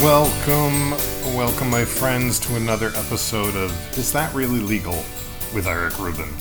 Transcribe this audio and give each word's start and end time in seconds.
Welcome, 0.00 0.92
welcome, 1.34 1.70
my 1.70 1.84
friends, 1.84 2.38
to 2.46 2.54
another 2.54 2.92
episode 2.94 3.56
of 3.56 3.98
Is 3.98 4.12
That 4.12 4.32
Really 4.32 4.60
Legal 4.60 4.94
with 5.52 5.66
Eric 5.66 5.98
Rubin. 5.98 6.32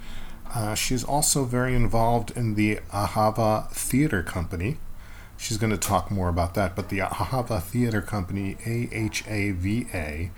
Uh, 0.54 0.74
she's 0.74 1.04
also 1.04 1.44
very 1.44 1.74
involved 1.74 2.30
in 2.36 2.54
the 2.54 2.76
Ahava 2.90 3.70
Theater 3.70 4.22
Company. 4.22 4.78
She's 5.36 5.58
going 5.58 5.70
to 5.70 5.78
talk 5.78 6.10
more 6.10 6.28
about 6.28 6.54
that, 6.54 6.74
but 6.74 6.88
the 6.88 6.98
Ahava 6.98 7.62
Theater 7.62 8.00
Company, 8.00 8.56
A 8.66 8.88
H 8.92 9.24
A 9.28 9.52
V 9.52 9.86
A, 9.94 10.30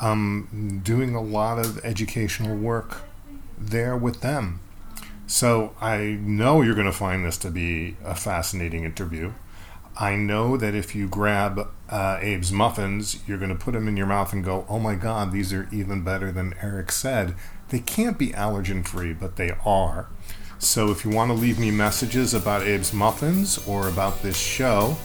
um, 0.00 0.80
doing 0.82 1.14
a 1.14 1.22
lot 1.22 1.58
of 1.58 1.78
educational 1.84 2.56
work 2.56 3.02
there 3.56 3.96
with 3.96 4.20
them. 4.20 4.60
So 5.26 5.74
I 5.80 6.18
know 6.20 6.62
you're 6.62 6.74
going 6.74 6.86
to 6.86 6.92
find 6.92 7.24
this 7.24 7.38
to 7.38 7.50
be 7.50 7.96
a 8.04 8.14
fascinating 8.14 8.84
interview. 8.84 9.32
I 9.98 10.16
know 10.16 10.56
that 10.56 10.74
if 10.74 10.94
you 10.94 11.08
grab 11.08 11.68
uh, 11.92 12.18
Abe's 12.22 12.50
muffins, 12.50 13.18
you're 13.28 13.38
going 13.38 13.56
to 13.56 13.64
put 13.64 13.74
them 13.74 13.86
in 13.86 13.98
your 13.98 14.06
mouth 14.06 14.32
and 14.32 14.42
go, 14.42 14.64
oh 14.66 14.78
my 14.78 14.94
God, 14.94 15.30
these 15.30 15.52
are 15.52 15.68
even 15.70 16.02
better 16.02 16.32
than 16.32 16.54
Eric 16.62 16.90
said. 16.90 17.34
They 17.68 17.80
can't 17.80 18.18
be 18.18 18.30
allergen 18.30 18.86
free, 18.86 19.12
but 19.12 19.36
they 19.36 19.52
are. 19.64 20.08
So 20.58 20.90
if 20.90 21.04
you 21.04 21.10
want 21.10 21.30
to 21.30 21.34
leave 21.34 21.58
me 21.58 21.70
messages 21.70 22.32
about 22.32 22.62
Abe's 22.62 22.94
muffins 22.94 23.58
or 23.68 23.88
about 23.88 24.22
this 24.22 24.38
show, 24.38 24.96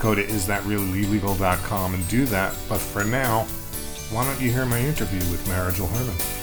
go 0.00 0.16
to 0.16 0.24
isthatreallylegal.com 0.24 1.94
and 1.94 2.08
do 2.08 2.26
that. 2.26 2.54
But 2.68 2.78
for 2.78 3.04
now, 3.04 3.42
why 4.10 4.24
don't 4.24 4.40
you 4.40 4.50
hear 4.50 4.66
my 4.66 4.80
interview 4.80 5.20
with 5.30 5.46
Mara 5.46 5.72
Jill 5.72 5.86
Herman? 5.86 6.41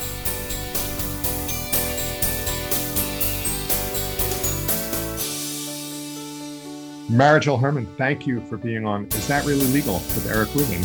Mara 7.09 7.41
Herman, 7.57 7.87
thank 7.97 8.27
you 8.27 8.39
for 8.41 8.55
being 8.55 8.85
on 8.85 9.07
Is 9.07 9.27
That 9.27 9.43
Really 9.43 9.65
Legal 9.67 9.95
with 9.95 10.29
Eric 10.29 10.53
Rubin. 10.53 10.81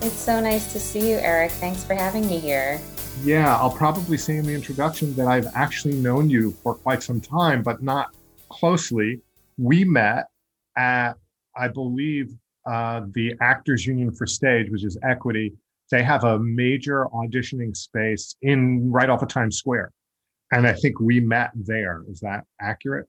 It's 0.00 0.18
so 0.18 0.40
nice 0.40 0.72
to 0.72 0.80
see 0.80 1.10
you, 1.10 1.16
Eric. 1.16 1.50
Thanks 1.52 1.84
for 1.84 1.92
having 1.92 2.26
me 2.26 2.38
here. 2.38 2.80
Yeah, 3.22 3.54
I'll 3.54 3.70
probably 3.70 4.16
say 4.16 4.38
in 4.38 4.46
the 4.46 4.54
introduction 4.54 5.14
that 5.16 5.26
I've 5.26 5.48
actually 5.54 5.96
known 5.96 6.30
you 6.30 6.52
for 6.62 6.74
quite 6.74 7.02
some 7.02 7.20
time, 7.20 7.62
but 7.62 7.82
not 7.82 8.14
closely. 8.48 9.20
We 9.58 9.84
met 9.84 10.28
at, 10.78 11.16
I 11.54 11.68
believe, 11.68 12.32
uh, 12.64 13.02
the 13.12 13.34
Actors 13.42 13.84
Union 13.84 14.10
for 14.10 14.26
Stage, 14.26 14.70
which 14.70 14.84
is 14.84 14.96
Equity. 15.02 15.52
They 15.90 16.02
have 16.02 16.24
a 16.24 16.38
major 16.38 17.08
auditioning 17.12 17.76
space 17.76 18.36
in 18.40 18.90
right 18.90 19.10
off 19.10 19.20
of 19.20 19.28
Times 19.28 19.58
Square. 19.58 19.92
And 20.50 20.66
I 20.66 20.72
think 20.72 20.98
we 20.98 21.20
met 21.20 21.50
there. 21.54 22.04
Is 22.08 22.20
that 22.20 22.44
accurate? 22.58 23.06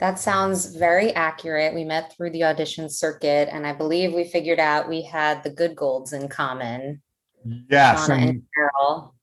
That 0.00 0.18
sounds 0.18 0.74
very 0.76 1.12
accurate. 1.14 1.74
We 1.74 1.84
met 1.84 2.12
through 2.12 2.30
the 2.30 2.44
audition 2.44 2.90
circuit, 2.90 3.48
and 3.50 3.66
I 3.66 3.72
believe 3.72 4.12
we 4.12 4.24
figured 4.24 4.58
out 4.58 4.88
we 4.88 5.02
had 5.02 5.42
the 5.42 5.50
Goodgolds 5.50 6.12
in 6.12 6.28
common. 6.28 7.00
Yes, 7.70 8.08
and, 8.08 8.22
and 8.22 8.42
Carol. 8.54 9.14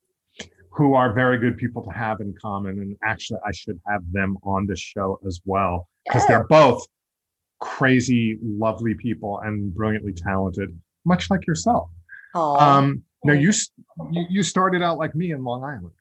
Who 0.71 0.93
are 0.93 1.13
very 1.13 1.37
good 1.37 1.57
people 1.57 1.83
to 1.83 1.91
have 1.91 2.21
in 2.21 2.33
common. 2.41 2.79
And 2.79 2.97
actually, 3.03 3.39
I 3.45 3.51
should 3.51 3.79
have 3.87 4.01
them 4.11 4.37
on 4.43 4.65
this 4.65 4.79
show 4.79 5.19
as 5.27 5.41
well 5.45 5.87
because 6.05 6.25
they're 6.27 6.47
both 6.47 6.85
crazy, 7.59 8.39
lovely 8.41 8.95
people 8.95 9.39
and 9.39 9.73
brilliantly 9.73 10.13
talented, 10.13 10.77
much 11.05 11.29
like 11.29 11.45
yourself. 11.45 11.89
Oh, 12.33 12.57
um, 12.57 13.03
now 13.23 13.33
you 13.33 13.51
you 14.09 14.41
started 14.41 14.81
out 14.81 14.97
like 14.97 15.13
me 15.15 15.31
in 15.31 15.43
Long 15.43 15.63
Island? 15.63 15.91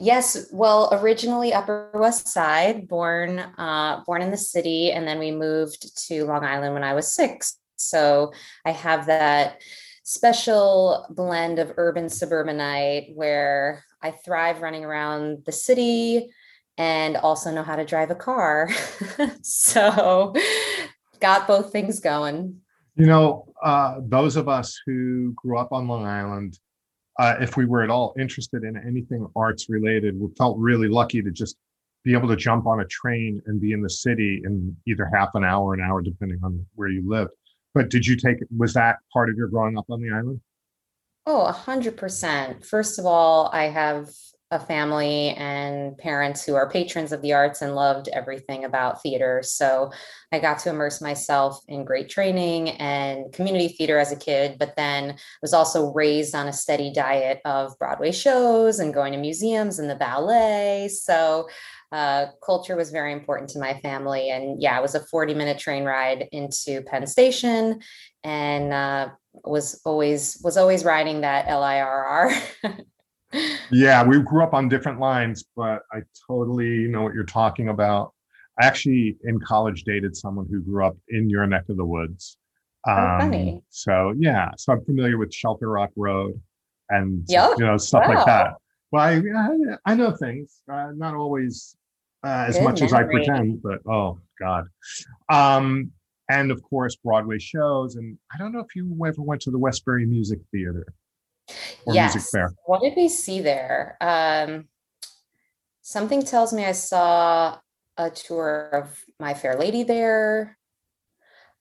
Yes, 0.00 0.48
well, 0.52 0.88
originally 0.92 1.52
Upper 1.52 1.90
West 1.94 2.28
Side, 2.28 2.88
born 2.88 3.38
uh, 3.38 4.02
born 4.06 4.22
in 4.22 4.30
the 4.30 4.36
city, 4.36 4.92
and 4.92 5.06
then 5.06 5.18
we 5.18 5.30
moved 5.30 5.96
to 6.08 6.24
Long 6.24 6.44
Island 6.44 6.74
when 6.74 6.84
I 6.84 6.94
was 6.94 7.12
six. 7.12 7.58
So 7.76 8.32
I 8.64 8.70
have 8.70 9.06
that 9.06 9.60
special 10.04 11.06
blend 11.10 11.58
of 11.58 11.72
urban 11.76 12.08
suburbanite 12.08 13.12
where 13.14 13.84
I 14.02 14.10
thrive 14.10 14.62
running 14.62 14.84
around 14.84 15.44
the 15.46 15.52
city 15.52 16.30
and 16.76 17.16
also 17.16 17.50
know 17.50 17.62
how 17.62 17.76
to 17.76 17.84
drive 17.84 18.10
a 18.10 18.14
car. 18.14 18.68
so 19.42 20.34
got 21.20 21.46
both 21.46 21.72
things 21.72 22.00
going. 22.00 22.60
You 22.96 23.06
know, 23.06 23.52
uh, 23.62 24.00
those 24.02 24.36
of 24.36 24.48
us 24.48 24.78
who 24.86 25.32
grew 25.34 25.58
up 25.58 25.72
on 25.72 25.88
Long 25.88 26.06
Island 26.06 26.58
uh, 27.18 27.36
if 27.40 27.56
we 27.56 27.64
were 27.64 27.82
at 27.82 27.90
all 27.90 28.14
interested 28.18 28.64
in 28.64 28.76
anything 28.76 29.26
arts 29.36 29.68
related, 29.68 30.18
we 30.18 30.28
felt 30.36 30.58
really 30.58 30.88
lucky 30.88 31.22
to 31.22 31.30
just 31.30 31.56
be 32.04 32.12
able 32.12 32.28
to 32.28 32.36
jump 32.36 32.66
on 32.66 32.80
a 32.80 32.84
train 32.86 33.40
and 33.46 33.60
be 33.60 33.72
in 33.72 33.80
the 33.80 33.90
city 33.90 34.42
in 34.44 34.76
either 34.86 35.10
half 35.14 35.30
an 35.34 35.44
hour, 35.44 35.74
an 35.74 35.80
hour, 35.80 36.02
depending 36.02 36.38
on 36.42 36.64
where 36.74 36.88
you 36.88 37.02
lived. 37.08 37.30
But 37.72 37.88
did 37.88 38.06
you 38.06 38.16
take, 38.16 38.38
was 38.56 38.74
that 38.74 38.98
part 39.12 39.30
of 39.30 39.36
your 39.36 39.48
growing 39.48 39.78
up 39.78 39.86
on 39.90 40.00
the 40.00 40.10
island? 40.10 40.40
Oh, 41.26 41.42
a 41.42 41.52
hundred 41.52 41.96
percent. 41.96 42.64
First 42.64 42.98
of 42.98 43.06
all, 43.06 43.48
I 43.52 43.64
have 43.64 44.10
a 44.50 44.60
family 44.60 45.30
and 45.30 45.96
parents 45.98 46.44
who 46.44 46.54
are 46.54 46.70
patrons 46.70 47.12
of 47.12 47.22
the 47.22 47.32
arts 47.32 47.62
and 47.62 47.74
loved 47.74 48.08
everything 48.08 48.64
about 48.64 49.02
theater. 49.02 49.42
So 49.42 49.90
I 50.32 50.38
got 50.38 50.58
to 50.60 50.70
immerse 50.70 51.00
myself 51.00 51.60
in 51.66 51.84
great 51.84 52.08
training 52.08 52.70
and 52.70 53.32
community 53.32 53.68
theater 53.68 53.98
as 53.98 54.12
a 54.12 54.16
kid, 54.16 54.56
but 54.58 54.76
then 54.76 55.16
was 55.42 55.54
also 55.54 55.92
raised 55.92 56.34
on 56.34 56.46
a 56.46 56.52
steady 56.52 56.92
diet 56.92 57.40
of 57.44 57.76
Broadway 57.78 58.12
shows 58.12 58.78
and 58.78 58.94
going 58.94 59.12
to 59.12 59.18
museums 59.18 59.78
and 59.78 59.90
the 59.90 59.96
ballet. 59.96 60.88
So 60.88 61.48
uh, 61.90 62.26
culture 62.44 62.76
was 62.76 62.90
very 62.90 63.12
important 63.12 63.50
to 63.50 63.58
my 63.58 63.80
family. 63.80 64.30
And 64.30 64.62
yeah, 64.62 64.78
it 64.78 64.82
was 64.82 64.94
a 64.94 65.06
40 65.06 65.34
minute 65.34 65.58
train 65.58 65.84
ride 65.84 66.28
into 66.32 66.82
Penn 66.82 67.06
Station 67.06 67.80
and 68.22 68.72
uh, 68.72 69.08
was 69.44 69.80
always 69.84 70.40
was 70.44 70.56
always 70.56 70.84
riding 70.84 71.22
that 71.22 71.46
LIRR. 71.46 72.84
yeah, 73.70 74.04
we 74.04 74.20
grew 74.20 74.42
up 74.42 74.54
on 74.54 74.68
different 74.68 75.00
lines, 75.00 75.44
but 75.56 75.82
I 75.92 76.00
totally 76.26 76.86
know 76.86 77.02
what 77.02 77.14
you're 77.14 77.24
talking 77.24 77.68
about. 77.68 78.12
I 78.60 78.66
actually, 78.66 79.16
in 79.24 79.40
college, 79.40 79.84
dated 79.84 80.16
someone 80.16 80.46
who 80.50 80.60
grew 80.60 80.84
up 80.84 80.96
in 81.08 81.28
your 81.28 81.46
neck 81.46 81.64
of 81.68 81.76
the 81.76 81.84
woods. 81.84 82.38
Oh, 82.86 82.92
um, 82.92 83.20
funny. 83.20 83.62
So 83.70 84.14
yeah, 84.18 84.50
so 84.56 84.72
I'm 84.72 84.84
familiar 84.84 85.18
with 85.18 85.32
Shelter 85.32 85.68
Rock 85.68 85.90
Road 85.96 86.40
and 86.90 87.24
yep. 87.28 87.52
you 87.58 87.64
know 87.64 87.76
stuff 87.76 88.04
wow. 88.06 88.14
like 88.14 88.26
that. 88.26 88.54
Well, 88.92 89.02
I 89.02 89.22
I 89.90 89.94
know 89.94 90.12
things, 90.12 90.60
uh, 90.70 90.92
not 90.94 91.14
always 91.14 91.76
uh, 92.24 92.44
as 92.48 92.56
Good 92.56 92.64
much 92.64 92.80
memory. 92.80 92.86
as 92.86 92.92
I 92.92 93.02
pretend, 93.04 93.62
but 93.62 93.80
oh 93.90 94.20
god. 94.40 94.66
Um, 95.28 95.90
and 96.30 96.50
of 96.50 96.62
course 96.62 96.96
Broadway 96.96 97.38
shows, 97.38 97.96
and 97.96 98.18
I 98.32 98.38
don't 98.38 98.52
know 98.52 98.60
if 98.60 98.76
you 98.76 98.96
ever 99.04 99.22
went 99.22 99.42
to 99.42 99.50
the 99.50 99.58
Westbury 99.58 100.06
Music 100.06 100.38
Theater 100.52 100.86
or 101.86 101.94
yes. 101.94 102.14
music 102.14 102.30
fair. 102.30 102.52
What 102.66 102.82
did 102.82 102.94
we 102.96 103.08
see 103.08 103.40
there? 103.40 103.96
Um, 104.00 104.68
something 105.82 106.22
tells 106.22 106.52
me 106.52 106.64
I 106.64 106.72
saw 106.72 107.58
a 107.96 108.10
tour 108.10 108.70
of 108.72 109.04
My 109.20 109.34
Fair 109.34 109.56
Lady 109.56 109.82
there. 109.82 110.58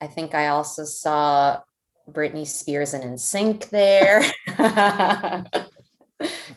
I 0.02 0.08
think 0.08 0.34
I 0.36 0.48
also 0.48 0.84
saw 0.84 1.62
Britney 2.10 2.46
Spears 2.46 2.94
and 2.94 3.04
NSYNC 3.04 3.70
there. 3.70 4.22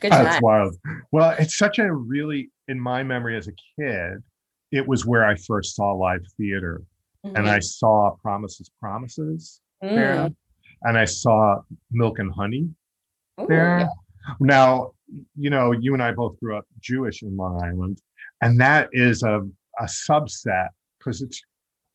Good 0.00 0.12
time. 0.12 0.24
That's 0.24 0.42
wild. 0.42 0.76
Well, 1.12 1.34
it's 1.38 1.56
such 1.56 1.78
a 1.78 1.92
really, 1.92 2.50
in 2.68 2.80
my 2.80 3.02
memory 3.02 3.36
as 3.36 3.48
a 3.48 3.52
kid, 3.78 4.22
it 4.72 4.86
was 4.86 5.06
where 5.06 5.24
I 5.24 5.36
first 5.36 5.76
saw 5.76 5.92
live 5.92 6.24
theater. 6.36 6.82
Mm-hmm. 7.24 7.36
And 7.36 7.48
I 7.48 7.58
mm-hmm. 7.58 7.62
saw 7.62 8.16
Promises, 8.22 8.70
Promises 8.80 9.60
mm. 9.82 9.94
there. 9.94 10.30
And 10.82 10.98
I 10.98 11.04
saw 11.04 11.60
Milk 11.90 12.18
and 12.18 12.32
Honey 12.32 12.68
Ooh, 13.40 13.46
there. 13.48 13.80
Yeah. 13.80 13.88
Now, 14.40 14.92
you 15.36 15.50
know, 15.50 15.72
you 15.72 15.94
and 15.94 16.02
I 16.02 16.12
both 16.12 16.38
grew 16.40 16.56
up 16.56 16.66
Jewish 16.80 17.22
in 17.22 17.36
Long 17.36 17.62
Island, 17.62 18.00
and 18.42 18.60
that 18.60 18.88
is 18.92 19.22
a, 19.22 19.46
a 19.78 19.84
subset 19.84 20.68
because 20.98 21.22
it's 21.22 21.40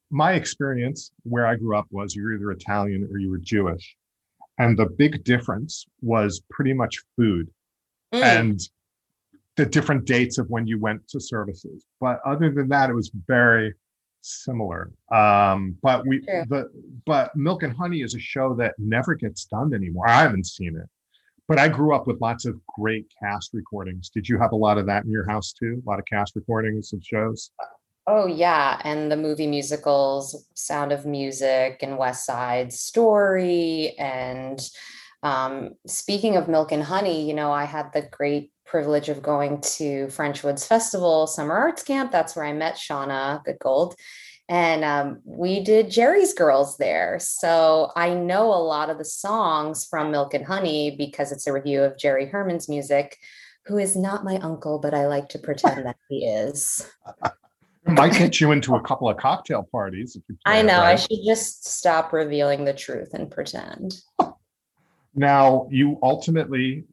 my 0.09 0.33
experience 0.33 1.11
where 1.23 1.47
I 1.47 1.55
grew 1.55 1.75
up 1.75 1.88
was 1.89 2.15
you're 2.15 2.33
either 2.33 2.51
Italian 2.51 3.07
or 3.11 3.17
you 3.17 3.29
were 3.29 3.39
Jewish. 3.39 3.95
And 4.57 4.77
the 4.77 4.85
big 4.85 5.23
difference 5.23 5.85
was 6.01 6.41
pretty 6.49 6.73
much 6.73 6.97
food 7.15 7.49
mm. 8.13 8.21
and 8.21 8.59
the 9.55 9.65
different 9.65 10.05
dates 10.05 10.38
of 10.38 10.49
when 10.49 10.67
you 10.67 10.79
went 10.79 11.07
to 11.09 11.19
services. 11.19 11.85
But 11.99 12.19
other 12.25 12.51
than 12.51 12.67
that, 12.69 12.89
it 12.89 12.93
was 12.93 13.11
very 13.27 13.73
similar. 14.21 14.91
Um, 15.11 15.77
but 15.81 16.05
we 16.05 16.19
the 16.19 16.69
but 17.05 17.35
Milk 17.35 17.63
and 17.63 17.75
Honey 17.75 18.01
is 18.01 18.13
a 18.13 18.19
show 18.19 18.53
that 18.55 18.75
never 18.77 19.15
gets 19.15 19.45
done 19.45 19.73
anymore. 19.73 20.07
I 20.07 20.21
haven't 20.21 20.45
seen 20.45 20.77
it. 20.77 20.89
But 21.51 21.59
I 21.59 21.68
grew 21.68 21.94
up 21.94 22.07
with 22.07 22.21
lots 22.21 22.45
of 22.45 22.56
great 22.65 23.12
cast 23.21 23.50
recordings. 23.53 24.09
Did 24.09 24.30
you 24.30 24.39
have 24.39 24.53
a 24.53 24.56
lot 24.56 24.77
of 24.77 24.86
that 24.86 25.03
in 25.03 25.12
your 25.12 25.27
house 25.27 25.51
too? 25.51 25.83
A 25.86 25.89
lot 25.89 26.00
of 26.00 26.06
cast 26.06 26.33
recordings 26.38 26.94
of 26.94 27.03
shows? 27.03 27.51
Oh 28.07 28.25
yeah, 28.25 28.80
and 28.86 29.12
the 29.12 29.18
movie 29.18 29.48
musicals, 29.48 30.45
Sound 30.53 30.94
of 30.94 31.06
Music 31.06 31.80
and 31.81 31.98
West 31.98 32.25
Side 32.25 32.71
Story. 32.71 33.95
And 34.00 34.62
um, 35.24 35.71
speaking 35.86 36.38
of 36.38 36.48
Milk 36.48 36.71
and 36.71 36.83
Honey, 36.83 37.27
you 37.27 37.33
know, 37.33 37.51
I 37.51 37.65
had 37.65 37.92
the 37.92 38.03
great 38.09 38.53
privilege 38.65 39.09
of 39.09 39.21
going 39.21 39.59
to 39.59 40.07
French 40.07 40.45
Woods 40.45 40.65
Festival 40.65 41.27
Summer 41.27 41.53
Arts 41.53 41.83
Camp. 41.83 42.13
That's 42.13 42.33
where 42.33 42.45
I 42.45 42.53
met 42.53 42.75
Shauna 42.75 43.44
Goodgold. 43.44 43.95
And 44.49 44.83
um, 44.83 45.21
we 45.23 45.63
did 45.63 45.89
Jerry's 45.89 46.33
Girls 46.33 46.77
there. 46.77 47.17
So 47.19 47.91
I 47.95 48.13
know 48.13 48.47
a 48.47 48.63
lot 48.63 48.89
of 48.89 48.97
the 48.97 49.05
songs 49.05 49.85
from 49.89 50.11
Milk 50.11 50.33
and 50.33 50.45
Honey 50.45 50.95
because 50.97 51.31
it's 51.31 51.47
a 51.47 51.53
review 51.53 51.83
of 51.83 51.97
Jerry 51.97 52.25
Herman's 52.25 52.67
music, 52.67 53.17
who 53.65 53.77
is 53.77 53.95
not 53.95 54.25
my 54.25 54.38
uncle, 54.38 54.79
but 54.79 54.93
I 54.93 55.07
like 55.07 55.29
to 55.29 55.39
pretend 55.39 55.85
that 55.85 55.97
he 56.09 56.25
is. 56.25 56.85
might 57.85 58.13
get 58.13 58.39
you 58.39 58.51
into 58.51 58.75
a 58.75 58.81
couple 58.81 59.09
of 59.09 59.17
cocktail 59.17 59.67
parties. 59.71 60.17
I 60.45 60.61
know. 60.61 60.79
Right? 60.79 60.93
I 60.93 60.95
should 60.95 61.19
just 61.25 61.65
stop 61.67 62.13
revealing 62.13 62.65
the 62.65 62.73
truth 62.73 63.13
and 63.13 63.29
pretend. 63.29 64.01
Now, 65.13 65.67
you 65.69 65.99
ultimately 66.01 66.85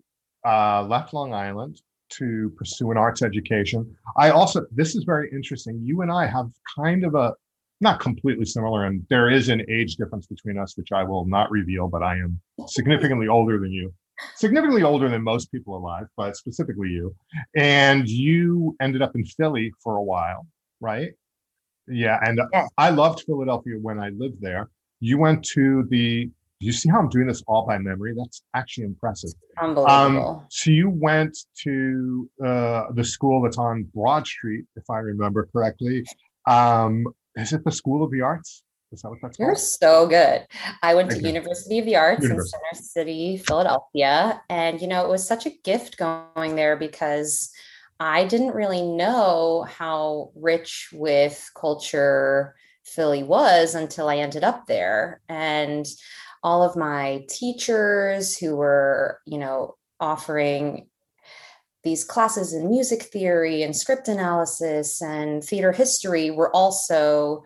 uh, 0.44 0.82
left 0.82 1.14
Long 1.14 1.32
Island 1.34 1.80
to 2.10 2.50
pursue 2.56 2.90
an 2.90 2.96
arts 2.96 3.22
education. 3.22 3.94
I 4.16 4.31
also, 4.31 4.66
this 4.70 4.94
is 4.94 5.05
very 5.05 5.31
interesting. 5.31 5.81
You 5.82 6.02
and 6.02 6.10
I 6.10 6.26
have 6.26 6.50
kind 6.76 7.05
of 7.05 7.14
a, 7.14 7.34
not 7.81 8.00
completely 8.00 8.44
similar, 8.44 8.84
and 8.87 9.06
there 9.08 9.31
is 9.31 9.49
an 9.49 9.62
age 9.69 9.96
difference 9.96 10.26
between 10.26 10.58
us, 10.58 10.76
which 10.76 10.90
I 10.93 11.05
will 11.05 11.25
not 11.26 11.50
reveal, 11.50 11.88
but 11.88 12.02
I 12.02 12.16
am 12.16 12.40
significantly 12.66 13.28
older 13.28 13.58
than 13.58 13.72
you 13.72 13.93
significantly 14.34 14.82
older 14.82 15.08
than 15.08 15.22
most 15.22 15.52
people 15.52 15.76
alive, 15.76 16.06
but 16.16 16.37
specifically 16.37 16.88
you. 16.88 17.14
And 17.55 18.08
you 18.08 18.75
ended 18.81 19.00
up 19.00 19.14
in 19.14 19.25
Philly 19.25 19.72
for 19.81 19.94
a 19.94 20.02
while 20.02 20.44
right? 20.81 21.12
Yeah, 21.87 22.19
and. 22.22 22.40
I 22.76 22.90
loved 22.90 23.25
Philadelphia 23.25 23.76
when 23.81 23.99
I 23.99 24.10
lived 24.10 24.40
there. 24.40 24.69
You 25.00 25.19
went 25.19 25.44
to 25.46 25.84
the. 25.90 26.31
You 26.60 26.72
see 26.72 26.88
how 26.88 26.99
I'm 26.99 27.08
doing 27.08 27.28
this 27.28 27.43
all 27.46 27.66
by 27.66 27.78
memory? 27.78 28.14
That's 28.16 28.43
actually 28.55 28.84
impressive. 28.84 29.31
Unbelievable. 29.60 30.40
Um, 30.40 30.46
so 30.50 30.70
you 30.70 30.90
went 30.90 31.38
to 31.62 32.28
uh, 32.44 32.84
the 32.94 33.05
school 33.05 33.43
that's 33.43 33.58
on 33.58 33.84
Broad 33.94 34.26
Street, 34.26 34.64
if 34.75 34.90
I 34.90 34.99
remember 34.99 35.49
correctly. 35.52 36.05
Um, 36.46 37.06
is 37.37 37.52
it 37.52 37.64
the 37.64 37.70
School 37.70 38.02
of 38.02 38.10
the 38.10 38.22
Arts? 38.22 38.64
Is 38.90 39.02
that 39.02 39.10
what 39.10 39.19
that's 39.22 39.38
You're 39.38 39.50
called? 39.50 39.58
so 39.58 40.06
good. 40.08 40.46
I 40.82 40.94
went 40.94 41.10
Thank 41.10 41.22
to 41.22 41.28
you. 41.28 41.34
University 41.34 41.78
of 41.78 41.84
the 41.84 41.96
Arts 41.96 42.22
University. 42.22 42.56
in 42.56 42.75
Center 42.75 42.82
City, 42.82 43.37
Philadelphia. 43.37 44.43
And, 44.49 44.81
you 44.81 44.88
know, 44.88 45.05
it 45.05 45.08
was 45.08 45.26
such 45.26 45.46
a 45.46 45.50
gift 45.62 45.99
going 45.99 46.56
there 46.56 46.76
because 46.76 47.52
I 48.00 48.25
didn't 48.25 48.55
really 48.55 48.82
know 48.82 49.66
how 49.69 50.32
rich 50.34 50.88
with 50.93 51.49
culture 51.55 52.56
Philly 52.84 53.22
was 53.22 53.75
until 53.75 54.08
I 54.08 54.16
ended 54.16 54.43
up 54.43 54.66
there. 54.66 55.20
And 55.28 55.87
all 56.43 56.62
of 56.62 56.76
my 56.76 57.25
teachers 57.29 58.37
who 58.37 58.56
were, 58.56 59.20
you 59.26 59.38
know, 59.38 59.76
offering 60.00 60.88
these 61.85 62.05
classes 62.05 62.52
in 62.52 62.70
music 62.70 63.02
theory 63.05 63.62
and 63.62 63.75
script 63.75 64.08
analysis 64.08 65.00
and 65.00 65.43
theater 65.43 65.73
history 65.73 66.31
were 66.31 66.55
also 66.55 67.44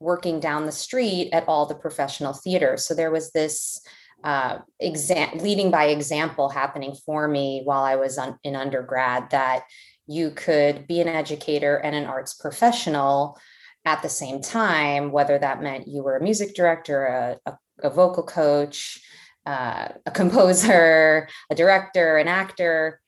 working 0.00 0.40
down 0.40 0.66
the 0.66 0.72
street 0.72 1.30
at 1.32 1.46
all 1.48 1.66
the 1.66 1.74
professional 1.74 2.32
theaters. 2.32 2.86
So 2.86 2.94
there 2.94 3.10
was 3.10 3.32
this 3.32 3.80
uh, 4.24 4.58
exam- 4.80 5.38
leading 5.38 5.70
by 5.70 5.86
example 5.86 6.48
happening 6.48 6.94
for 7.04 7.28
me 7.28 7.62
while 7.64 7.84
I 7.84 7.96
was 7.96 8.18
on, 8.18 8.38
in 8.42 8.56
undergrad 8.56 9.30
that 9.30 9.64
you 10.06 10.30
could 10.30 10.86
be 10.86 11.00
an 11.00 11.08
educator 11.08 11.76
and 11.76 11.94
an 11.94 12.04
arts 12.04 12.34
professional 12.34 13.38
at 13.84 14.02
the 14.02 14.08
same 14.08 14.40
time, 14.40 15.12
whether 15.12 15.38
that 15.38 15.62
meant 15.62 15.86
you 15.86 16.02
were 16.02 16.16
a 16.16 16.22
music 16.22 16.54
director, 16.54 17.06
a, 17.06 17.50
a, 17.50 17.58
a 17.82 17.90
vocal 17.90 18.22
coach, 18.22 19.00
uh, 19.46 19.88
a 20.04 20.10
composer, 20.10 21.28
a 21.50 21.54
director, 21.54 22.16
an 22.16 22.28
actor, 22.28 23.00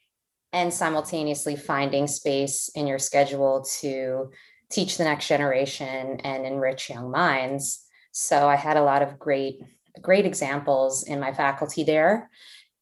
and 0.52 0.72
simultaneously 0.72 1.56
finding 1.56 2.06
space 2.06 2.70
in 2.74 2.86
your 2.86 2.98
schedule 2.98 3.66
to 3.80 4.30
teach 4.70 4.96
the 4.96 5.04
next 5.04 5.28
generation 5.28 6.20
and 6.20 6.46
enrich 6.46 6.90
young 6.90 7.10
minds. 7.10 7.84
So 8.12 8.48
I 8.48 8.56
had 8.56 8.76
a 8.76 8.82
lot 8.82 9.02
of 9.02 9.18
great 9.18 9.60
great 10.00 10.24
examples 10.24 11.02
in 11.08 11.18
my 11.18 11.32
faculty 11.32 11.82
there 11.82 12.30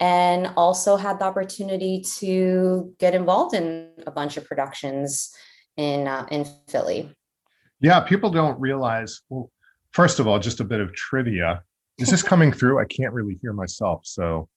and 0.00 0.48
also 0.56 0.96
had 0.96 1.18
the 1.18 1.24
opportunity 1.24 2.04
to 2.18 2.94
get 2.98 3.14
involved 3.14 3.54
in 3.54 3.90
a 4.06 4.10
bunch 4.10 4.36
of 4.36 4.44
productions 4.44 5.34
in 5.76 6.06
uh, 6.06 6.26
in 6.30 6.46
Philly. 6.68 7.14
Yeah, 7.80 8.00
people 8.00 8.30
don't 8.30 8.58
realize. 8.60 9.22
Well, 9.28 9.50
first 9.92 10.18
of 10.20 10.26
all, 10.26 10.38
just 10.38 10.60
a 10.60 10.64
bit 10.64 10.80
of 10.80 10.92
trivia. 10.94 11.62
Is 11.98 12.10
this 12.10 12.22
coming 12.22 12.52
through? 12.52 12.78
I 12.78 12.84
can't 12.84 13.12
really 13.12 13.38
hear 13.40 13.52
myself. 13.52 14.02
So. 14.04 14.48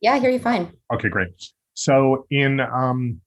Yeah, 0.00 0.14
I 0.14 0.18
hear 0.20 0.30
you 0.30 0.38
fine. 0.38 0.72
Okay, 0.92 1.08
great. 1.08 1.30
So 1.74 2.26
in 2.30 2.60
um, 2.60 3.20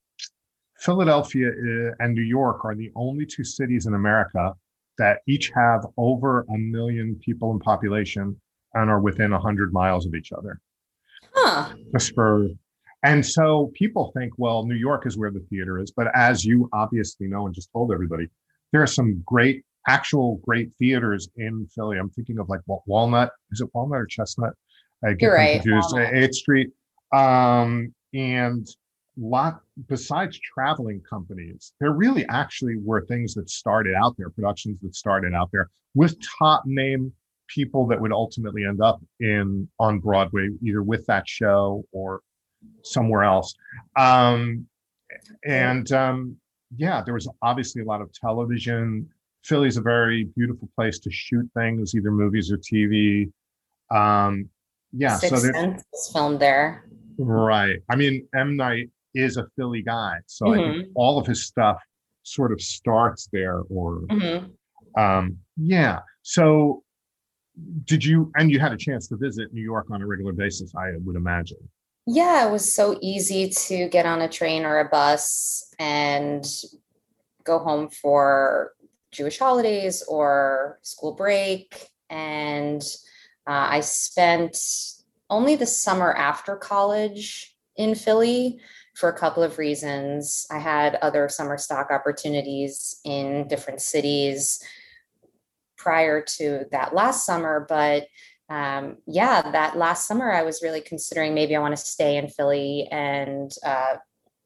Philadelphia 0.78 1.48
uh, 1.48 1.94
and 2.00 2.14
New 2.14 2.22
York 2.22 2.64
are 2.64 2.74
the 2.74 2.90
only 2.96 3.24
two 3.24 3.44
cities 3.44 3.86
in 3.86 3.94
America 3.94 4.54
that 4.98 5.20
each 5.26 5.50
have 5.54 5.86
over 5.96 6.44
a 6.52 6.58
million 6.58 7.18
people 7.24 7.50
in 7.52 7.58
population 7.58 8.38
and 8.74 8.90
are 8.90 9.00
within 9.00 9.30
100 9.30 9.72
miles 9.72 10.06
of 10.06 10.14
each 10.14 10.32
other. 10.32 10.60
Huh. 11.34 11.72
Just 11.92 12.14
for, 12.14 12.48
and 13.02 13.24
so 13.24 13.70
people 13.74 14.12
think, 14.16 14.32
well, 14.38 14.64
New 14.64 14.74
York 14.74 15.06
is 15.06 15.16
where 15.16 15.30
the 15.30 15.44
theater 15.50 15.78
is. 15.78 15.90
But 15.90 16.08
as 16.14 16.44
you 16.44 16.68
obviously 16.72 17.26
know 17.26 17.46
and 17.46 17.54
just 17.54 17.70
told 17.72 17.92
everybody, 17.92 18.28
there 18.72 18.82
are 18.82 18.86
some 18.86 19.22
great, 19.26 19.64
actual 19.88 20.36
great 20.44 20.70
theaters 20.78 21.28
in 21.36 21.66
Philly. 21.74 21.98
I'm 21.98 22.10
thinking 22.10 22.38
of 22.38 22.48
like 22.48 22.60
what 22.66 22.80
Walnut. 22.86 23.30
Is 23.50 23.60
it 23.60 23.68
Walnut 23.74 24.00
or 24.00 24.06
Chestnut? 24.06 24.54
I 25.04 25.14
get 25.14 25.28
right. 25.28 25.62
confused. 25.62 25.94
8th 25.94 26.34
Street. 26.34 26.70
Um, 27.12 27.94
and 28.14 28.66
lot 29.18 29.60
besides 29.88 30.38
traveling 30.38 31.02
companies, 31.08 31.72
there 31.80 31.92
really 31.92 32.24
actually 32.28 32.76
were 32.76 33.04
things 33.04 33.34
that 33.34 33.50
started 33.50 33.94
out 33.94 34.16
there, 34.16 34.30
productions 34.30 34.80
that 34.82 34.94
started 34.94 35.34
out 35.34 35.50
there 35.52 35.68
with 35.94 36.16
top 36.38 36.64
name 36.64 37.12
people 37.48 37.86
that 37.86 38.00
would 38.00 38.12
ultimately 38.12 38.64
end 38.64 38.80
up 38.80 39.02
in 39.20 39.68
on 39.78 39.98
Broadway, 39.98 40.48
either 40.62 40.82
with 40.82 41.04
that 41.06 41.28
show 41.28 41.84
or 41.92 42.20
somewhere 42.82 43.24
else. 43.24 43.54
Um, 43.96 44.66
and 45.44 45.90
um, 45.92 46.36
yeah, 46.76 47.02
there 47.04 47.14
was 47.14 47.28
obviously 47.42 47.82
a 47.82 47.84
lot 47.84 48.00
of 48.00 48.12
television. 48.12 49.08
Philly's 49.44 49.76
a 49.76 49.82
very 49.82 50.24
beautiful 50.36 50.68
place 50.76 50.98
to 51.00 51.10
shoot 51.10 51.48
things, 51.56 51.94
either 51.94 52.10
movies 52.10 52.52
or 52.52 52.58
TV. 52.58 53.30
Um, 53.90 54.48
yeah, 54.92 55.16
so 55.16 55.38
there's 55.38 55.82
filmed 56.12 56.40
there. 56.40 56.84
Right. 57.18 57.80
I 57.90 57.96
mean, 57.96 58.26
M 58.34 58.56
Night 58.56 58.90
is 59.14 59.36
a 59.36 59.46
Philly 59.56 59.82
guy, 59.82 60.18
so 60.26 60.46
mm-hmm. 60.46 60.90
all 60.94 61.18
of 61.18 61.26
his 61.26 61.46
stuff 61.46 61.78
sort 62.22 62.52
of 62.52 62.60
starts 62.60 63.28
there. 63.32 63.60
Or 63.68 64.02
mm-hmm. 64.10 65.00
um, 65.00 65.38
yeah. 65.56 66.00
So 66.22 66.82
did 67.84 68.04
you 68.04 68.30
and 68.36 68.50
you 68.50 68.58
had 68.58 68.72
a 68.72 68.76
chance 68.76 69.08
to 69.08 69.16
visit 69.16 69.52
New 69.52 69.62
York 69.62 69.90
on 69.90 70.02
a 70.02 70.06
regular 70.06 70.32
basis, 70.32 70.72
I 70.76 70.92
would 71.04 71.16
imagine. 71.16 71.58
Yeah, 72.06 72.46
it 72.46 72.50
was 72.50 72.74
so 72.74 72.98
easy 73.00 73.48
to 73.48 73.88
get 73.88 74.06
on 74.06 74.22
a 74.22 74.28
train 74.28 74.64
or 74.64 74.80
a 74.80 74.88
bus 74.88 75.72
and 75.78 76.44
go 77.44 77.58
home 77.58 77.88
for 77.90 78.72
Jewish 79.12 79.38
holidays 79.38 80.02
or 80.08 80.78
school 80.82 81.12
break. 81.12 81.88
And 82.10 82.82
uh, 83.46 83.68
I 83.70 83.80
spent 83.80 84.58
only 85.30 85.54
the 85.56 85.66
summer 85.66 86.12
after 86.12 86.56
college 86.56 87.54
in 87.76 87.94
Philly 87.94 88.60
for 88.94 89.08
a 89.08 89.18
couple 89.18 89.42
of 89.42 89.58
reasons. 89.58 90.46
I 90.50 90.58
had 90.58 90.96
other 90.96 91.28
summer 91.28 91.56
stock 91.56 91.90
opportunities 91.90 93.00
in 93.04 93.48
different 93.48 93.80
cities 93.80 94.62
prior 95.76 96.22
to 96.22 96.66
that 96.70 96.94
last 96.94 97.24
summer, 97.26 97.66
but 97.68 98.06
um, 98.48 98.98
yeah, 99.06 99.50
that 99.50 99.76
last 99.76 100.06
summer 100.06 100.30
I 100.30 100.42
was 100.42 100.62
really 100.62 100.82
considering 100.82 101.34
maybe 101.34 101.56
I 101.56 101.60
want 101.60 101.74
to 101.74 101.82
stay 101.82 102.18
in 102.18 102.28
Philly 102.28 102.86
and 102.90 103.50
uh, 103.64 103.96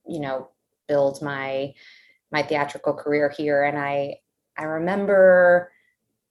you 0.06 0.20
know 0.20 0.50
build 0.86 1.20
my 1.22 1.74
my 2.30 2.42
theatrical 2.42 2.94
career 2.94 3.32
here. 3.36 3.64
And 3.64 3.76
I 3.76 4.18
I 4.58 4.64
remember 4.64 5.72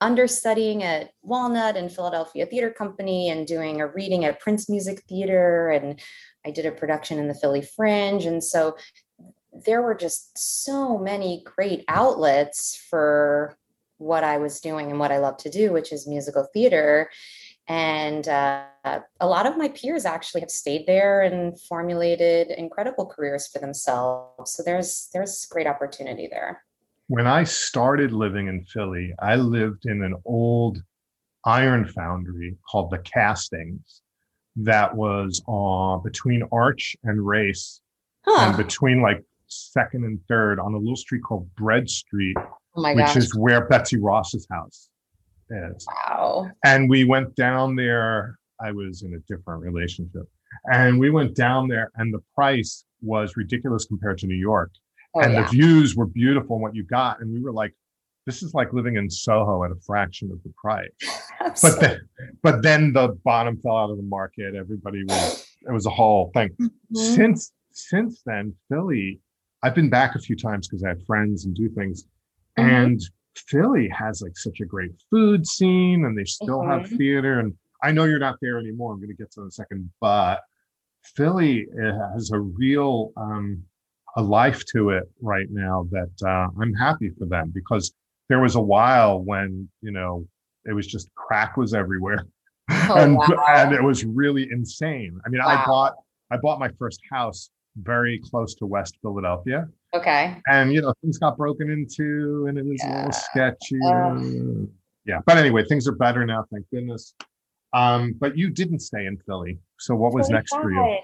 understudying 0.02 0.84
at 0.84 1.12
Walnut 1.22 1.78
and 1.78 1.92
Philadelphia 1.92 2.46
Theater 2.46 2.70
Company 2.70 3.30
and 3.30 3.48
doing 3.48 3.82
a 3.82 3.88
reading 3.88 4.26
at 4.26 4.40
Prince 4.40 4.70
Music 4.70 5.04
Theater 5.08 5.70
and 5.70 6.00
I 6.46 6.52
did 6.52 6.66
a 6.66 6.72
production 6.72 7.18
in 7.18 7.28
the 7.28 7.34
Philly 7.34 7.62
Fringe 7.62 8.26
and 8.26 8.44
so 8.44 8.76
there 9.66 9.82
were 9.82 9.96
just 9.96 10.38
so 10.38 10.98
many 10.98 11.44
great 11.46 11.86
outlets 11.88 12.76
for 12.90 13.58
what 13.98 14.24
I 14.24 14.38
was 14.38 14.60
doing 14.60 14.90
and 14.90 15.00
what 15.00 15.12
I 15.12 15.20
love 15.20 15.38
to 15.38 15.50
do, 15.50 15.72
which 15.72 15.94
is 15.94 16.08
musical 16.08 16.48
theater. 16.54 17.10
And 17.68 18.28
uh, 18.28 18.66
a 19.20 19.28
lot 19.28 19.48
of 19.48 19.58
my 19.58 19.70
peers 19.70 20.06
actually 20.06 20.42
have 20.42 20.52
stayed 20.52 20.86
there 20.86 21.22
and 21.22 21.60
formulated 21.62 22.52
incredible 22.52 23.06
careers 23.06 23.48
for 23.48 23.60
themselves. 23.60 24.52
So 24.52 24.62
there's 24.64 25.10
there's 25.14 25.46
great 25.46 25.68
opportunity 25.68 26.28
there. 26.30 26.64
When 27.08 27.28
I 27.28 27.44
started 27.44 28.12
living 28.12 28.48
in 28.48 28.66
Philly, 28.66 29.14
I 29.20 29.36
lived 29.36 29.86
in 29.86 30.02
an 30.02 30.16
old 30.26 30.80
iron 31.46 31.86
foundry 31.86 32.58
called 32.70 32.90
the 32.90 32.98
Castings 33.00 34.02
that 34.56 34.96
was 34.96 35.42
uh, 35.48 35.98
between 35.98 36.44
Arch 36.52 36.96
and 37.04 37.26
Race 37.26 37.82
huh. 38.26 38.48
and 38.48 38.58
between 38.58 39.02
like 39.02 39.24
second 39.48 40.04
and 40.04 40.20
third 40.28 40.60
on 40.60 40.74
a 40.74 40.78
little 40.78 40.96
street 40.96 41.22
called 41.24 41.54
Bread 41.56 41.90
Street, 41.90 42.38
oh 42.76 42.94
which 42.96 43.06
gosh. 43.06 43.18
is 43.18 43.36
where 43.36 43.68
Betsy 43.68 43.98
Ross's 43.98 44.48
house 44.50 44.90
is. 45.50 45.86
Wow. 46.08 46.50
And 46.64 46.90
we 46.90 47.04
went 47.04 47.36
down 47.36 47.76
there. 47.76 48.40
I 48.60 48.72
was 48.72 49.04
in 49.04 49.14
a 49.14 49.20
different 49.32 49.62
relationship. 49.62 50.28
And 50.72 50.98
we 50.98 51.10
went 51.10 51.36
down 51.36 51.68
there, 51.68 51.92
and 51.96 52.14
the 52.14 52.24
price 52.34 52.86
was 53.02 53.36
ridiculous 53.36 53.86
compared 53.86 54.18
to 54.20 54.28
New 54.28 54.36
York. 54.36 54.72
Oh, 55.16 55.22
and 55.22 55.34
yeah. 55.34 55.44
the 55.44 55.48
views 55.50 55.96
were 55.96 56.06
beautiful, 56.06 56.58
and 56.58 56.64
what 56.64 56.76
you 56.76 56.84
got. 56.84 57.22
And 57.22 57.32
we 57.32 57.42
were 57.42 57.54
like, 57.54 57.74
this 58.26 58.44
is 58.44 58.54
like 58.54 58.74
living 58.74 58.98
in 58.98 59.10
Soho 59.10 59.64
at 59.64 59.72
a 59.72 59.76
fraction 59.86 60.32
of 60.32 60.42
the 60.44 60.54
price. 60.58 60.90
but 61.62 61.80
then, 61.80 62.10
but 62.42 62.62
then 62.62 62.94
the 62.94 63.10
bottom 63.24 63.58
fell 63.62 63.78
out 63.78 63.90
of 63.92 63.98
the 63.98 64.04
market. 64.04 64.56
Everybody 64.56 65.04
was 65.06 65.48
it 65.68 65.72
was 65.72 65.86
a 65.86 65.92
whole 65.92 66.32
thing. 66.34 66.50
Mm-hmm. 66.60 66.98
Since 66.98 67.54
since 67.72 68.22
then, 68.26 68.54
Philly 68.70 69.20
I've 69.66 69.74
been 69.74 69.90
back 69.90 70.14
a 70.14 70.20
few 70.20 70.36
times 70.36 70.68
because 70.68 70.84
I 70.84 70.90
have 70.90 71.04
friends 71.06 71.46
and 71.46 71.56
do 71.56 71.70
things. 71.70 72.04
Mm-hmm. 72.60 72.70
And 72.70 73.02
Philly 73.36 73.90
has 73.90 74.22
like 74.22 74.38
such 74.38 74.60
a 74.62 74.66
great 74.66 74.92
food 75.10 75.48
scene 75.48 76.06
and 76.06 76.16
they 76.16 76.26
still 76.26 76.60
mm-hmm. 76.60 76.82
have 76.82 76.90
theater. 76.90 77.40
And 77.40 77.52
I 77.82 77.92
know 77.92 78.04
you're 78.04 78.20
not 78.20 78.38
there 78.44 78.60
anymore. 78.60 78.94
I'm 78.94 79.00
going 79.00 79.10
to 79.10 79.16
get 79.16 79.32
to 79.32 79.42
in 79.42 79.48
a 79.48 79.52
second, 79.52 79.90
but 80.00 80.42
Philly 81.04 81.66
has 82.14 82.30
a 82.30 82.40
real 82.40 83.12
um, 83.18 83.64
a 84.16 84.22
life 84.22 84.64
to 84.74 84.90
it 84.90 85.04
right 85.22 85.48
now 85.50 85.88
that 85.92 86.12
uh, 86.26 86.48
I'm 86.62 86.74
happy 86.74 87.12
for 87.18 87.26
them 87.26 87.52
because 87.54 87.94
there 88.30 88.40
was 88.40 88.56
a 88.56 88.62
while 88.62 89.22
when 89.22 89.70
you 89.82 89.92
know 89.92 90.28
it 90.66 90.74
was 90.74 90.88
just 90.88 91.14
crack 91.16 91.58
was 91.58 91.74
everywhere, 91.74 92.26
oh, 92.70 92.96
and 92.98 93.18
wow. 93.18 93.46
and 93.50 93.74
it 93.74 93.84
was 93.84 94.04
really 94.06 94.48
insane. 94.52 95.20
I 95.26 95.30
mean, 95.30 95.42
wow. 95.44 95.64
I 95.64 95.66
bought 95.66 95.94
I 96.32 96.38
bought 96.38 96.60
my 96.60 96.70
first 96.80 97.00
house 97.12 97.50
very 97.78 98.22
close 98.30 98.56
to 98.56 98.66
West 98.66 98.98
Philadelphia. 99.02 99.68
Okay. 99.94 100.38
And 100.48 100.74
you 100.74 100.82
know, 100.82 100.94
things 101.02 101.18
got 101.18 101.38
broken 101.38 101.70
into 101.70 102.46
and 102.48 102.58
it 102.58 102.66
was 102.66 102.80
yeah. 102.84 102.94
a 102.94 102.98
little 102.98 103.12
sketchy. 103.12 103.80
Uh, 103.86 104.68
yeah. 105.06 105.20
But 105.26 105.38
anyway, 105.38 105.64
things 105.66 105.88
are 105.88 105.96
better 105.96 106.26
now, 106.26 106.46
thank 106.52 106.66
goodness. 106.72 107.14
Um, 107.74 108.16
but 108.20 108.38
you 108.38 108.50
didn't 108.50 108.80
stay 108.80 109.06
in 109.06 109.18
Philly. 109.26 109.60
So 109.80 109.96
what 109.96 110.14
was 110.14 110.30
next 110.30 110.54
for 110.54 110.72
you? 110.72 110.98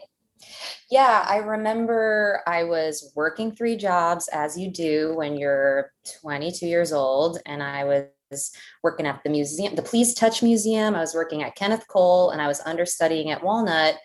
Yeah, 0.90 1.26
I 1.28 1.38
remember 1.38 2.42
I 2.48 2.64
was 2.64 3.12
working 3.16 3.52
three 3.54 3.78
jobs 3.78 4.28
as 4.30 4.58
you 4.58 4.72
do 4.72 5.14
when 5.16 5.38
you're 5.38 5.92
22 6.22 6.66
years 6.66 6.92
old. 6.92 7.40
And 7.46 7.62
I 7.64 7.84
was 7.84 8.52
working 8.84 9.06
at 9.06 9.22
the 9.24 9.30
museum, 9.30 9.76
the 9.76 9.82
Please 9.82 10.14
Touch 10.14 10.44
Museum. 10.44 10.96
I 10.96 11.00
was 11.00 11.14
working 11.14 11.44
at 11.44 11.56
Kenneth 11.56 11.88
Cole 11.88 12.32
and 12.32 12.42
I 12.42 12.48
was 12.48 12.62
understudying 12.62 13.32
at 13.32 13.44
Walnut. 13.44 13.96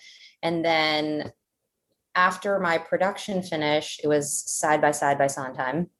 And 0.42 0.64
then 0.64 1.32
after 2.14 2.58
my 2.58 2.78
production 2.78 3.42
finish, 3.42 4.00
it 4.02 4.08
was 4.08 4.32
side 4.32 4.80
by 4.80 4.90
side 4.90 5.18
by 5.18 5.26
Sondheim. 5.26 5.90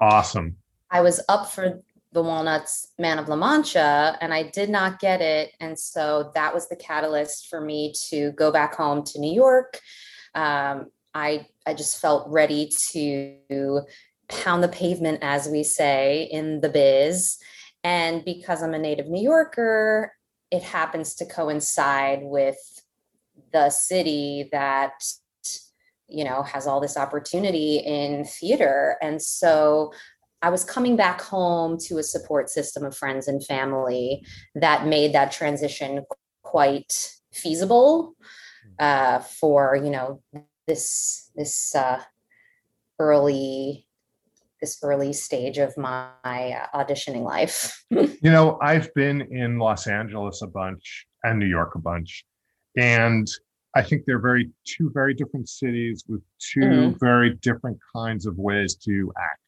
Awesome. 0.00 0.56
I 0.90 1.00
was 1.00 1.22
up 1.28 1.50
for 1.50 1.82
the 2.12 2.22
Walnuts 2.22 2.92
Man 2.98 3.18
of 3.18 3.28
La 3.28 3.36
Mancha 3.36 4.16
and 4.20 4.32
I 4.34 4.44
did 4.44 4.68
not 4.68 5.00
get 5.00 5.20
it. 5.20 5.52
And 5.60 5.78
so 5.78 6.30
that 6.34 6.54
was 6.54 6.68
the 6.68 6.76
catalyst 6.76 7.48
for 7.48 7.60
me 7.60 7.92
to 8.10 8.32
go 8.32 8.52
back 8.52 8.74
home 8.74 9.02
to 9.04 9.18
New 9.18 9.32
York. 9.32 9.80
Um, 10.34 10.90
I, 11.14 11.46
I 11.66 11.74
just 11.74 12.00
felt 12.00 12.28
ready 12.28 12.70
to 12.92 13.82
pound 14.28 14.62
the 14.62 14.68
pavement, 14.68 15.18
as 15.22 15.48
we 15.48 15.62
say 15.62 16.28
in 16.30 16.60
the 16.60 16.68
biz. 16.68 17.38
And 17.84 18.24
because 18.24 18.62
I'm 18.62 18.74
a 18.74 18.78
native 18.78 19.08
New 19.08 19.22
Yorker, 19.22 20.12
it 20.50 20.62
happens 20.62 21.14
to 21.16 21.26
coincide 21.26 22.20
with 22.22 22.58
the 23.52 23.70
city 23.70 24.48
that 24.52 24.92
you 26.08 26.24
know 26.24 26.42
has 26.42 26.66
all 26.66 26.80
this 26.80 26.96
opportunity 26.96 27.76
in 27.78 28.24
theater 28.24 28.96
and 29.00 29.20
so 29.20 29.92
i 30.42 30.50
was 30.50 30.64
coming 30.64 30.96
back 30.96 31.20
home 31.20 31.78
to 31.78 31.98
a 31.98 32.02
support 32.02 32.50
system 32.50 32.84
of 32.84 32.96
friends 32.96 33.28
and 33.28 33.44
family 33.44 34.24
that 34.54 34.86
made 34.86 35.12
that 35.12 35.32
transition 35.32 36.04
quite 36.42 37.12
feasible 37.32 38.14
uh, 38.78 39.18
for 39.20 39.76
you 39.76 39.90
know 39.90 40.22
this 40.66 41.30
this 41.34 41.74
uh, 41.74 42.00
early 42.98 43.86
this 44.60 44.78
early 44.82 45.12
stage 45.12 45.58
of 45.58 45.76
my 45.76 46.08
uh, 46.24 46.66
auditioning 46.74 47.24
life. 47.24 47.84
You 47.90 48.30
know 48.30 48.58
i've 48.62 48.92
been 48.94 49.22
in 49.22 49.58
los 49.58 49.86
angeles 49.88 50.42
a 50.42 50.46
bunch 50.46 51.06
and 51.24 51.38
new 51.38 51.46
york 51.46 51.74
a 51.74 51.78
bunch 51.78 52.24
and 52.76 53.28
I 53.74 53.82
think 53.82 54.04
they're 54.06 54.20
very 54.20 54.50
two 54.64 54.90
very 54.92 55.14
different 55.14 55.48
cities 55.48 56.04
with 56.08 56.22
2 56.54 56.60
mm-hmm. 56.60 56.98
very 56.98 57.34
different 57.36 57.78
kinds 57.94 58.26
of 58.26 58.36
ways 58.36 58.74
to 58.84 59.12
act 59.18 59.41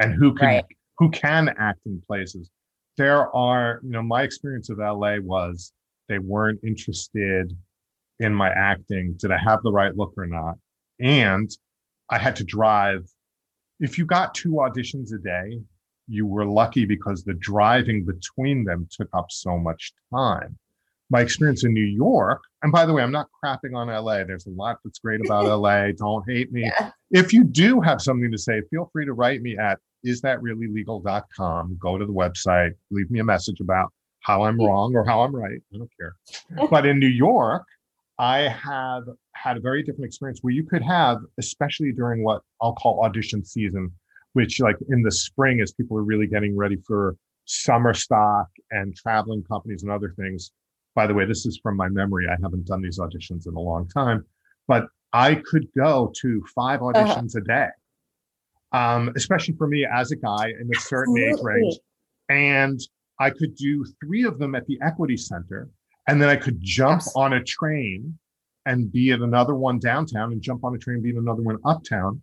and 0.00 0.14
who 0.14 0.34
can 0.34 0.46
right. 0.46 0.64
who 0.98 1.10
can 1.10 1.54
act 1.58 1.80
in 1.86 2.02
places. 2.06 2.50
There 2.96 3.34
are, 3.34 3.80
you 3.82 3.90
know, 3.90 4.02
my 4.02 4.22
experience 4.22 4.70
of 4.70 4.78
LA 4.78 5.16
was 5.18 5.72
they 6.08 6.18
weren't 6.18 6.60
interested 6.62 7.56
in 8.20 8.34
my 8.34 8.50
acting. 8.50 9.14
Did 9.18 9.32
I 9.32 9.38
have 9.38 9.62
the 9.62 9.72
right 9.72 9.96
look 9.96 10.14
or 10.16 10.26
not? 10.26 10.56
And 11.00 11.50
I 12.10 12.18
had 12.18 12.36
to 12.36 12.44
drive. 12.44 13.08
If 13.80 13.98
you 13.98 14.06
got 14.06 14.34
two 14.34 14.52
auditions 14.52 15.12
a 15.12 15.18
day, 15.18 15.60
you 16.06 16.26
were 16.26 16.46
lucky 16.46 16.84
because 16.84 17.24
the 17.24 17.34
driving 17.34 18.04
between 18.04 18.64
them 18.64 18.86
took 18.90 19.08
up 19.12 19.26
so 19.30 19.58
much 19.58 19.92
time 20.14 20.56
my 21.10 21.20
experience 21.20 21.64
in 21.64 21.72
New 21.72 21.84
York, 21.84 22.42
and 22.64 22.72
by 22.72 22.86
the 22.86 22.94
way, 22.94 23.02
I'm 23.02 23.12
not 23.12 23.28
crapping 23.44 23.76
on 23.76 23.88
LA. 23.88 24.24
There's 24.24 24.46
a 24.46 24.50
lot 24.50 24.78
that's 24.82 24.98
great 24.98 25.20
about 25.24 25.44
LA. 25.44 25.92
Don't 25.92 26.28
hate 26.28 26.50
me. 26.50 26.62
Yeah. 26.62 26.92
If 27.10 27.32
you 27.32 27.44
do 27.44 27.80
have 27.82 28.00
something 28.00 28.32
to 28.32 28.38
say, 28.38 28.62
feel 28.70 28.88
free 28.90 29.04
to 29.04 29.12
write 29.12 29.42
me 29.42 29.56
at 29.58 29.78
isthatreallylegal.com. 30.04 31.76
Go 31.78 31.98
to 31.98 32.06
the 32.06 32.12
website, 32.12 32.72
leave 32.90 33.10
me 33.10 33.20
a 33.20 33.24
message 33.24 33.60
about 33.60 33.92
how 34.20 34.44
I'm 34.44 34.58
wrong 34.58 34.96
or 34.96 35.04
how 35.04 35.20
I'm 35.20 35.36
right. 35.36 35.60
I 35.74 35.76
don't 35.76 35.90
care. 36.00 36.16
but 36.70 36.86
in 36.86 36.98
New 36.98 37.06
York, 37.06 37.64
I 38.18 38.48
have 38.48 39.04
had 39.34 39.58
a 39.58 39.60
very 39.60 39.82
different 39.82 40.06
experience 40.06 40.38
where 40.40 40.54
you 40.54 40.64
could 40.64 40.82
have, 40.82 41.18
especially 41.38 41.92
during 41.92 42.24
what 42.24 42.40
I'll 42.62 42.74
call 42.74 43.04
audition 43.04 43.44
season, 43.44 43.92
which 44.32 44.58
like 44.60 44.76
in 44.88 45.02
the 45.02 45.12
spring 45.12 45.60
as 45.60 45.72
people 45.72 45.98
are 45.98 46.02
really 46.02 46.26
getting 46.26 46.56
ready 46.56 46.76
for 46.86 47.14
summer 47.44 47.92
stock 47.92 48.46
and 48.70 48.96
traveling 48.96 49.44
companies 49.44 49.82
and 49.82 49.92
other 49.92 50.14
things 50.16 50.50
by 50.94 51.06
the 51.06 51.14
way, 51.14 51.24
this 51.24 51.44
is 51.46 51.58
from 51.62 51.76
my 51.76 51.88
memory. 51.88 52.26
I 52.28 52.36
haven't 52.42 52.66
done 52.66 52.82
these 52.82 52.98
auditions 52.98 53.46
in 53.46 53.54
a 53.54 53.60
long 53.60 53.88
time, 53.88 54.24
but 54.68 54.86
I 55.12 55.36
could 55.36 55.66
go 55.76 56.12
to 56.20 56.42
five 56.54 56.80
uh-huh. 56.82 56.92
auditions 56.92 57.36
uh-huh. 57.36 57.42
a 57.42 57.44
day, 57.44 57.68
um, 58.72 59.12
especially 59.16 59.54
for 59.56 59.66
me 59.66 59.86
as 59.86 60.12
a 60.12 60.16
guy 60.16 60.48
in 60.48 60.70
a 60.74 60.80
certain 60.80 61.16
Absolutely. 61.16 61.24
age 61.28 61.40
range. 61.42 61.78
And 62.28 62.80
I 63.20 63.30
could 63.30 63.54
do 63.54 63.84
three 64.02 64.24
of 64.24 64.38
them 64.38 64.54
at 64.54 64.66
the 64.66 64.78
Equity 64.82 65.16
Center, 65.16 65.68
and 66.08 66.20
then 66.20 66.28
I 66.28 66.36
could 66.36 66.58
jump 66.60 67.02
yes. 67.02 67.12
on 67.14 67.34
a 67.34 67.42
train 67.44 68.18
and 68.66 68.90
be 68.90 69.10
at 69.10 69.20
another 69.20 69.54
one 69.54 69.78
downtown, 69.78 70.32
and 70.32 70.40
jump 70.40 70.64
on 70.64 70.74
a 70.74 70.78
train, 70.78 70.94
and 70.94 71.04
be 71.04 71.10
at 71.10 71.16
another 71.16 71.42
one 71.42 71.58
uptown, 71.64 72.20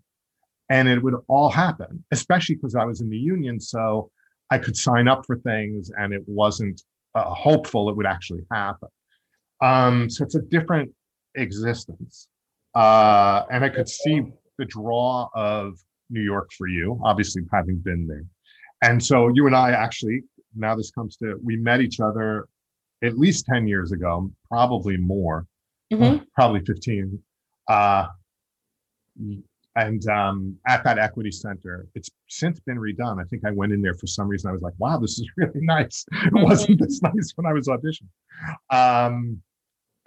and 0.70 0.88
it 0.90 1.02
would 1.04 1.16
all 1.28 1.50
happen. 1.50 2.04
Especially 2.12 2.56
because 2.56 2.76
I 2.76 2.84
was 2.84 3.00
in 3.00 3.10
the 3.10 3.18
union, 3.18 3.60
so 3.60 4.10
I 4.50 4.58
could 4.58 4.76
sign 4.76 5.08
up 5.08 5.24
for 5.26 5.38
things, 5.38 5.92
and 5.98 6.14
it 6.14 6.24
wasn't 6.26 6.82
uh, 7.16 7.34
hopeful 7.34 7.90
it 7.90 7.96
would 7.96 8.06
actually 8.06 8.44
happen. 8.52 8.90
Um, 9.62 10.10
so 10.10 10.24
it's 10.24 10.36
a 10.36 10.42
different 10.42 10.92
existence. 11.36 12.28
Uh, 12.74 13.44
and 13.52 13.64
I 13.64 13.70
could 13.70 13.90
see 13.90 14.24
the 14.58 14.66
draw 14.66 15.30
of 15.36 15.74
New 16.10 16.22
York 16.22 16.50
for 16.58 16.68
you, 16.68 17.00
obviously 17.04 17.44
having 17.52 17.78
been 17.78 18.08
there. 18.08 18.26
And 18.82 19.04
so 19.04 19.30
you 19.34 19.48
and 19.48 19.56
I 19.56 19.72
actually, 19.72 20.24
now 20.56 20.76
this 20.76 20.92
comes 20.92 21.16
to, 21.18 21.40
we 21.44 21.56
met 21.58 21.82
each 21.82 22.00
other 22.00 22.48
at 23.04 23.18
least 23.18 23.46
10 23.46 23.68
years 23.68 23.92
ago, 23.92 24.32
probably 24.50 24.98
more, 24.98 25.46
mm-hmm. 25.92 26.24
probably 26.36 26.62
15. 26.66 27.20
Uh, 27.68 28.08
and 29.76 30.06
um, 30.10 30.58
at 30.68 30.84
that 30.84 30.98
equity 30.98 31.32
center, 31.32 31.88
it's 31.96 32.10
since 32.28 32.60
been 32.60 32.78
redone. 32.78 33.22
I 33.22 33.26
think 33.26 33.46
I 33.46 33.52
went 33.52 33.72
in 33.72 33.82
there 33.82 33.94
for 33.94 34.08
some 34.08 34.28
reason. 34.28 34.50
I 34.50 34.54
was 34.54 34.62
like, 34.62 34.74
wow, 34.78 34.98
this 34.98 35.12
is 35.12 35.30
really 35.38 35.62
nice. 35.62 36.06
It 36.12 36.34
wasn't 36.34 36.80
this 36.80 37.02
nice 37.02 37.32
when 37.36 37.46
I 37.46 37.54
was 37.54 37.68
auditioning. 37.68 38.10
Um, 38.70 39.42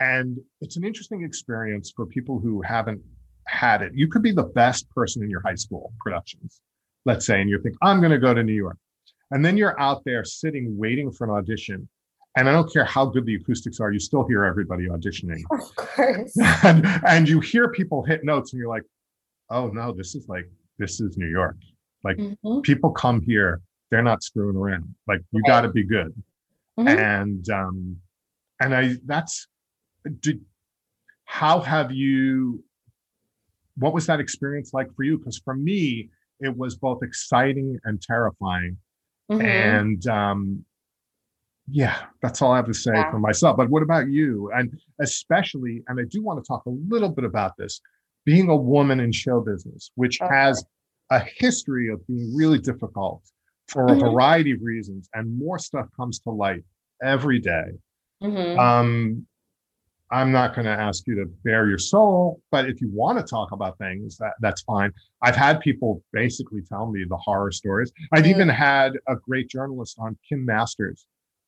and 0.00 0.38
it's 0.60 0.76
an 0.76 0.84
interesting 0.84 1.24
experience 1.24 1.92
for 1.94 2.04
people 2.04 2.38
who 2.38 2.60
haven't 2.60 3.00
had 3.46 3.80
it. 3.80 3.92
You 3.94 4.08
could 4.08 4.22
be 4.22 4.32
the 4.32 4.42
best 4.42 4.90
person 4.90 5.22
in 5.22 5.30
your 5.30 5.40
high 5.40 5.54
school 5.54 5.92
productions, 6.00 6.60
let's 7.06 7.24
say, 7.24 7.40
and 7.40 7.48
you 7.48 7.58
think, 7.62 7.76
I'm 7.82 8.00
going 8.00 8.12
to 8.12 8.18
go 8.18 8.34
to 8.34 8.42
New 8.42 8.52
York. 8.54 8.76
And 9.30 9.44
then 9.44 9.56
you're 9.56 9.78
out 9.80 10.02
there 10.04 10.24
sitting, 10.24 10.76
waiting 10.76 11.10
for 11.10 11.24
an 11.24 11.30
audition. 11.30 11.88
And 12.36 12.48
I 12.48 12.52
don't 12.52 12.70
care 12.70 12.84
how 12.84 13.06
good 13.06 13.24
the 13.24 13.36
acoustics 13.36 13.80
are, 13.80 13.92
you 13.92 14.00
still 14.00 14.26
hear 14.26 14.44
everybody 14.44 14.88
auditioning. 14.88 15.42
Of 15.52 15.74
course. 15.76 16.36
and, 16.64 16.84
and 17.06 17.28
you 17.28 17.40
hear 17.40 17.68
people 17.68 18.02
hit 18.02 18.24
notes, 18.24 18.52
and 18.52 18.60
you're 18.60 18.68
like, 18.68 18.82
oh 19.50 19.68
no, 19.68 19.92
this 19.92 20.14
is 20.14 20.28
like, 20.28 20.48
this 20.78 21.00
is 21.00 21.16
New 21.16 21.28
York. 21.28 21.56
Like 22.02 22.16
mm-hmm. 22.16 22.60
people 22.60 22.90
come 22.90 23.20
here, 23.22 23.60
they're 23.90 24.02
not 24.02 24.22
screwing 24.22 24.56
around. 24.56 24.94
Like 25.06 25.20
you 25.32 25.42
got 25.46 25.62
to 25.62 25.70
be 25.70 25.84
good. 25.84 26.12
Mm-hmm. 26.78 26.88
And, 26.88 27.48
um, 27.50 27.96
and 28.60 28.74
I, 28.74 28.96
that's, 29.04 29.46
did, 30.20 30.40
how 31.24 31.60
have 31.60 31.90
you 31.90 32.62
what 33.76 33.92
was 33.92 34.06
that 34.06 34.20
experience 34.20 34.72
like 34.72 34.94
for 34.94 35.02
you? 35.02 35.18
Because 35.18 35.38
for 35.44 35.54
me, 35.54 36.10
it 36.40 36.56
was 36.56 36.76
both 36.76 37.02
exciting 37.02 37.78
and 37.84 38.00
terrifying. 38.00 38.76
Mm-hmm. 39.30 39.44
And 39.44 40.06
um, 40.06 40.64
yeah, 41.68 41.96
that's 42.22 42.42
all 42.42 42.52
I 42.52 42.56
have 42.56 42.66
to 42.66 42.74
say 42.74 42.92
yeah. 42.94 43.10
for 43.10 43.18
myself. 43.18 43.56
But 43.56 43.70
what 43.70 43.82
about 43.82 44.08
you? 44.08 44.50
And 44.54 44.78
especially, 45.00 45.82
and 45.88 45.98
I 45.98 46.04
do 46.08 46.22
want 46.22 46.42
to 46.42 46.46
talk 46.46 46.66
a 46.66 46.70
little 46.70 47.08
bit 47.08 47.24
about 47.24 47.56
this 47.56 47.80
being 48.24 48.48
a 48.48 48.56
woman 48.56 49.00
in 49.00 49.12
show 49.12 49.40
business, 49.40 49.90
which 49.94 50.20
okay. 50.20 50.34
has 50.34 50.64
a 51.10 51.20
history 51.36 51.88
of 51.90 52.06
being 52.06 52.34
really 52.34 52.58
difficult 52.58 53.22
for 53.68 53.86
mm-hmm. 53.86 54.02
a 54.02 54.10
variety 54.10 54.52
of 54.52 54.60
reasons, 54.62 55.08
and 55.14 55.38
more 55.38 55.58
stuff 55.58 55.86
comes 55.96 56.18
to 56.20 56.30
light 56.30 56.62
every 57.02 57.38
day. 57.38 57.64
Mm-hmm. 58.22 58.58
Um, 58.58 59.26
I'm 60.10 60.30
not 60.30 60.54
going 60.54 60.66
to 60.66 60.70
ask 60.70 61.06
you 61.06 61.16
to 61.16 61.26
bare 61.44 61.68
your 61.68 61.78
soul, 61.78 62.40
but 62.50 62.68
if 62.68 62.80
you 62.80 62.88
want 62.92 63.18
to 63.18 63.24
talk 63.24 63.52
about 63.52 63.78
things, 63.78 64.16
that, 64.18 64.34
that's 64.40 64.62
fine. 64.62 64.92
I've 65.22 65.34
had 65.34 65.60
people 65.60 66.02
basically 66.12 66.60
tell 66.62 66.90
me 66.90 67.04
the 67.08 67.16
horror 67.16 67.50
stories. 67.50 67.90
I've 68.12 68.24
mm. 68.24 68.30
even 68.30 68.48
had 68.48 68.92
a 69.08 69.16
great 69.16 69.48
journalist 69.48 69.96
on, 69.98 70.16
Kim 70.28 70.44
Masters, 70.44 71.06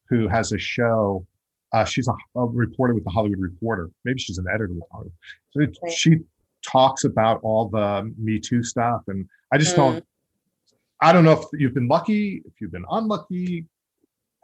who 0.09 0.27
has 0.27 0.53
a 0.53 0.59
show. 0.59 1.27
Uh, 1.73 1.85
she's 1.85 2.09
a, 2.09 2.15
a, 2.35 2.47
reporter 2.47 2.95
with 2.95 3.05
the 3.05 3.11
Hollywood 3.11 3.39
Reporter. 3.39 3.91
Maybe 4.05 4.19
she's 4.19 4.39
an 4.39 4.47
editor 4.53 4.73
with 4.73 4.85
Hollywood. 4.91 5.13
So 5.51 5.61
it, 5.61 5.93
she 5.93 6.17
talks 6.67 7.05
about 7.05 7.41
all 7.43 7.69
the 7.69 8.13
Me 8.19 8.39
Too 8.39 8.63
stuff, 8.63 9.03
and 9.09 9.29
I 9.53 9.59
just 9.59 9.75
mm. 9.75 9.77
don't. 9.77 10.05
I 11.01 11.13
don't 11.13 11.25
know 11.25 11.33
if 11.33 11.45
you've 11.53 11.75
been 11.75 11.89
lucky, 11.89 12.43
if 12.47 12.55
you've 12.59 12.73
been 12.73 12.87
unlucky, 12.91 13.67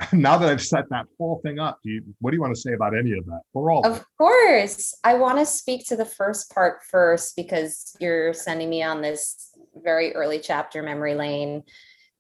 now 0.13 0.37
that 0.39 0.49
I've 0.49 0.63
set 0.63 0.89
that 0.91 1.07
whole 1.19 1.41
thing 1.45 1.59
up, 1.59 1.79
do 1.83 1.91
you, 1.91 2.03
what 2.21 2.31
do 2.31 2.37
you 2.37 2.41
want 2.41 2.55
to 2.55 2.61
say 2.61 2.73
about 2.73 2.97
any 2.97 3.13
of 3.13 3.25
that 3.27 3.41
or 3.53 3.71
all? 3.71 3.87
Of 3.87 4.05
course. 4.19 4.95
I 5.05 5.15
want 5.15 5.39
to 5.39 5.47
speak 5.47 5.87
to 5.89 5.97
the 5.97 6.05
first 6.05 6.53
part 6.53 6.83
first 6.85 7.37
because 7.37 7.97
you're 8.01 8.33
sending 8.35 8.71
me 8.71 8.83
on 8.83 9.01
this 9.03 9.51
very 9.83 10.15
early 10.15 10.39
chapter 10.39 10.83
memory 10.83 11.15
lane 11.15 11.63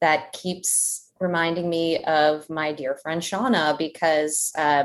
that 0.00 0.32
keeps 0.32 1.10
reminding 1.20 1.68
me 1.68 2.02
of 2.04 2.48
my 2.50 2.72
dear 2.72 2.96
friend 2.96 3.22
Shauna 3.22 3.78
because 3.78 4.52
uh, 4.58 4.84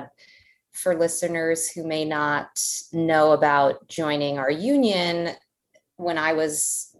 for 0.77 0.95
listeners 0.95 1.69
who 1.69 1.85
may 1.85 2.05
not 2.05 2.49
know 2.93 3.31
about 3.31 3.87
joining 3.87 4.37
our 4.37 4.51
union, 4.51 5.35
when 5.97 6.17
I 6.17 6.33
was 6.33 6.95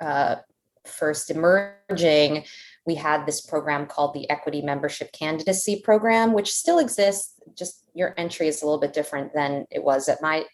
uh, 0.00 0.36
first 0.84 1.30
emerging, 1.30 2.44
we 2.86 2.94
had 2.94 3.24
this 3.24 3.40
program 3.40 3.86
called 3.86 4.14
the 4.14 4.28
Equity 4.28 4.60
Membership 4.60 5.10
Candidacy 5.12 5.80
Program, 5.82 6.34
which 6.34 6.52
still 6.52 6.78
exists. 6.78 7.40
Just 7.56 7.88
your 7.94 8.14
entry 8.18 8.46
is 8.46 8.62
a 8.62 8.66
little 8.66 8.80
bit 8.80 8.92
different 8.92 9.32
than 9.34 9.66
it 9.70 9.82
was 9.82 10.08
at 10.08 10.20
my 10.20 10.44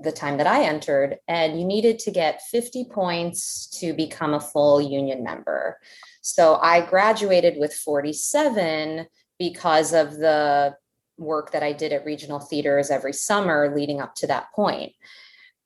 the 0.00 0.12
time 0.12 0.38
that 0.38 0.46
I 0.46 0.62
entered, 0.62 1.18
and 1.26 1.58
you 1.58 1.66
needed 1.66 1.98
to 2.00 2.12
get 2.12 2.42
50 2.42 2.84
points 2.84 3.66
to 3.80 3.92
become 3.92 4.32
a 4.32 4.40
full 4.40 4.80
union 4.80 5.24
member. 5.24 5.78
So 6.20 6.56
I 6.62 6.86
graduated 6.86 7.56
with 7.58 7.74
47 7.74 9.06
because 9.38 9.92
of 9.92 10.12
the 10.18 10.76
work 11.22 11.52
that 11.52 11.62
I 11.62 11.72
did 11.72 11.92
at 11.92 12.04
regional 12.04 12.40
theaters 12.40 12.90
every 12.90 13.12
summer 13.12 13.74
leading 13.74 14.00
up 14.00 14.14
to 14.16 14.26
that 14.26 14.52
point. 14.54 14.92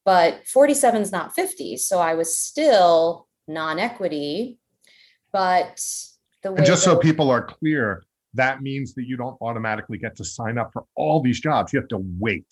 But 0.05 0.47
47 0.47 1.03
is 1.03 1.11
not 1.11 1.35
50. 1.35 1.79
So 1.79 1.99
I 1.99 2.14
was 2.14 2.38
still 2.38 3.27
non 3.49 3.79
equity 3.79 4.59
but 5.37 5.85
the 6.42 6.51
way 6.51 6.57
and 6.57 6.66
just 6.66 6.83
so 6.83 6.97
people 6.97 7.31
are 7.31 7.42
clear, 7.42 8.03
that 8.33 8.62
means 8.62 8.95
that 8.95 9.07
you 9.07 9.19
don't 9.19 9.37
automatically 9.42 9.99
get 9.99 10.16
to 10.16 10.25
sign 10.25 10.57
up 10.57 10.73
for 10.73 10.87
all 10.95 11.21
these 11.21 11.40
jobs. 11.40 11.75
You 11.75 11.79
have 11.79 11.88
to 11.88 12.03
wait. 12.19 12.47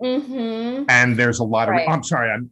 Mm-hmm. 0.00 0.84
And 0.88 1.16
there's 1.16 1.40
a 1.40 1.44
lot 1.44 1.68
of, 1.68 1.72
right. 1.72 1.88
I'm 1.88 2.04
sorry, 2.04 2.30
I'm 2.30 2.50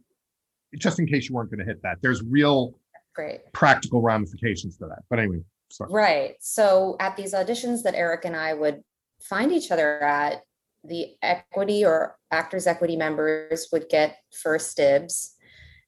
just 0.75 0.99
in 0.99 1.07
case 1.07 1.29
you 1.29 1.35
weren't 1.35 1.49
going 1.49 1.59
to 1.59 1.65
hit 1.65 1.81
that. 1.83 1.99
There's 2.01 2.21
real 2.21 2.77
Great. 3.15 3.53
practical 3.53 4.01
ramifications 4.01 4.77
to 4.79 4.87
that. 4.87 5.03
But 5.09 5.19
anyway, 5.19 5.39
sorry. 5.69 5.89
Right. 5.89 6.35
So 6.41 6.97
at 6.99 7.15
these 7.15 7.33
auditions 7.33 7.83
that 7.83 7.95
Eric 7.95 8.25
and 8.25 8.35
I 8.35 8.53
would 8.53 8.83
find 9.19 9.51
each 9.51 9.71
other 9.71 10.03
at, 10.03 10.43
the 10.83 11.15
equity 11.21 11.83
or 11.83 12.15
actors 12.31 12.65
equity 12.65 12.95
members 12.95 13.67
would 13.71 13.89
get 13.89 14.17
first 14.31 14.77
dibs 14.77 15.35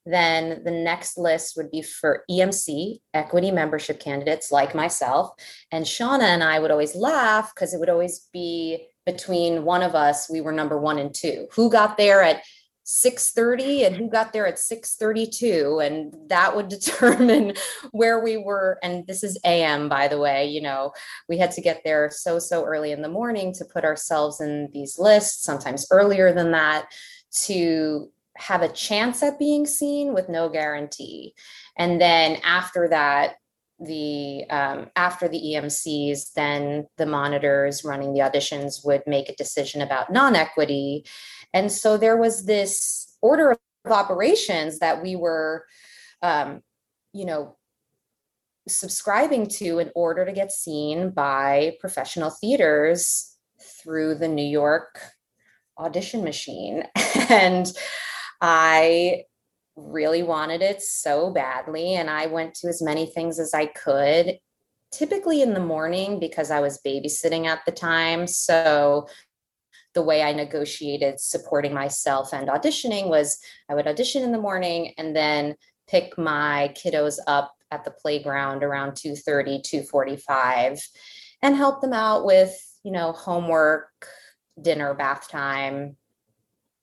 then 0.05 0.63
the 0.63 0.71
next 0.71 1.17
list 1.17 1.55
would 1.57 1.69
be 1.71 1.81
for 1.81 2.23
EMC, 2.29 2.99
equity 3.13 3.51
membership 3.51 3.99
candidates 3.99 4.51
like 4.51 4.73
myself. 4.73 5.31
And 5.71 5.85
Shauna 5.85 6.23
and 6.23 6.43
I 6.43 6.59
would 6.59 6.71
always 6.71 6.95
laugh 6.95 7.53
because 7.53 7.73
it 7.73 7.79
would 7.79 7.89
always 7.89 8.27
be 8.31 8.87
between 9.05 9.65
one 9.65 9.83
of 9.83 9.95
us, 9.95 10.29
we 10.29 10.41
were 10.41 10.51
number 10.51 10.79
one 10.79 10.99
and 10.99 11.13
two. 11.13 11.47
Who 11.53 11.69
got 11.69 11.97
there 11.97 12.21
at 12.21 12.43
6:30 12.89 13.85
and 13.85 13.95
who 13.95 14.09
got 14.09 14.33
there 14.33 14.47
at 14.47 14.55
6:32 14.55 15.85
and 15.85 16.13
that 16.29 16.55
would 16.55 16.67
determine 16.77 17.53
where 17.91 18.19
we 18.19 18.37
were 18.37 18.79
and 18.81 19.05
this 19.05 19.23
is 19.23 19.37
AM 19.45 19.89
by 19.89 20.07
the 20.07 20.19
way 20.19 20.47
you 20.47 20.61
know 20.61 20.91
we 21.27 21.37
had 21.37 21.51
to 21.51 21.61
get 21.61 21.81
there 21.83 22.09
so 22.09 22.39
so 22.39 22.65
early 22.65 22.91
in 22.91 23.01
the 23.01 23.07
morning 23.09 23.53
to 23.53 23.65
put 23.65 23.85
ourselves 23.85 24.41
in 24.41 24.69
these 24.73 24.97
lists 24.97 25.43
sometimes 25.43 25.85
earlier 25.91 26.33
than 26.33 26.51
that 26.51 26.91
to 27.31 28.11
have 28.39 28.61
a 28.61 28.69
chance 28.69 29.21
at 29.21 29.37
being 29.37 29.67
seen 29.67 30.13
with 30.13 30.29
no 30.29 30.47
guarantee. 30.47 31.33
And 31.77 31.99
then 31.99 32.37
after 32.43 32.87
that, 32.87 33.35
the 33.79 34.45
um, 34.49 34.89
after 34.95 35.27
the 35.27 35.39
EMCs, 35.39 36.33
then 36.33 36.87
the 36.97 37.05
monitors 37.05 37.85
running 37.85 38.13
the 38.13 38.19
auditions 38.19 38.85
would 38.85 39.03
make 39.07 39.29
a 39.29 39.35
decision 39.35 39.81
about 39.81 40.11
non-equity. 40.11 41.05
And 41.53 41.71
so 41.71 41.97
there 41.97 42.17
was 42.17 42.45
this 42.45 43.15
order 43.21 43.51
of 43.51 43.59
operations 43.91 44.79
that 44.79 45.01
we 45.01 45.15
were, 45.15 45.65
um, 46.21 46.61
you 47.13 47.25
know, 47.25 47.57
subscribing 48.67 49.47
to 49.47 49.79
in 49.79 49.91
order 49.95 50.25
to 50.25 50.31
get 50.31 50.51
seen 50.51 51.09
by 51.09 51.75
professional 51.79 52.29
theaters 52.29 53.35
through 53.61 54.15
the 54.15 54.27
New 54.27 54.45
York 54.45 55.01
audition 55.77 56.23
machine. 56.23 56.83
and 57.29 57.71
I 58.41 59.23
really 59.75 60.23
wanted 60.23 60.61
it 60.61 60.81
so 60.81 61.31
badly. 61.31 61.95
And 61.95 62.09
I 62.09 62.27
went 62.27 62.53
to 62.55 62.67
as 62.67 62.81
many 62.81 63.05
things 63.05 63.39
as 63.39 63.53
I 63.53 63.67
could, 63.67 64.37
typically 64.91 65.41
in 65.41 65.53
the 65.53 65.59
morning 65.59 66.19
because 66.19 66.51
I 66.51 66.59
was 66.59 66.81
babysitting 66.85 67.45
at 67.45 67.65
the 67.65 67.71
time. 67.71 68.27
So 68.27 69.07
the 69.99 70.05
way 70.05 70.23
I 70.23 70.31
negotiated 70.31 71.19
supporting 71.19 71.73
myself 71.73 72.33
and 72.33 72.47
auditioning 72.47 73.09
was 73.09 73.37
I 73.67 73.75
would 73.75 73.85
audition 73.85 74.23
in 74.23 74.31
the 74.31 74.37
morning 74.39 74.93
and 74.97 75.13
then 75.13 75.55
pick 75.89 76.17
my 76.17 76.73
kiddos 76.73 77.17
up 77.27 77.53
at 77.69 77.83
the 77.83 77.91
playground 77.91 78.63
around 78.63 78.93
2:30 78.93 79.61
2:45 79.61 80.81
and 81.41 81.57
help 81.57 81.81
them 81.81 81.91
out 81.91 82.23
with 82.23 82.55
you 82.83 82.93
know 82.93 83.11
homework 83.11 84.07
dinner 84.61 84.93
bath 84.93 85.27
time 85.29 85.97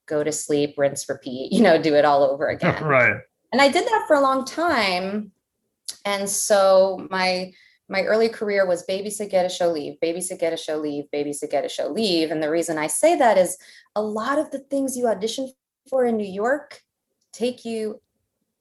go 0.05 0.22
to 0.22 0.31
sleep, 0.31 0.74
rinse, 0.76 1.09
repeat, 1.09 1.52
you 1.52 1.62
know, 1.62 1.81
do 1.81 1.94
it 1.94 2.05
all 2.05 2.22
over 2.22 2.48
again. 2.57 2.85
right. 2.85 3.16
And 3.50 3.62
I 3.62 3.68
did 3.68 3.87
that 3.87 4.05
for 4.07 4.14
a 4.14 4.20
long 4.20 4.44
time. 4.44 5.33
And 6.05 6.29
so 6.29 7.07
my 7.11 7.52
my 7.88 8.03
early 8.03 8.29
career 8.29 8.66
was 8.66 8.85
babysit, 8.87 9.31
get 9.31 9.46
a 9.46 9.49
show, 9.49 9.70
leave, 9.70 9.96
babysit, 10.03 10.40
get 10.40 10.53
a 10.53 10.57
show, 10.57 10.77
leave, 10.77 11.05
babysit, 11.12 11.51
get 11.51 11.64
a 11.64 11.68
show, 11.68 11.88
leave. 11.88 12.31
And 12.31 12.42
the 12.42 12.51
reason 12.51 12.79
I 12.79 12.88
say 12.88 13.16
that 13.16 13.38
is 13.38 13.57
a 13.94 14.03
lot 14.03 14.38
of 14.38 14.51
the 14.51 14.59
things 14.59 14.96
you 14.96 15.07
audition 15.07 15.53
for 15.88 16.05
in 16.05 16.16
New 16.16 16.27
York 16.27 16.83
take 17.33 17.64
you 17.64 18.01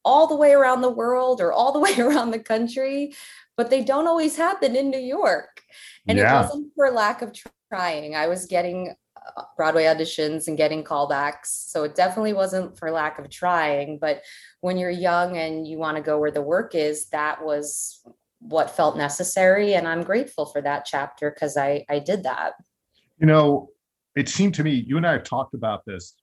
all 0.04 0.28
the 0.28 0.36
way 0.36 0.52
around 0.52 0.82
the 0.82 0.90
world 0.90 1.42
or 1.42 1.52
all 1.52 1.72
the 1.72 1.80
way 1.86 1.98
around 2.00 2.32
the 2.32 2.40
country, 2.40 3.16
but 3.58 3.70
they 3.70 3.84
don't 3.84 4.08
always 4.08 4.38
happen 4.38 4.76
in 4.76 4.90
New 4.90 5.00
York. 5.00 5.62
And 6.08 6.18
yeah. 6.18 6.40
it 6.40 6.44
wasn't 6.44 6.72
for 6.76 6.92
lack 6.92 7.22
of 7.22 7.36
trying. 7.72 8.16
I 8.16 8.28
was 8.28 8.46
getting 8.46 8.94
uh, 9.36 9.44
Broadway 9.58 9.86
auditions 9.86 10.48
and 10.48 10.56
getting 10.56 10.84
callbacks. 10.84 11.48
So 11.48 11.84
it 11.84 11.96
definitely 11.96 12.34
wasn't 12.34 12.78
for 12.78 12.92
lack 12.92 13.18
of 13.18 13.30
trying. 13.30 13.98
But 13.98 14.22
when 14.62 14.78
you're 14.78 14.92
young 14.92 15.38
and 15.38 15.68
you 15.68 15.80
want 15.80 15.98
to 15.98 16.04
go 16.04 16.20
where 16.20 16.32
the 16.32 16.44
work 16.44 16.76
is, 16.76 17.08
that 17.08 17.44
was 17.44 18.04
what 18.48 18.72
felt 18.72 18.98
necessary. 18.98 19.74
And 19.74 19.88
I'm 19.88 20.04
grateful 20.04 20.46
for 20.46 20.62
that 20.62 20.86
chapter 20.86 21.32
because 21.32 21.58
I, 21.58 21.86
I 21.90 22.00
did 22.00 22.24
that. 22.24 22.54
You 23.18 23.28
know, 23.28 23.70
it 24.16 24.30
seemed 24.30 24.54
to 24.56 24.64
me, 24.64 24.72
you 24.88 24.98
and 24.98 25.06
I 25.06 25.14
have 25.14 25.24
talked 25.24 25.54
about 25.54 25.84
this, 25.86 26.16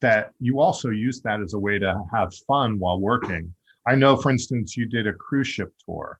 that 0.00 0.32
you 0.40 0.60
also 0.60 0.90
use 0.90 1.22
that 1.22 1.40
as 1.40 1.54
a 1.54 1.58
way 1.58 1.78
to 1.78 2.02
have 2.12 2.34
fun 2.46 2.78
while 2.78 3.00
working. 3.00 3.54
I 3.86 3.94
know, 3.94 4.16
for 4.16 4.30
instance, 4.30 4.76
you 4.76 4.86
did 4.86 5.06
a 5.06 5.12
cruise 5.12 5.48
ship 5.48 5.72
tour. 5.84 6.18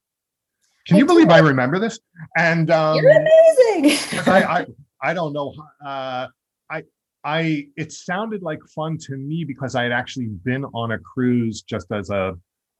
Can 0.87 0.97
I 0.97 0.99
you 1.01 1.07
believe 1.07 1.31
I 1.31 1.39
remember 1.39 1.79
this? 1.79 1.99
And 2.37 2.71
um, 2.71 2.99
you're 2.99 3.11
amazing. 3.11 4.21
I, 4.27 4.43
I, 4.43 4.67
I 5.03 5.15
don't 5.15 5.33
know. 5.33 5.55
Uh, 5.85 6.29
I 6.71 6.83
I 7.25 7.69
it 7.77 7.91
sounded 7.93 8.43
like 8.43 8.61
fun 8.75 8.99
to 9.07 9.17
me 9.17 9.45
because 9.45 9.75
I 9.75 9.83
had 9.83 9.93
actually 9.93 10.27
been 10.27 10.65
on 10.67 10.93
a 10.93 10.99
cruise 10.99 11.63
just 11.63 11.91
as 11.91 12.11
a, 12.11 12.35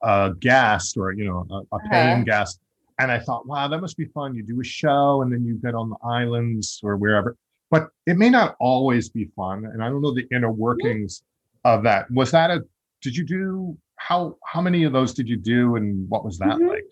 a 0.05 0.33
guest 0.39 0.97
or 0.97 1.11
you 1.11 1.25
know 1.25 1.45
a, 1.49 1.75
a 1.75 1.79
paying 1.89 2.13
uh-huh. 2.13 2.23
guest, 2.23 2.59
and 2.99 3.11
I 3.11 3.19
thought, 3.19 3.47
wow, 3.47 3.67
that 3.67 3.81
must 3.81 3.97
be 3.97 4.05
fun. 4.05 4.35
You 4.35 4.43
do 4.43 4.61
a 4.61 4.63
show 4.63 5.21
and 5.21 5.33
then 5.33 5.43
you 5.43 5.55
get 5.55 5.75
on 5.75 5.89
the 5.89 5.97
islands 6.07 6.79
or 6.83 6.95
wherever. 6.95 7.35
But 7.71 7.89
it 8.05 8.17
may 8.17 8.29
not 8.29 8.55
always 8.59 9.09
be 9.09 9.25
fun, 9.35 9.65
and 9.65 9.83
I 9.83 9.89
don't 9.89 10.01
know 10.01 10.13
the 10.13 10.27
inner 10.31 10.51
workings 10.51 11.23
of 11.63 11.83
that. 11.83 12.09
Was 12.11 12.31
that 12.31 12.51
a? 12.51 12.63
Did 13.01 13.17
you 13.17 13.25
do 13.25 13.77
how 13.97 14.37
how 14.45 14.61
many 14.61 14.83
of 14.83 14.93
those 14.93 15.13
did 15.13 15.27
you 15.27 15.37
do, 15.37 15.75
and 15.75 16.07
what 16.09 16.23
was 16.23 16.37
that 16.37 16.49
mm-hmm. 16.49 16.69
like? 16.69 16.85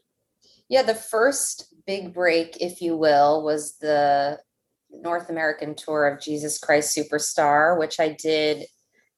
Yeah, 0.70 0.82
the 0.82 0.96
first 0.96 1.74
big 1.86 2.14
break, 2.14 2.58
if 2.60 2.82
you 2.82 2.98
will, 2.98 3.44
was 3.44 3.78
the 3.78 4.40
North 4.90 5.30
American 5.30 5.76
tour 5.76 6.08
of 6.08 6.20
Jesus 6.20 6.58
Christ 6.58 6.98
Superstar, 6.98 7.78
which 7.78 8.00
I 8.00 8.18
did 8.20 8.66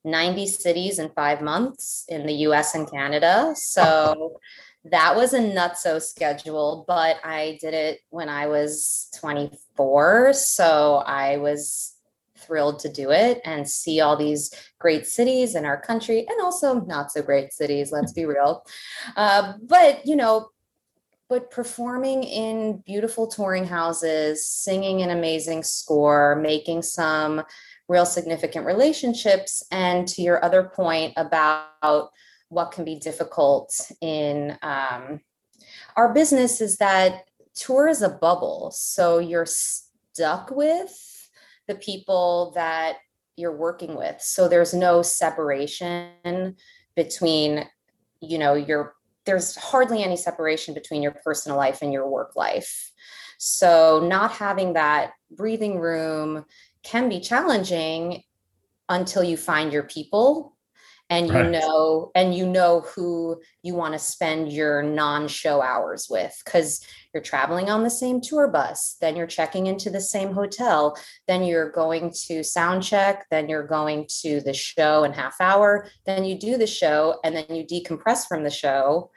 90 0.05 0.47
cities 0.47 0.99
in 0.99 1.09
five 1.09 1.41
months 1.41 2.05
in 2.07 2.25
the 2.25 2.33
US 2.33 2.75
and 2.75 2.89
Canada. 2.89 3.53
So 3.55 4.39
that 4.85 5.15
was 5.15 5.33
a 5.33 5.39
nutso 5.39 6.01
schedule, 6.01 6.85
but 6.87 7.17
I 7.23 7.57
did 7.59 7.73
it 7.73 8.01
when 8.09 8.29
I 8.29 8.47
was 8.47 9.09
24. 9.19 10.33
So 10.33 11.03
I 11.05 11.37
was 11.37 11.95
thrilled 12.37 12.79
to 12.79 12.89
do 12.89 13.09
it 13.11 13.41
and 13.45 13.67
see 13.67 14.01
all 14.01 14.15
these 14.15 14.51
great 14.79 15.07
cities 15.07 15.55
in 15.55 15.65
our 15.65 15.81
country 15.81 16.19
and 16.29 16.41
also 16.41 16.81
not 16.81 17.11
so 17.11 17.23
great 17.23 17.51
cities, 17.51 17.91
let's 17.91 18.13
be 18.13 18.25
real. 18.25 18.63
Uh, 19.15 19.53
but, 19.63 20.05
you 20.05 20.15
know, 20.15 20.49
but 21.27 21.49
performing 21.49 22.23
in 22.23 22.83
beautiful 22.85 23.25
touring 23.25 23.65
houses, 23.65 24.45
singing 24.45 25.01
an 25.01 25.09
amazing 25.09 25.63
score, 25.63 26.35
making 26.35 26.83
some 26.83 27.41
real 27.87 28.05
significant 28.05 28.65
relationships. 28.65 29.63
And 29.71 30.07
to 30.09 30.21
your 30.21 30.43
other 30.43 30.63
point 30.63 31.13
about 31.17 32.11
what 32.49 32.71
can 32.71 32.85
be 32.85 32.95
difficult 32.95 33.91
in 34.01 34.57
um, 34.61 35.21
our 35.95 36.13
business 36.13 36.61
is 36.61 36.77
that 36.77 37.25
tour 37.53 37.87
is 37.87 38.01
a 38.01 38.09
bubble. 38.09 38.71
So 38.71 39.19
you're 39.19 39.45
stuck 39.45 40.51
with 40.51 41.29
the 41.67 41.75
people 41.75 42.51
that 42.55 42.97
you're 43.35 43.55
working 43.55 43.95
with. 43.95 44.21
So 44.21 44.47
there's 44.47 44.73
no 44.73 45.01
separation 45.01 46.55
between, 46.95 47.65
you 48.21 48.37
know, 48.37 48.53
your 48.53 48.95
there's 49.25 49.55
hardly 49.55 50.03
any 50.03 50.17
separation 50.17 50.73
between 50.73 51.01
your 51.01 51.15
personal 51.23 51.57
life 51.57 51.81
and 51.81 51.91
your 51.91 52.07
work 52.07 52.35
life. 52.35 52.91
So, 53.37 53.99
not 54.07 54.31
having 54.31 54.73
that 54.73 55.11
breathing 55.31 55.79
room 55.79 56.45
can 56.85 57.09
be 57.09 57.19
challenging 57.19 58.23
until 58.87 59.23
you 59.23 59.35
find 59.35 59.73
your 59.73 59.83
people 59.83 60.55
and 61.09 61.27
you 61.27 61.33
right. 61.33 61.51
know 61.51 62.11
and 62.15 62.33
you 62.33 62.47
know 62.47 62.81
who 62.81 63.39
you 63.61 63.75
want 63.75 63.93
to 63.93 63.99
spend 63.99 64.51
your 64.51 64.81
non-show 64.81 65.61
hours 65.61 66.07
with 66.09 66.41
cuz 66.45 66.81
you're 67.13 67.21
traveling 67.21 67.69
on 67.69 67.83
the 67.83 67.89
same 67.89 68.19
tour 68.21 68.47
bus 68.47 68.95
then 69.01 69.15
you're 69.15 69.27
checking 69.27 69.67
into 69.67 69.89
the 69.89 70.01
same 70.01 70.31
hotel 70.33 70.97
then 71.27 71.43
you're 71.43 71.69
going 71.69 72.11
to 72.11 72.43
sound 72.43 72.81
check 72.81 73.27
then 73.29 73.47
you're 73.49 73.67
going 73.67 74.07
to 74.07 74.41
the 74.41 74.53
show 74.53 75.03
in 75.03 75.13
half 75.13 75.35
hour 75.39 75.87
then 76.05 76.25
you 76.25 76.37
do 76.39 76.57
the 76.57 76.67
show 76.67 77.19
and 77.23 77.35
then 77.35 77.45
you 77.49 77.63
decompress 77.63 78.27
from 78.27 78.43
the 78.43 78.49
show 78.49 79.11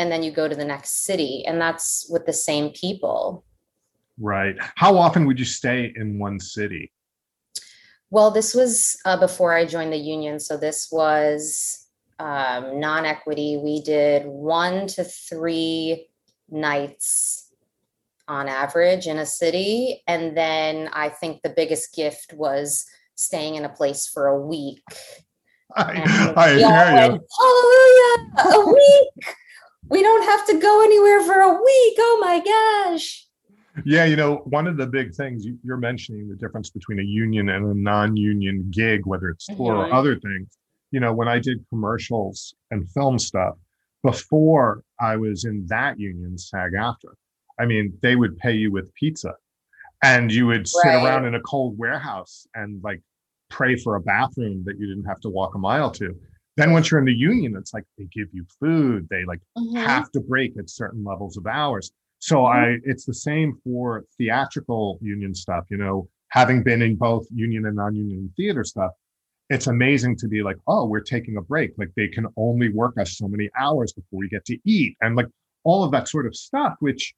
and 0.00 0.10
then 0.10 0.22
you 0.22 0.30
go 0.30 0.48
to 0.48 0.56
the 0.56 0.64
next 0.64 1.04
city 1.04 1.44
and 1.46 1.60
that's 1.60 2.06
with 2.08 2.24
the 2.24 2.32
same 2.32 2.70
people. 2.70 3.44
Right. 4.18 4.56
How 4.76 4.96
often 4.96 5.26
would 5.26 5.38
you 5.38 5.44
stay 5.44 5.92
in 5.94 6.18
one 6.18 6.40
city 6.40 6.90
well, 8.10 8.30
this 8.30 8.54
was 8.54 8.98
uh, 9.04 9.16
before 9.16 9.54
I 9.54 9.64
joined 9.64 9.92
the 9.92 9.98
union. 9.98 10.40
So 10.40 10.56
this 10.56 10.88
was 10.90 11.86
um, 12.18 12.80
non 12.80 13.06
equity. 13.06 13.56
We 13.56 13.82
did 13.82 14.26
one 14.26 14.86
to 14.88 15.04
three 15.04 16.08
nights 16.50 17.52
on 18.26 18.48
average 18.48 19.06
in 19.06 19.18
a 19.18 19.26
city. 19.26 20.02
And 20.06 20.36
then 20.36 20.90
I 20.92 21.08
think 21.08 21.42
the 21.42 21.50
biggest 21.50 21.94
gift 21.94 22.32
was 22.32 22.84
staying 23.14 23.54
in 23.54 23.64
a 23.64 23.68
place 23.68 24.06
for 24.06 24.26
a 24.26 24.40
week. 24.40 24.82
I, 25.76 26.32
I 26.36 26.48
hear 26.48 26.58
you. 26.58 27.20
Hallelujah! 27.38 28.56
A 28.56 28.72
week! 28.72 29.36
we 29.88 30.02
don't 30.02 30.24
have 30.24 30.46
to 30.48 30.58
go 30.58 30.82
anywhere 30.82 31.22
for 31.22 31.40
a 31.40 31.48
week. 31.48 31.94
Oh 31.98 32.18
my 32.20 32.40
gosh 32.40 33.29
yeah, 33.84 34.04
you 34.04 34.16
know, 34.16 34.36
one 34.44 34.66
of 34.66 34.76
the 34.76 34.86
big 34.86 35.14
things 35.14 35.46
you're 35.62 35.76
mentioning 35.76 36.28
the 36.28 36.36
difference 36.36 36.70
between 36.70 37.00
a 37.00 37.04
union 37.04 37.48
and 37.48 37.64
a 37.66 37.74
non-union 37.74 38.70
gig, 38.70 39.06
whether 39.06 39.28
it's 39.28 39.46
tour 39.46 39.56
mm-hmm. 39.56 39.92
or 39.92 39.92
other 39.92 40.18
things. 40.18 40.58
You 40.90 41.00
know, 41.00 41.12
when 41.12 41.28
I 41.28 41.38
did 41.38 41.64
commercials 41.68 42.54
and 42.70 42.90
film 42.90 43.18
stuff 43.18 43.56
before 44.02 44.82
I 44.98 45.16
was 45.16 45.44
in 45.44 45.66
that 45.68 46.00
union, 46.00 46.36
SAG-AFTRA, 46.36 47.14
I 47.60 47.66
mean, 47.66 47.96
they 48.02 48.16
would 48.16 48.38
pay 48.38 48.52
you 48.52 48.72
with 48.72 48.92
pizza, 48.94 49.34
and 50.02 50.32
you 50.32 50.46
would 50.46 50.66
sit 50.66 50.84
right. 50.84 51.04
around 51.04 51.26
in 51.26 51.34
a 51.34 51.40
cold 51.40 51.78
warehouse 51.78 52.46
and 52.54 52.82
like 52.82 53.02
pray 53.50 53.76
for 53.76 53.96
a 53.96 54.00
bathroom 54.00 54.64
that 54.64 54.78
you 54.78 54.86
didn't 54.86 55.04
have 55.04 55.20
to 55.20 55.28
walk 55.28 55.54
a 55.54 55.58
mile 55.58 55.90
to. 55.90 56.16
Then 56.56 56.72
once 56.72 56.90
you're 56.90 57.00
in 57.00 57.06
the 57.06 57.14
union, 57.14 57.54
it's 57.56 57.72
like 57.72 57.84
they 57.98 58.04
give 58.04 58.28
you 58.32 58.44
food. 58.58 59.06
They 59.10 59.24
like 59.24 59.40
mm-hmm. 59.56 59.76
have 59.76 60.10
to 60.12 60.20
break 60.20 60.56
at 60.58 60.70
certain 60.70 61.04
levels 61.04 61.36
of 61.36 61.46
hours. 61.46 61.92
So 62.20 62.36
mm-hmm. 62.36 62.58
I 62.58 62.78
it's 62.84 63.04
the 63.04 63.14
same 63.14 63.58
for 63.64 64.04
theatrical 64.16 64.98
union 65.02 65.34
stuff, 65.34 65.64
you 65.70 65.76
know, 65.76 66.08
having 66.28 66.62
been 66.62 66.80
in 66.80 66.96
both 66.96 67.26
union 67.34 67.66
and 67.66 67.76
non-union 67.76 68.32
theater 68.36 68.62
stuff, 68.64 68.92
it's 69.48 69.66
amazing 69.66 70.16
to 70.18 70.28
be 70.28 70.42
like, 70.42 70.56
oh, 70.68 70.86
we're 70.86 71.00
taking 71.00 71.36
a 71.36 71.42
break. 71.42 71.72
Like 71.76 71.90
they 71.96 72.08
can 72.08 72.26
only 72.36 72.68
work 72.70 72.98
us 72.98 73.18
so 73.18 73.26
many 73.26 73.50
hours 73.58 73.92
before 73.92 74.20
we 74.20 74.28
get 74.28 74.44
to 74.46 74.58
eat. 74.64 74.96
And 75.00 75.16
like 75.16 75.26
all 75.64 75.82
of 75.82 75.90
that 75.92 76.08
sort 76.08 76.26
of 76.26 76.36
stuff, 76.36 76.74
which 76.78 77.12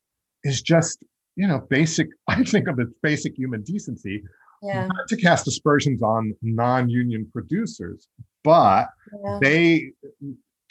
is 0.45 0.63
just, 0.63 1.05
you 1.37 1.47
know, 1.47 1.61
basic, 1.69 2.09
I 2.29 2.43
think 2.43 2.69
of 2.69 2.79
it 2.79 2.89
basic 3.03 3.37
human 3.37 3.63
decency. 3.63 4.23
Yeah. 4.63 4.87
Not 4.87 5.09
to 5.09 5.17
cast 5.17 5.49
aspersions 5.49 6.03
on 6.03 6.35
non-union 6.41 7.29
producers, 7.33 8.07
but 8.45 8.87
yeah. 9.25 9.39
they 9.43 9.93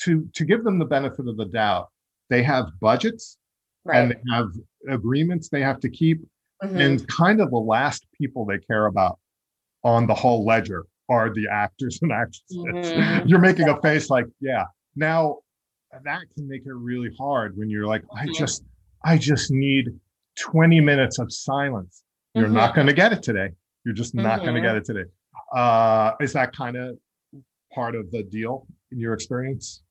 to 0.03 0.27
to 0.33 0.45
give 0.45 0.63
them 0.63 0.79
the 0.79 0.85
benefit 0.85 1.27
of 1.27 1.35
the 1.35 1.45
doubt, 1.45 1.89
they 2.29 2.41
have 2.41 2.67
budgets 2.79 3.37
right. 3.85 3.97
and 3.97 4.11
they 4.11 4.17
have 4.31 4.49
agreements 4.89 5.49
they 5.49 5.61
have 5.61 5.79
to 5.81 5.89
keep. 5.89 6.21
Mm-hmm. 6.63 6.77
And 6.77 7.07
kind 7.07 7.41
of 7.41 7.49
the 7.49 7.57
last 7.57 8.05
people 8.15 8.45
they 8.45 8.59
care 8.59 8.85
about 8.85 9.19
on 9.83 10.05
the 10.05 10.13
whole 10.13 10.45
ledger 10.45 10.85
are 11.09 11.33
the 11.33 11.47
actors 11.49 11.99
and 12.01 12.11
actresses. 12.11 12.57
Mm-hmm. 12.57 13.27
You're 13.27 13.39
making 13.39 13.69
a 13.69 13.81
face 13.81 14.09
like, 14.09 14.25
yeah. 14.39 14.65
Now 14.95 15.39
that 16.03 16.21
can 16.35 16.47
make 16.47 16.65
it 16.65 16.73
really 16.73 17.09
hard 17.17 17.57
when 17.57 17.69
you're 17.69 17.85
like, 17.85 18.03
I 18.15 18.25
just, 18.33 18.63
I 19.03 19.17
just 19.17 19.51
need 19.51 19.89
20 20.39 20.79
minutes 20.79 21.19
of 21.19 21.33
silence. 21.33 22.03
You're 22.33 22.45
mm-hmm. 22.45 22.53
not 22.53 22.75
going 22.75 22.87
to 22.87 22.93
get 22.93 23.11
it 23.11 23.23
today. 23.23 23.49
You're 23.83 23.93
just 23.93 24.15
not 24.15 24.39
going 24.39 24.53
to 24.53 24.61
mm-hmm. 24.61 24.69
get 24.69 24.75
it 24.77 24.85
today. 24.85 25.09
Uh, 25.53 26.13
is 26.21 26.33
that 26.33 26.55
kind 26.55 26.77
of 26.77 26.97
part 27.73 27.95
of 27.95 28.09
the 28.11 28.23
deal 28.23 28.67
in 28.91 28.99
your 28.99 29.13
experience? 29.13 29.81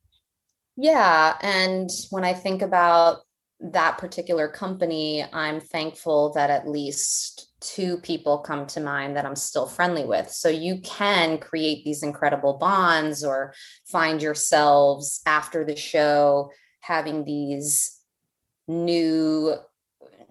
Yeah. 0.76 1.36
And 1.42 1.90
when 2.10 2.24
I 2.24 2.32
think 2.32 2.62
about 2.62 3.18
that 3.60 3.98
particular 3.98 4.48
company, 4.48 5.24
I'm 5.32 5.60
thankful 5.60 6.32
that 6.32 6.50
at 6.50 6.68
least 6.68 7.48
two 7.60 7.98
people 7.98 8.38
come 8.38 8.66
to 8.66 8.80
mind 8.80 9.16
that 9.16 9.26
I'm 9.26 9.36
still 9.36 9.66
friendly 9.66 10.04
with. 10.04 10.30
So 10.30 10.48
you 10.48 10.80
can 10.80 11.38
create 11.38 11.84
these 11.84 12.02
incredible 12.02 12.54
bonds 12.54 13.22
or 13.22 13.52
find 13.86 14.22
yourselves 14.22 15.20
after 15.26 15.64
the 15.64 15.76
show 15.76 16.50
having 16.80 17.24
these 17.24 17.98
new 18.66 19.54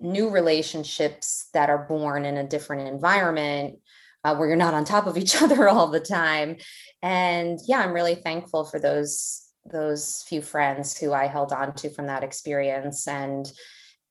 new 0.02 0.30
relationships 0.30 1.50
that 1.54 1.70
are 1.70 1.86
born 1.90 2.24
in 2.24 2.38
a 2.38 2.48
different 2.48 2.88
environment 2.88 3.78
uh, 4.24 4.34
where 4.36 4.48
you're 4.48 4.58
not 4.58 4.74
on 4.74 4.86
top 4.86 5.08
of 5.08 5.18
each 5.18 5.42
other 5.42 5.68
all 5.68 5.88
the 5.88 6.00
time 6.00 6.56
and 7.02 7.60
yeah 7.68 7.80
i'm 7.82 7.92
really 7.92 8.16
thankful 8.16 8.64
for 8.64 8.80
those 8.80 9.49
those 9.72 10.24
few 10.28 10.42
friends 10.42 10.98
who 10.98 11.14
I 11.14 11.28
held 11.28 11.52
on 11.52 11.74
to 11.76 11.90
from 11.90 12.08
that 12.08 12.24
experience. 12.24 13.08
And 13.08 13.52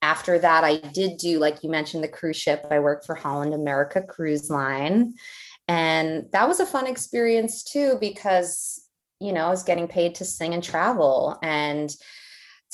after 0.01 0.39
that, 0.39 0.63
I 0.63 0.77
did 0.77 1.17
do, 1.17 1.39
like 1.39 1.63
you 1.63 1.69
mentioned, 1.69 2.03
the 2.03 2.07
cruise 2.07 2.37
ship. 2.37 2.65
I 2.71 2.79
worked 2.79 3.05
for 3.05 3.15
Holland 3.15 3.53
America 3.53 4.01
Cruise 4.01 4.49
Line. 4.49 5.15
And 5.67 6.25
that 6.31 6.47
was 6.47 6.59
a 6.59 6.65
fun 6.65 6.87
experience 6.87 7.63
too, 7.63 7.97
because, 7.99 8.81
you 9.19 9.33
know, 9.33 9.47
I 9.47 9.49
was 9.49 9.63
getting 9.63 9.87
paid 9.87 10.15
to 10.15 10.25
sing 10.25 10.53
and 10.53 10.63
travel. 10.63 11.37
And 11.43 11.93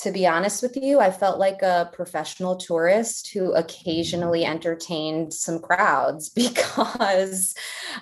to 0.00 0.12
be 0.12 0.26
honest 0.26 0.62
with 0.62 0.76
you, 0.76 1.00
I 1.00 1.10
felt 1.10 1.38
like 1.38 1.62
a 1.62 1.90
professional 1.92 2.56
tourist 2.56 3.30
who 3.32 3.54
occasionally 3.54 4.44
entertained 4.44 5.32
some 5.32 5.58
crowds 5.58 6.28
because 6.34 7.54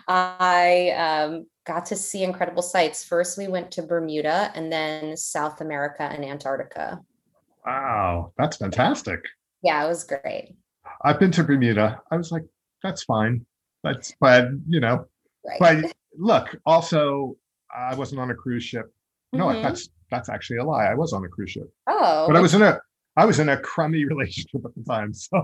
I 0.08 0.90
um, 0.90 1.46
got 1.64 1.86
to 1.86 1.96
see 1.96 2.22
incredible 2.22 2.62
sights. 2.62 3.04
First, 3.04 3.38
we 3.38 3.48
went 3.48 3.70
to 3.72 3.82
Bermuda 3.82 4.52
and 4.54 4.72
then 4.72 5.16
South 5.16 5.60
America 5.60 6.02
and 6.02 6.24
Antarctica. 6.24 7.00
Wow, 7.64 8.32
that's 8.36 8.58
fantastic. 8.58 9.20
Yeah, 9.62 9.84
it 9.84 9.88
was 9.88 10.04
great. 10.04 10.54
I've 11.04 11.18
been 11.18 11.30
to 11.32 11.44
Bermuda. 11.44 12.00
I 12.10 12.16
was 12.16 12.30
like, 12.30 12.44
that's 12.82 13.04
fine. 13.04 13.44
That's, 13.82 14.14
but 14.20 14.48
you 14.68 14.80
know, 14.80 15.06
right. 15.46 15.82
but 15.82 15.94
look, 16.16 16.56
also, 16.66 17.36
I 17.74 17.94
wasn't 17.94 18.20
on 18.20 18.30
a 18.30 18.34
cruise 18.34 18.64
ship. 18.64 18.92
No, 19.32 19.46
mm-hmm. 19.46 19.62
that's 19.62 19.88
that's 20.10 20.28
actually 20.28 20.58
a 20.58 20.64
lie. 20.64 20.86
I 20.86 20.94
was 20.94 21.12
on 21.12 21.24
a 21.24 21.28
cruise 21.28 21.50
ship. 21.50 21.70
Oh, 21.86 22.26
but 22.26 22.36
I 22.36 22.40
was 22.40 22.54
in 22.54 22.62
a 22.62 22.80
I 23.16 23.24
was 23.24 23.40
in 23.40 23.48
a 23.48 23.58
crummy 23.58 24.04
relationship 24.12 24.62
at 24.64 24.74
the 24.74 24.84
time, 24.84 25.12
so 25.12 25.42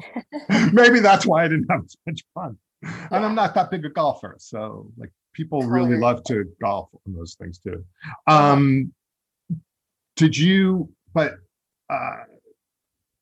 maybe 0.73 1.01
that's 1.01 1.27
why 1.27 1.45
I 1.45 1.49
didn't 1.49 1.67
have 1.71 1.85
as 1.85 1.97
much 2.07 2.23
fun. 2.35 2.57
Yeah. 2.83 3.09
And 3.11 3.25
I'm 3.25 3.35
not 3.35 3.55
that 3.55 3.71
big 3.71 3.85
a 3.85 3.91
golfer, 3.91 4.37
so 4.39 4.91
like 4.97 5.11
people 5.33 5.63
really 5.63 5.97
love 5.97 6.23
to 6.25 6.45
golf 6.61 6.89
on 7.07 7.15
those 7.15 7.35
things 7.35 7.59
too. 7.59 7.85
Um, 8.27 8.93
did 10.17 10.37
you? 10.37 10.91
But 11.15 11.35
uh, 11.89 12.25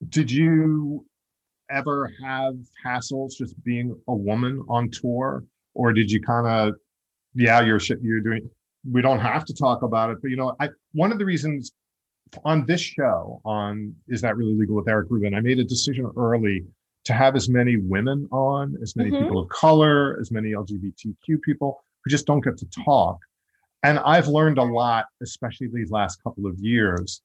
did 0.09 0.31
you 0.31 1.05
ever 1.71 2.13
have 2.23 2.55
hassles 2.85 3.37
just 3.37 3.63
being 3.65 3.97
a 4.09 4.15
woman 4.15 4.65
on 4.69 4.91
tour, 4.91 5.45
or 5.75 5.93
did 5.93 6.11
you 6.11 6.21
kind 6.21 6.47
of? 6.47 6.75
Yeah, 7.35 7.61
you're 7.61 7.81
you're 8.03 8.21
doing 8.21 8.51
we 8.91 9.03
don't 9.03 9.21
have 9.21 9.45
to 9.47 9.55
talk 9.55 9.83
about 9.83 10.11
it, 10.11 10.19
but 10.23 10.31
you 10.31 10.37
know, 10.37 10.55
I 10.61 10.69
one 10.93 11.13
of 11.13 11.19
the 11.19 11.25
reasons 11.25 11.73
on 12.45 12.67
this 12.67 12.81
show 12.81 13.41
on 13.45 13.95
is 14.09 14.21
that 14.21 14.37
really 14.37 14.55
legal 14.55 14.77
with 14.77 14.89
Eric 14.89 15.09
Rubin, 15.11 15.35
I 15.35 15.41
made 15.41 15.59
a 15.59 15.65
decision 15.65 16.11
early 16.17 16.65
to 17.05 17.13
have 17.15 17.37
as 17.37 17.49
many 17.49 17.77
women 17.77 18.29
on, 18.31 18.77
as 18.83 18.95
many 18.97 19.11
mm-hmm. 19.11 19.25
people 19.25 19.41
of 19.41 19.49
color, 19.49 20.19
as 20.21 20.31
many 20.31 20.51
LGBTQ 20.51 21.41
people 21.43 21.83
who 22.09 22.11
just 22.11 22.27
don't 22.27 22.43
get 22.43 22.57
to 22.59 22.67
talk. 22.85 23.19
And 23.83 23.99
I've 24.01 24.27
learned 24.27 24.59
a 24.59 24.65
lot, 24.65 25.07
especially 25.23 25.69
these 25.73 25.91
last 25.91 26.23
couple 26.23 26.47
of 26.47 26.59
years. 26.59 27.23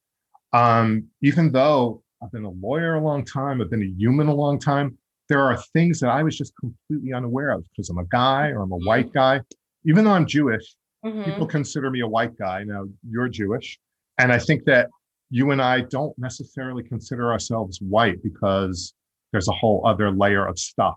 Um, 0.52 1.08
even 1.22 1.50
though 1.50 2.02
I've 2.22 2.30
been 2.30 2.44
a 2.44 2.50
lawyer 2.50 2.94
a 2.94 3.00
long 3.00 3.24
time, 3.24 3.60
I've 3.60 3.70
been 3.70 3.82
a 3.82 3.98
human 3.98 4.28
a 4.28 4.34
long 4.34 4.58
time, 4.58 4.96
there 5.28 5.42
are 5.42 5.56
things 5.72 5.98
that 6.00 6.10
I 6.10 6.22
was 6.22 6.36
just 6.36 6.52
completely 6.60 7.12
unaware 7.12 7.50
of 7.50 7.64
because 7.70 7.88
I'm 7.90 7.98
a 7.98 8.04
guy 8.04 8.50
or 8.50 8.62
I'm 8.62 8.72
a 8.72 8.76
white 8.76 9.06
mm-hmm. 9.06 9.18
guy. 9.18 9.40
Even 9.86 10.04
though 10.04 10.12
I'm 10.12 10.26
Jewish, 10.26 10.76
Mm-hmm. 11.04 11.22
People 11.24 11.46
consider 11.46 11.90
me 11.90 12.00
a 12.00 12.08
white 12.08 12.36
guy. 12.38 12.64
Now 12.64 12.84
you're 13.08 13.28
Jewish. 13.28 13.78
And 14.18 14.32
I 14.32 14.38
think 14.38 14.64
that 14.64 14.88
you 15.30 15.50
and 15.50 15.60
I 15.60 15.82
don't 15.82 16.16
necessarily 16.18 16.82
consider 16.82 17.30
ourselves 17.30 17.78
white 17.80 18.22
because 18.22 18.94
there's 19.32 19.48
a 19.48 19.52
whole 19.52 19.86
other 19.86 20.10
layer 20.10 20.46
of 20.46 20.58
stuff. 20.58 20.94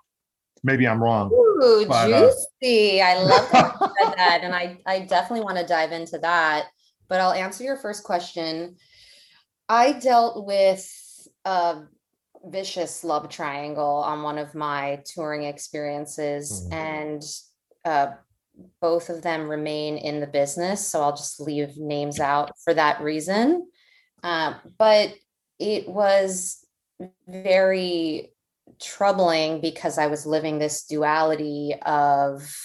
Maybe 0.64 0.88
I'm 0.88 1.02
wrong. 1.02 1.32
Ooh, 1.32 1.86
but, 1.88 2.12
uh, 2.12 2.30
juicy. 2.62 3.02
Uh... 3.02 3.06
I 3.06 3.24
love 3.24 3.52
that 3.52 3.78
that. 4.18 4.42
And 4.44 4.54
I, 4.54 4.78
I 4.86 5.00
definitely 5.02 5.46
want 5.46 5.58
to 5.58 5.66
dive 5.66 5.92
into 5.92 6.18
that. 6.20 6.68
But 7.08 7.22
I'll 7.22 7.32
answer 7.32 7.64
your 7.64 7.78
first 7.78 8.04
question. 8.04 8.76
I 9.70 9.94
dealt 9.94 10.46
with 10.46 10.86
a 11.46 11.84
vicious 12.46 13.04
love 13.04 13.30
triangle 13.30 14.04
on 14.06 14.24
one 14.24 14.38
of 14.38 14.56
my 14.56 15.02
touring 15.06 15.44
experiences. 15.44 16.64
Mm-hmm. 16.64 16.74
And 16.74 17.24
uh, 17.86 18.08
both 18.82 19.10
of 19.10 19.22
them 19.22 19.48
remain 19.48 19.98
in 19.98 20.20
the 20.20 20.28
business. 20.28 20.86
So 20.86 21.02
I'll 21.02 21.16
just 21.16 21.40
leave 21.40 21.78
names 21.78 22.20
out 22.20 22.52
for 22.64 22.74
that 22.74 23.02
reason. 23.02 23.70
Uh, 24.24 24.56
but 24.78 25.14
it 25.60 25.88
was 25.88 26.66
very 27.28 28.34
troubling 28.82 29.62
because 29.62 29.98
I 29.98 30.08
was 30.08 30.26
living 30.26 30.60
this 30.60 30.86
duality 30.86 31.76
of, 31.86 32.56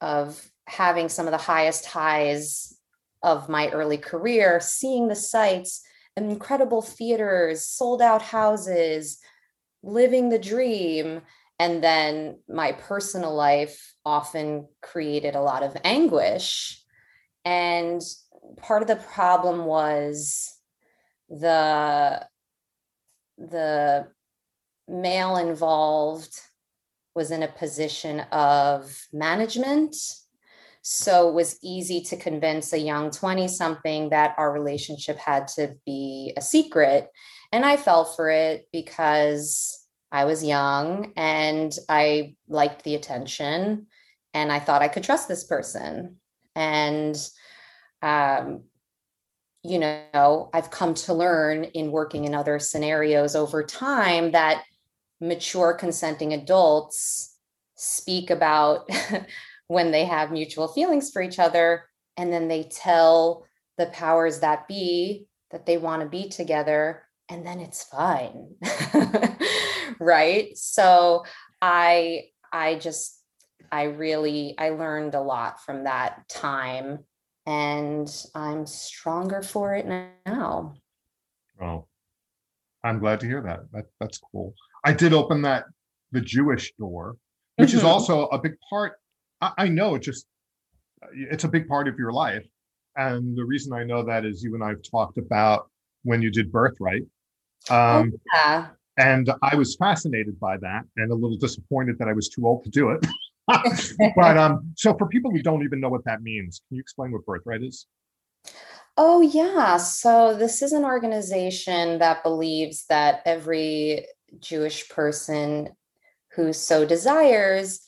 of 0.00 0.50
having 0.66 1.08
some 1.08 1.26
of 1.26 1.32
the 1.32 1.38
highest 1.38 1.86
highs 1.86 2.76
of 3.22 3.48
my 3.48 3.68
early 3.70 3.98
career, 3.98 4.60
seeing 4.60 5.08
the 5.08 5.16
sights, 5.16 5.82
incredible 6.16 6.82
theaters, 6.82 7.66
sold 7.66 8.02
out 8.02 8.22
houses, 8.22 9.18
living 9.82 10.28
the 10.28 10.38
dream 10.38 11.22
and 11.60 11.84
then 11.84 12.38
my 12.48 12.72
personal 12.72 13.34
life 13.34 13.92
often 14.02 14.66
created 14.80 15.34
a 15.34 15.42
lot 15.42 15.62
of 15.62 15.76
anguish. 15.84 16.82
And 17.44 18.00
part 18.56 18.80
of 18.80 18.88
the 18.88 18.96
problem 18.96 19.66
was 19.66 20.56
the 21.28 22.26
the 23.36 24.08
male 24.90 25.36
involved 25.36 26.40
was 27.14 27.30
in 27.30 27.42
a 27.42 27.48
position 27.48 28.20
of 28.32 29.06
management 29.12 29.96
so 30.82 31.28
it 31.28 31.34
was 31.34 31.58
easy 31.62 32.00
to 32.00 32.16
convince 32.16 32.72
a 32.72 32.78
young 32.78 33.10
20 33.10 33.48
something 33.48 34.08
that 34.08 34.34
our 34.38 34.50
relationship 34.50 35.18
had 35.18 35.46
to 35.46 35.74
be 35.84 36.32
a 36.36 36.40
secret 36.40 37.08
and 37.52 37.64
i 37.64 37.76
fell 37.76 38.04
for 38.04 38.30
it 38.30 38.66
because 38.72 39.80
I 40.12 40.24
was 40.24 40.44
young 40.44 41.12
and 41.16 41.76
I 41.88 42.34
liked 42.48 42.82
the 42.82 42.94
attention 42.94 43.86
and 44.34 44.52
I 44.52 44.58
thought 44.58 44.82
I 44.82 44.88
could 44.88 45.04
trust 45.04 45.28
this 45.28 45.44
person. 45.44 46.16
And, 46.56 47.16
um, 48.02 48.64
you 49.62 49.78
know, 49.78 50.50
I've 50.52 50.70
come 50.70 50.94
to 50.94 51.14
learn 51.14 51.64
in 51.64 51.92
working 51.92 52.24
in 52.24 52.34
other 52.34 52.58
scenarios 52.58 53.36
over 53.36 53.62
time 53.62 54.32
that 54.32 54.64
mature 55.20 55.74
consenting 55.74 56.32
adults 56.32 57.36
speak 57.76 58.30
about 58.30 58.88
when 59.68 59.90
they 59.90 60.04
have 60.04 60.30
mutual 60.30 60.68
feelings 60.68 61.10
for 61.10 61.22
each 61.22 61.38
other 61.38 61.84
and 62.16 62.32
then 62.32 62.48
they 62.48 62.64
tell 62.64 63.46
the 63.78 63.86
powers 63.86 64.40
that 64.40 64.66
be 64.68 65.26
that 65.50 65.66
they 65.66 65.78
want 65.78 66.02
to 66.02 66.08
be 66.08 66.28
together 66.28 67.02
and 67.28 67.46
then 67.46 67.60
it's 67.60 67.84
fine 67.84 68.54
right? 70.00 70.56
So 70.56 71.24
i 71.62 72.24
i 72.52 72.76
just 72.76 73.20
i 73.70 73.84
really 73.84 74.54
i 74.58 74.70
learned 74.70 75.14
a 75.14 75.20
lot 75.20 75.62
from 75.62 75.84
that 75.84 76.26
time 76.28 77.00
and 77.46 78.08
i'm 78.34 78.66
stronger 78.66 79.42
for 79.42 79.74
it 79.74 79.86
now. 80.26 80.74
Oh 81.60 81.86
i'm 82.82 82.98
glad 82.98 83.20
to 83.20 83.26
hear 83.26 83.42
that, 83.42 83.60
that 83.72 83.86
that's 84.00 84.18
cool 84.18 84.54
i 84.84 84.92
did 84.92 85.12
open 85.12 85.42
that 85.42 85.64
the 86.12 86.20
jewish 86.20 86.72
door 86.78 87.16
which 87.56 87.70
mm-hmm. 87.70 87.78
is 87.78 87.84
also 87.84 88.26
a 88.26 88.38
big 88.38 88.52
part 88.68 88.94
I, 89.40 89.52
I 89.58 89.68
know 89.68 89.94
it 89.94 90.02
just 90.02 90.26
it's 91.12 91.44
a 91.44 91.48
big 91.48 91.68
part 91.68 91.88
of 91.88 91.98
your 91.98 92.12
life 92.12 92.46
and 92.96 93.36
the 93.36 93.44
reason 93.44 93.72
i 93.72 93.84
know 93.84 94.04
that 94.04 94.24
is 94.24 94.42
you 94.42 94.54
and 94.54 94.64
i've 94.64 94.82
talked 94.82 95.18
about 95.18 95.70
when 96.02 96.22
you 96.22 96.30
did 96.30 96.50
birthright 96.50 97.04
Oh, 97.68 98.00
um, 98.00 98.12
yeah. 98.32 98.68
And 98.96 99.30
I 99.42 99.56
was 99.56 99.76
fascinated 99.76 100.38
by 100.38 100.56
that 100.58 100.82
and 100.96 101.10
a 101.10 101.14
little 101.14 101.36
disappointed 101.36 101.98
that 101.98 102.08
I 102.08 102.12
was 102.12 102.28
too 102.28 102.46
old 102.46 102.64
to 102.64 102.70
do 102.70 102.90
it. 102.90 103.06
but 104.16 104.36
um, 104.36 104.72
so 104.76 104.94
for 104.96 105.06
people 105.06 105.30
who 105.30 105.42
don't 105.42 105.64
even 105.64 105.80
know 105.80 105.88
what 105.88 106.04
that 106.04 106.22
means, 106.22 106.62
can 106.68 106.76
you 106.76 106.80
explain 106.80 107.12
what 107.12 107.24
birthright 107.24 107.62
is? 107.62 107.86
Oh, 108.96 109.20
yeah. 109.20 109.78
So 109.78 110.36
this 110.36 110.60
is 110.62 110.72
an 110.72 110.84
organization 110.84 111.98
that 111.98 112.22
believes 112.22 112.84
that 112.88 113.22
every 113.24 114.06
Jewish 114.38 114.88
person 114.88 115.70
who 116.34 116.52
so 116.52 116.84
desires 116.84 117.80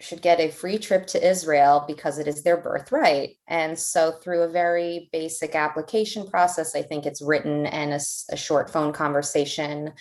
should 0.00 0.22
get 0.22 0.40
a 0.40 0.50
free 0.50 0.78
trip 0.78 1.06
to 1.08 1.28
Israel 1.28 1.84
because 1.86 2.18
it 2.18 2.28
is 2.28 2.42
their 2.42 2.56
birthright. 2.56 3.36
And 3.48 3.78
so, 3.78 4.12
through 4.12 4.42
a 4.42 4.48
very 4.48 5.08
basic 5.12 5.54
application 5.54 6.28
process, 6.28 6.76
I 6.76 6.82
think 6.82 7.04
it's 7.04 7.22
written 7.22 7.66
and 7.66 7.92
a, 7.92 8.00
a, 8.30 8.36
short 8.36 8.70
phone 8.70 8.92
conversation. 8.92 9.92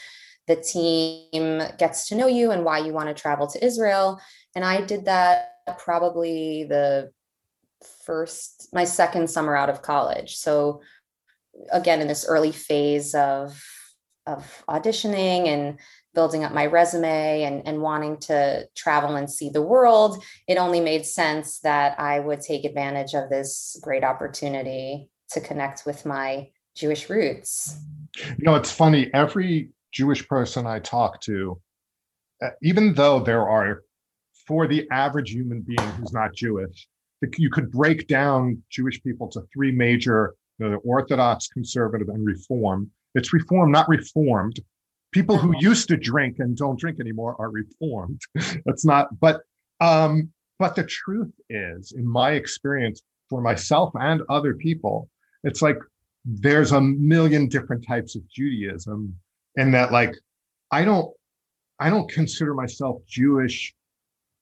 The 0.48 0.58
team 0.58 1.64
gets 1.78 2.08
to 2.10 2.16
know 2.16 2.28
you 2.28 2.52
and 2.52 2.64
why 2.64 2.80
you 2.80 2.94
want 2.94 3.10
to 3.10 3.20
travel 3.20 3.48
to 3.48 3.66
Israel. 3.66 4.22
And 4.56 4.64
I 4.64 4.82
did 4.82 5.06
that 5.06 5.50
probably 5.78 6.64
the 6.64 7.12
first, 8.06 8.70
my 8.72 8.84
second 8.84 9.30
summer 9.30 9.56
out 9.56 9.70
of 9.70 9.82
college. 9.82 10.36
So, 10.36 10.82
again, 11.72 12.02
in 12.02 12.08
this 12.08 12.26
early 12.28 12.52
phase 12.52 13.16
of 13.16 13.60
of 14.28 14.64
auditioning 14.70 15.48
and 15.48 15.80
building 16.14 16.44
up 16.44 16.52
my 16.52 16.66
resume 16.66 17.44
and, 17.44 17.68
and 17.68 17.82
wanting 17.82 18.18
to 18.18 18.68
travel 18.76 19.16
and 19.16 19.30
see 19.30 19.50
the 19.50 19.62
world, 19.62 20.24
it 20.48 20.58
only 20.58 20.80
made 20.80 21.06
sense 21.06 21.60
that 21.60 22.00
I 22.00 22.20
would 22.20 22.42
take 22.42 22.66
advantage 22.66 23.14
of 23.14 23.30
this 23.30 23.80
great 23.82 24.04
opportunity 24.04 25.10
to 25.32 25.42
connect 25.42 25.86
with 25.86 26.06
my 26.06 26.50
Jewish 26.76 27.10
roots. 27.10 27.78
You 28.16 28.44
know, 28.44 28.56
it's 28.56 28.72
funny. 28.72 29.10
Every 29.14 29.70
Jewish 29.92 30.28
person 30.28 30.66
I 30.68 30.80
talk 30.80 31.22
to, 31.22 31.60
uh, 32.44 32.50
even 32.62 32.94
though 32.94 33.20
there 33.20 33.48
are, 33.48 33.84
for 34.48 34.68
the 34.68 34.88
average 34.92 35.32
human 35.32 35.62
being 35.62 35.90
who's 35.98 36.14
not 36.14 36.34
Jewish, 36.34 36.88
you 37.38 37.50
could 37.50 37.72
break 37.72 38.08
down 38.08 38.64
Jewish 38.70 39.02
people 39.04 39.28
to 39.30 39.42
three 39.54 39.72
major, 39.72 40.36
you 40.60 40.70
know, 40.70 40.78
Orthodox, 40.78 41.48
conservative, 41.48 42.10
and 42.10 42.26
Reform. 42.26 42.92
It's 43.18 43.34
Reform, 43.34 43.72
not 43.72 43.90
Reformed. 43.90 44.60
People 45.12 45.38
who 45.38 45.52
uh-huh. 45.52 45.60
used 45.62 45.88
to 45.90 45.98
drink 45.98 46.38
and 46.40 46.56
don't 46.56 46.80
drink 46.80 47.00
anymore 47.00 47.36
are 47.40 47.50
Reformed. 47.50 48.22
That's 48.66 48.86
not, 48.86 49.20
but 49.20 49.42
um, 49.80 50.32
but 50.60 50.76
the 50.76 50.84
truth 50.84 51.32
is, 51.50 51.92
in 51.92 52.06
my 52.06 52.32
experience, 52.32 53.02
for 53.30 53.42
myself 53.42 53.92
and 53.96 54.22
other 54.30 54.54
people, 54.54 55.10
it's 55.44 55.62
like 55.62 55.78
there's 56.26 56.72
a 56.72 56.82
million 56.82 57.48
different 57.48 57.86
types 57.86 58.16
of 58.16 58.28
Judaism, 58.30 59.16
and 59.58 59.74
that 59.74 59.92
like 59.92 60.16
I 60.72 60.84
don't 60.84 61.14
I 61.80 61.90
don't 61.90 62.10
consider 62.12 62.54
myself 62.54 63.02
Jewish, 63.08 63.74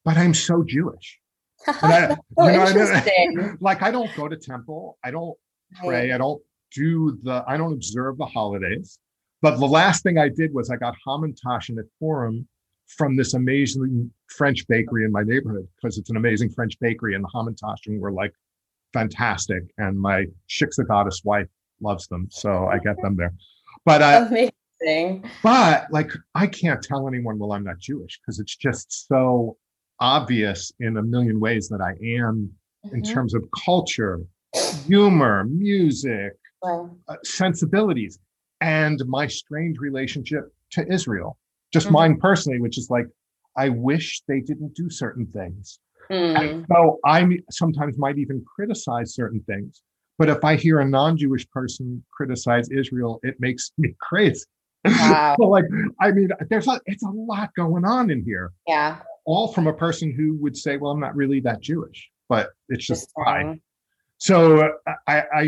but 0.03 0.17
I'm 0.17 0.33
so 0.33 0.63
Jewish. 0.63 1.19
I, 1.67 2.15
so 2.37 2.45
you 2.45 2.51
know 2.51 2.67
interesting. 2.67 3.39
I 3.39 3.41
mean? 3.41 3.57
like 3.61 3.81
I 3.81 3.91
don't 3.91 4.13
go 4.15 4.27
to 4.27 4.37
temple, 4.37 4.97
I 5.03 5.11
don't 5.11 5.37
pray, 5.81 6.11
I 6.11 6.17
don't 6.17 6.41
do 6.75 7.17
the 7.23 7.43
I 7.47 7.57
don't 7.57 7.73
observe 7.73 8.17
the 8.17 8.25
holidays. 8.25 8.99
But 9.41 9.59
the 9.59 9.67
last 9.67 10.03
thing 10.03 10.17
I 10.17 10.29
did 10.29 10.53
was 10.53 10.69
I 10.69 10.75
got 10.75 10.95
hamantash 11.05 11.69
in 11.69 11.77
a 11.77 11.83
forum 11.99 12.47
from 12.87 13.15
this 13.15 13.33
amazing 13.33 14.11
French 14.27 14.67
bakery 14.67 15.05
in 15.05 15.11
my 15.11 15.23
neighborhood 15.23 15.67
because 15.75 15.97
it's 15.97 16.09
an 16.09 16.17
amazing 16.17 16.49
French 16.49 16.79
bakery 16.79 17.15
and 17.15 17.23
the 17.23 17.29
hamantaschen 17.33 17.99
were 17.99 18.11
like 18.11 18.33
fantastic. 18.93 19.63
And 19.77 19.99
my 19.99 20.25
Shiksa 20.49 20.87
goddess 20.87 21.21
wife 21.23 21.47
loves 21.81 22.07
them. 22.07 22.27
So 22.31 22.67
I 22.67 22.79
get 22.79 22.95
them 23.01 23.15
there. 23.15 23.33
But 23.85 24.01
uh, 24.01 24.25
amazing. 24.27 25.29
But 25.43 25.87
like 25.91 26.11
I 26.33 26.47
can't 26.47 26.81
tell 26.81 27.07
anyone, 27.07 27.37
well, 27.37 27.53
I'm 27.53 27.63
not 27.63 27.79
Jewish 27.79 28.19
because 28.19 28.39
it's 28.39 28.55
just 28.55 29.07
so 29.07 29.57
obvious 29.99 30.71
in 30.79 30.97
a 30.97 31.03
million 31.03 31.39
ways 31.39 31.69
that 31.69 31.81
I 31.81 31.91
am 32.17 32.51
mm-hmm. 32.85 32.95
in 32.95 33.03
terms 33.03 33.33
of 33.33 33.47
culture, 33.63 34.21
humor, 34.87 35.43
music, 35.45 36.33
uh, 36.63 37.15
sensibilities, 37.23 38.19
and 38.61 39.01
my 39.07 39.27
strange 39.27 39.79
relationship 39.79 40.53
to 40.71 40.91
Israel 40.91 41.37
just 41.75 41.87
mm-hmm. 41.87 41.93
mine 41.93 42.17
personally, 42.19 42.59
which 42.59 42.77
is 42.77 42.89
like, 42.89 43.07
I 43.57 43.69
wish 43.69 44.21
they 44.27 44.39
didn't 44.39 44.73
do 44.75 44.89
certain 44.89 45.25
things. 45.27 45.79
Mm. 46.11 46.65
so 46.71 46.99
I 47.03 47.27
sometimes 47.49 47.97
might 47.97 48.19
even 48.19 48.45
criticize 48.55 49.15
certain 49.15 49.41
things. 49.41 49.81
But 50.19 50.29
if 50.29 50.43
I 50.45 50.55
hear 50.55 50.79
a 50.79 50.85
non-Jewish 50.85 51.49
person 51.49 52.03
criticize 52.13 52.69
Israel, 52.69 53.19
it 53.23 53.35
makes 53.39 53.71
me 53.77 53.93
crazy. 54.01 54.45
Wow. 54.85 55.35
so 55.39 55.47
like, 55.47 55.65
I 55.99 56.11
mean, 56.11 56.29
there's 56.49 56.67
a 56.67 56.79
it's 56.85 57.03
a 57.03 57.09
lot 57.09 57.49
going 57.55 57.85
on 57.85 58.11
in 58.11 58.23
here. 58.23 58.53
Yeah. 58.67 58.99
All 59.25 59.51
from 59.51 59.65
a 59.65 59.73
person 59.73 60.13
who 60.13 60.37
would 60.37 60.55
say, 60.55 60.77
"Well, 60.77 60.91
I'm 60.91 60.99
not 60.99 61.15
really 61.15 61.39
that 61.39 61.59
Jewish," 61.59 62.11
but 62.29 62.51
it's 62.69 62.85
just 62.85 63.09
fine. 63.15 63.59
So, 64.25 64.59
uh, 64.59 64.93
I, 65.05 65.23
I, 65.35 65.43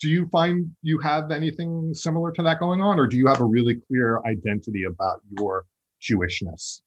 do 0.00 0.08
you 0.08 0.28
find 0.28 0.70
you 0.82 1.00
have 1.00 1.32
anything 1.32 1.92
similar 1.92 2.30
to 2.30 2.44
that 2.44 2.60
going 2.60 2.80
on, 2.80 2.96
or 2.96 3.08
do 3.08 3.16
you 3.16 3.26
have 3.26 3.40
a 3.40 3.44
really 3.44 3.74
clear 3.88 4.20
identity 4.24 4.84
about 4.84 5.20
your 5.36 5.66
Jewishness? 6.00 6.82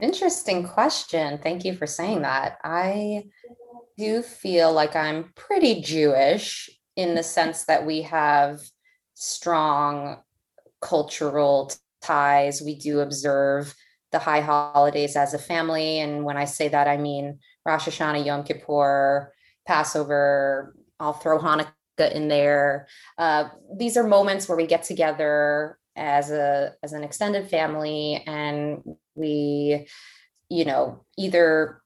Interesting 0.00 0.68
question. 0.68 1.38
Thank 1.38 1.64
you 1.64 1.74
for 1.74 1.86
saying 1.86 2.20
that. 2.22 2.58
I 2.62 3.24
do 3.96 4.20
feel 4.20 4.70
like 4.70 4.94
I'm 4.94 5.32
pretty 5.34 5.80
Jewish 5.80 6.68
in 6.94 7.14
the 7.14 7.22
sense 7.22 7.64
that 7.64 7.86
we 7.86 8.02
have 8.02 8.60
strong 9.14 10.18
cultural 10.82 11.72
ties. 12.02 12.60
We 12.60 12.74
do 12.74 13.00
observe 13.00 13.74
the 14.12 14.18
high 14.18 14.42
holidays 14.42 15.16
as 15.16 15.32
a 15.32 15.38
family. 15.38 16.00
And 16.00 16.22
when 16.22 16.36
I 16.36 16.44
say 16.44 16.68
that, 16.68 16.86
I 16.86 16.98
mean 16.98 17.38
Rosh 17.64 17.88
Hashanah, 17.88 18.26
Yom 18.26 18.44
Kippur, 18.44 19.33
Passover, 19.66 20.74
I'll 21.00 21.12
throw 21.12 21.38
Hanukkah 21.38 22.12
in 22.12 22.28
there. 22.28 22.86
Uh, 23.18 23.48
these 23.76 23.96
are 23.96 24.06
moments 24.06 24.48
where 24.48 24.56
we 24.56 24.66
get 24.66 24.82
together 24.84 25.78
as 25.96 26.30
a 26.30 26.72
as 26.82 26.92
an 26.92 27.04
extended 27.04 27.48
family 27.48 28.20
and 28.26 28.82
we 29.14 29.86
you 30.48 30.64
know 30.64 31.04
either 31.16 31.80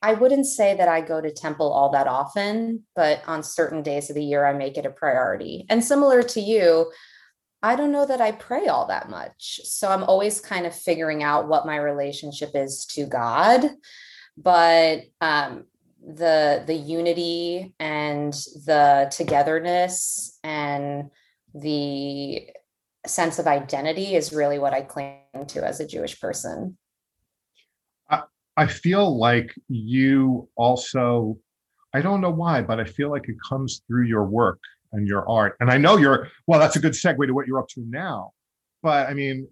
I 0.00 0.14
wouldn't 0.14 0.46
say 0.46 0.76
that 0.76 0.88
I 0.88 1.00
go 1.00 1.20
to 1.20 1.30
temple 1.32 1.72
all 1.72 1.90
that 1.90 2.06
often, 2.06 2.84
but 2.94 3.20
on 3.26 3.42
certain 3.42 3.82
days 3.82 4.10
of 4.10 4.14
the 4.14 4.22
year, 4.22 4.46
I 4.46 4.52
make 4.52 4.76
it 4.78 4.86
a 4.86 4.90
priority. 4.90 5.66
And 5.68 5.84
similar 5.84 6.22
to 6.22 6.40
you, 6.40 6.92
I 7.64 7.74
don't 7.74 7.90
know 7.90 8.06
that 8.06 8.20
I 8.20 8.30
pray 8.30 8.68
all 8.68 8.86
that 8.86 9.10
much. 9.10 9.60
So 9.64 9.88
I'm 9.88 10.04
always 10.04 10.40
kind 10.40 10.66
of 10.66 10.74
figuring 10.74 11.24
out 11.24 11.48
what 11.48 11.66
my 11.66 11.76
relationship 11.76 12.50
is 12.54 12.86
to 12.90 13.06
God. 13.06 13.70
But 14.36 15.00
um, 15.20 15.64
the 16.06 16.62
the 16.66 16.74
unity 16.74 17.74
and 17.78 18.32
the 18.66 19.10
togetherness 19.10 20.38
and 20.44 21.10
the 21.54 22.48
sense 23.06 23.38
of 23.38 23.46
identity 23.46 24.14
is 24.14 24.32
really 24.32 24.58
what 24.58 24.72
I 24.72 24.82
cling 24.82 25.20
to 25.48 25.66
as 25.66 25.80
a 25.80 25.86
Jewish 25.86 26.20
person. 26.20 26.76
I, 28.10 28.22
I 28.56 28.66
feel 28.66 29.18
like 29.18 29.54
you 29.68 30.48
also, 30.56 31.38
I 31.94 32.00
don't 32.00 32.20
know 32.20 32.30
why, 32.30 32.62
but 32.62 32.80
I 32.80 32.84
feel 32.84 33.10
like 33.10 33.28
it 33.28 33.36
comes 33.48 33.82
through 33.86 34.06
your 34.06 34.24
work 34.24 34.60
and 34.92 35.06
your 35.06 35.28
art. 35.28 35.56
And 35.60 35.70
I 35.70 35.78
know 35.78 35.96
you're, 35.96 36.28
well, 36.46 36.60
that's 36.60 36.76
a 36.76 36.80
good 36.80 36.92
segue 36.92 37.26
to 37.26 37.32
what 37.32 37.46
you're 37.46 37.60
up 37.60 37.68
to 37.68 37.84
now. 37.88 38.32
But 38.82 39.08
I 39.08 39.14
mean, 39.14 39.48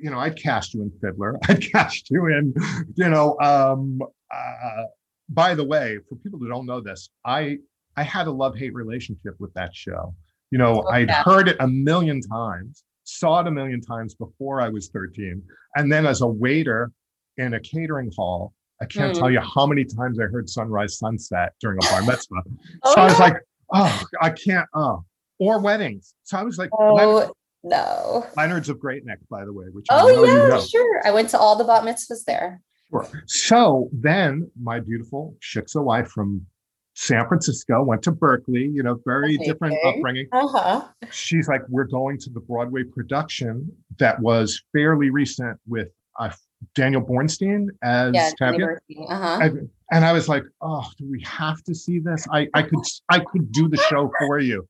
you 0.00 0.10
know, 0.10 0.18
I'd 0.18 0.36
cast 0.36 0.74
you 0.74 0.82
in 0.82 0.92
Fiddler. 1.00 1.38
I'd 1.48 1.70
cast 1.72 2.10
you 2.10 2.26
in, 2.26 2.54
you 2.94 3.08
know, 3.08 3.38
um, 3.40 4.00
uh, 4.32 4.84
by 5.28 5.54
the 5.54 5.64
way, 5.64 5.98
for 6.08 6.16
people 6.16 6.38
who 6.38 6.48
don't 6.48 6.66
know 6.66 6.80
this, 6.80 7.10
I 7.24 7.58
I 7.96 8.02
had 8.02 8.26
a 8.26 8.32
love 8.32 8.56
hate 8.56 8.74
relationship 8.74 9.34
with 9.38 9.52
that 9.54 9.74
show. 9.74 10.14
You 10.50 10.58
know, 10.58 10.82
oh, 10.86 10.90
I'd 10.90 11.10
heard 11.10 11.48
it 11.48 11.56
a 11.60 11.68
million 11.68 12.20
times, 12.20 12.84
saw 13.04 13.40
it 13.40 13.46
a 13.46 13.50
million 13.50 13.80
times 13.80 14.14
before 14.14 14.60
I 14.60 14.68
was 14.68 14.88
13, 14.88 15.42
and 15.76 15.92
then 15.92 16.06
as 16.06 16.20
a 16.20 16.26
waiter 16.26 16.90
in 17.36 17.54
a 17.54 17.60
catering 17.60 18.10
hall, 18.16 18.52
I 18.80 18.86
can't 18.86 19.14
mm. 19.14 19.18
tell 19.18 19.30
you 19.30 19.40
how 19.40 19.66
many 19.66 19.84
times 19.84 20.18
I 20.20 20.24
heard 20.24 20.48
Sunrise 20.48 20.98
Sunset 20.98 21.52
during 21.60 21.78
a 21.78 21.88
bar 21.88 22.02
mitzvah. 22.06 22.42
oh, 22.84 22.94
so 22.94 23.00
I 23.00 23.04
was 23.04 23.18
like, 23.18 23.36
oh, 23.72 24.02
I 24.20 24.30
can't. 24.30 24.66
Oh, 24.74 25.04
or 25.38 25.60
weddings. 25.60 26.14
So 26.24 26.38
I 26.38 26.42
was 26.42 26.58
like, 26.58 26.70
oh. 26.72 26.94
Leonard, 26.94 27.30
no. 27.62 28.26
Leonard's 28.36 28.68
of 28.68 28.78
Great 28.78 29.04
Neck, 29.06 29.18
by 29.30 29.44
the 29.44 29.52
way. 29.52 29.66
Which 29.72 29.86
oh 29.90 30.08
yeah, 30.08 30.42
you 30.42 30.48
know. 30.48 30.60
sure. 30.60 31.06
I 31.06 31.10
went 31.10 31.30
to 31.30 31.38
all 31.38 31.56
the 31.56 31.64
bat 31.64 31.82
mitzvahs 31.82 32.24
there. 32.26 32.60
Sure. 32.90 33.08
So 33.26 33.88
then 33.92 34.50
my 34.60 34.80
beautiful 34.80 35.36
Shiksa 35.40 35.82
wife 35.82 36.08
from 36.08 36.46
San 36.94 37.26
Francisco 37.26 37.82
went 37.82 38.02
to 38.02 38.12
Berkeley, 38.12 38.68
you 38.68 38.82
know, 38.82 39.00
very 39.04 39.34
Amazing. 39.34 39.52
different 39.52 39.76
upbringing. 39.84 40.28
Uh-huh. 40.32 40.84
She's 41.10 41.48
like, 41.48 41.62
we're 41.68 41.84
going 41.84 42.18
to 42.18 42.30
the 42.30 42.40
Broadway 42.40 42.84
production 42.84 43.70
that 43.98 44.20
was 44.20 44.62
fairly 44.72 45.10
recent 45.10 45.58
with 45.66 45.88
uh, 46.20 46.30
Daniel 46.74 47.02
Burstein 47.02 47.66
as 47.82 48.14
yeah, 48.14 48.30
uh-huh. 48.40 49.38
and, 49.42 49.68
and 49.90 50.04
I 50.04 50.12
was 50.12 50.28
like, 50.28 50.44
oh, 50.60 50.88
do 50.96 51.10
we 51.10 51.20
have 51.22 51.62
to 51.64 51.74
see 51.74 51.98
this? 51.98 52.26
I, 52.30 52.48
I 52.54 52.62
could 52.62 52.84
I 53.10 53.18
could 53.18 53.50
do 53.52 53.68
the 53.68 53.76
show 53.76 54.10
for 54.20 54.38
you. 54.38 54.66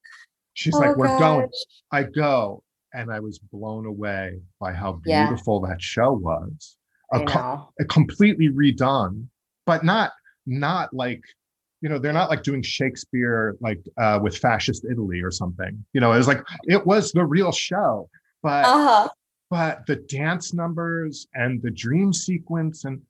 She's 0.55 0.74
oh, 0.74 0.79
like, 0.79 0.96
we're 0.96 1.07
gosh. 1.07 1.20
going. 1.20 1.48
I 1.92 2.03
go. 2.05 2.62
And 2.96 3.12
I 3.12 3.18
was 3.18 3.40
blown 3.40 3.87
away 3.87 4.38
by 4.61 4.72
how 4.72 4.92
beautiful 4.92 5.61
yeah. 5.62 5.72
that 5.72 5.83
show 5.83 6.12
was 6.12 6.77
a, 7.12 7.62
a 7.80 7.84
completely 7.84 8.48
redone, 8.48 9.26
but 9.66 9.84
not 9.84 10.12
not 10.46 10.92
like 10.92 11.22
you 11.80 11.88
know 11.88 11.98
they're 11.98 12.12
not 12.12 12.30
like 12.30 12.42
doing 12.42 12.62
Shakespeare 12.62 13.56
like 13.60 13.80
uh, 13.98 14.18
with 14.22 14.36
fascist 14.36 14.84
Italy 14.90 15.20
or 15.20 15.30
something. 15.30 15.84
You 15.92 16.00
know, 16.00 16.12
it 16.12 16.16
was 16.16 16.28
like 16.28 16.42
it 16.64 16.86
was 16.86 17.12
the 17.12 17.24
real 17.24 17.52
show, 17.52 18.09
but 18.42 18.64
uh-huh. 18.64 19.09
but 19.50 19.86
the 19.86 19.96
dance 19.96 20.55
numbers 20.55 21.26
and 21.34 21.61
the 21.62 21.70
dream 21.70 22.12
sequence 22.12 22.84
and 22.84 23.02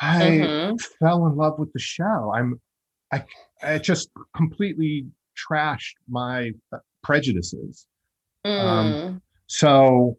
I 0.00 0.20
mm-hmm. 0.20 0.76
fell 0.98 1.26
in 1.26 1.36
love 1.36 1.58
with 1.58 1.72
the 1.72 1.78
show. 1.78 2.32
I'm 2.34 2.60
I 3.12 3.24
it 3.62 3.82
just 3.82 4.10
completely 4.36 5.06
trashed 5.36 5.94
my 6.08 6.52
uh, 6.72 6.78
prejudices. 7.02 7.86
Um, 8.44 8.52
mm. 8.52 9.06
Um, 9.06 9.22
so 9.46 10.18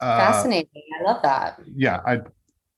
uh, 0.00 0.16
fascinating. 0.18 0.82
I 1.00 1.04
love 1.04 1.22
that. 1.22 1.60
Yeah, 1.76 2.00
I 2.06 2.20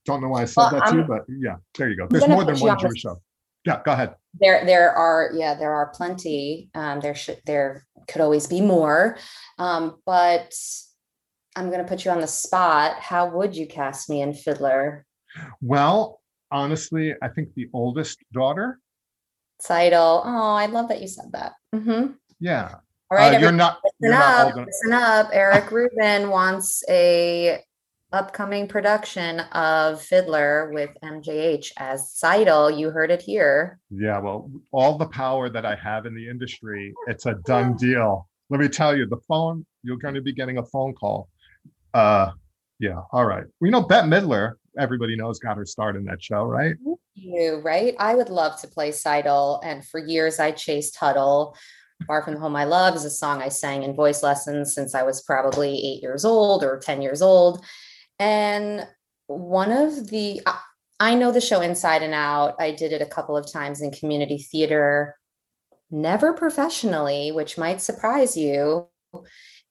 don't 0.05 0.21
know 0.21 0.29
why 0.29 0.43
I 0.43 0.45
said 0.45 0.61
well, 0.61 0.71
that 0.71 0.83
I'm, 0.87 0.93
too, 0.93 1.03
but 1.03 1.21
yeah, 1.27 1.55
there 1.77 1.89
you 1.89 1.97
go. 1.97 2.07
There's 2.07 2.27
more 2.27 2.43
than 2.43 2.59
one 2.59 2.79
Jewish 2.79 3.01
show. 3.01 3.21
Yeah, 3.65 3.81
go 3.85 3.91
ahead. 3.91 4.15
There, 4.39 4.65
there 4.65 4.91
are 4.91 5.31
yeah, 5.35 5.53
there 5.53 5.73
are 5.73 5.91
plenty. 5.93 6.69
Um, 6.73 6.99
there 6.99 7.13
should 7.15 7.41
there 7.45 7.85
could 8.07 8.21
always 8.21 8.47
be 8.47 8.61
more, 8.61 9.17
um, 9.59 9.97
but 10.05 10.53
I'm 11.55 11.67
going 11.69 11.79
to 11.79 11.87
put 11.87 12.05
you 12.05 12.11
on 12.11 12.21
the 12.21 12.27
spot. 12.27 12.99
How 12.99 13.27
would 13.29 13.55
you 13.55 13.67
cast 13.67 14.09
me 14.09 14.21
in 14.21 14.33
Fiddler? 14.33 15.05
Well, 15.61 16.21
honestly, 16.49 17.13
I 17.21 17.27
think 17.27 17.53
the 17.53 17.69
oldest 17.73 18.19
daughter. 18.33 18.79
Tzeitel. 19.61 20.23
Oh, 20.25 20.55
I 20.55 20.65
love 20.65 20.89
that 20.89 21.01
you 21.01 21.07
said 21.07 21.31
that. 21.33 21.53
Mm-hmm. 21.75 22.13
Yeah. 22.39 22.75
All 23.11 23.17
right, 23.17 23.35
Uh, 23.35 23.39
you're 23.39 23.51
not. 23.51 23.79
listen 23.83 23.95
You're 23.99 24.11
not 24.13 24.47
up. 24.47 24.55
old. 24.55 24.65
Listen 24.65 24.93
up. 24.93 25.29
Eric 25.33 25.69
Rubin 25.69 26.29
wants 26.29 26.83
a 26.89 27.59
upcoming 28.11 28.67
production 28.67 29.39
of 29.51 30.01
Fiddler 30.01 30.71
with 30.73 30.89
MJH 31.03 31.71
as 31.77 32.13
Tzeitel. 32.13 32.77
You 32.77 32.89
heard 32.89 33.11
it 33.11 33.21
here. 33.21 33.79
Yeah, 33.89 34.19
well, 34.19 34.51
all 34.71 34.97
the 34.97 35.07
power 35.07 35.49
that 35.49 35.65
I 35.65 35.75
have 35.75 36.05
in 36.05 36.13
the 36.13 36.27
industry, 36.27 36.93
it's 37.07 37.25
a 37.25 37.35
done 37.45 37.75
deal. 37.77 38.27
Let 38.49 38.59
me 38.59 38.67
tell 38.67 38.95
you, 38.95 39.05
the 39.05 39.19
phone, 39.27 39.65
you're 39.83 39.97
going 39.97 40.15
to 40.15 40.21
be 40.21 40.33
getting 40.33 40.57
a 40.57 40.65
phone 40.65 40.93
call. 40.93 41.29
Uh, 41.93 42.31
yeah, 42.79 42.99
all 43.13 43.25
right. 43.25 43.45
We 43.61 43.69
know 43.69 43.81
Bette 43.81 44.07
Midler, 44.07 44.53
everybody 44.77 45.15
knows, 45.15 45.39
got 45.39 45.57
her 45.57 45.65
start 45.65 45.95
in 45.95 46.03
that 46.05 46.21
show, 46.21 46.43
right? 46.43 46.75
You 47.13 47.61
right? 47.63 47.95
I 47.99 48.15
would 48.15 48.29
love 48.29 48.59
to 48.61 48.67
play 48.67 48.89
Tzeitel, 48.89 49.61
and 49.63 49.85
for 49.85 49.99
years 49.99 50.39
I 50.39 50.51
chased 50.51 50.95
Hodel. 50.95 51.55
Far 52.07 52.23
from 52.23 52.33
the 52.33 52.39
Home 52.39 52.55
I 52.55 52.63
Love 52.63 52.95
is 52.95 53.05
a 53.05 53.11
song 53.11 53.43
I 53.43 53.49
sang 53.49 53.83
in 53.83 53.95
voice 53.95 54.23
lessons 54.23 54.73
since 54.73 54.95
I 54.95 55.03
was 55.03 55.21
probably 55.21 55.73
eight 55.75 56.01
years 56.01 56.25
old 56.25 56.63
or 56.63 56.79
10 56.79 57.01
years 57.03 57.21
old. 57.21 57.63
And 58.21 58.87
one 59.25 59.71
of 59.71 60.09
the, 60.09 60.41
I- 60.99 61.15
know 61.15 61.31
the 61.31 61.41
show 61.41 61.61
inside 61.61 62.03
and 62.03 62.13
out. 62.13 62.53
I 62.59 62.69
did 62.69 62.93
it 62.93 63.01
a 63.01 63.07
couple 63.07 63.35
of 63.35 63.51
times 63.51 63.81
in 63.81 63.89
community 63.89 64.37
theater, 64.37 65.17
never 65.89 66.31
professionally, 66.31 67.31
which 67.31 67.57
might 67.57 67.81
surprise 67.81 68.37
you. 68.37 68.89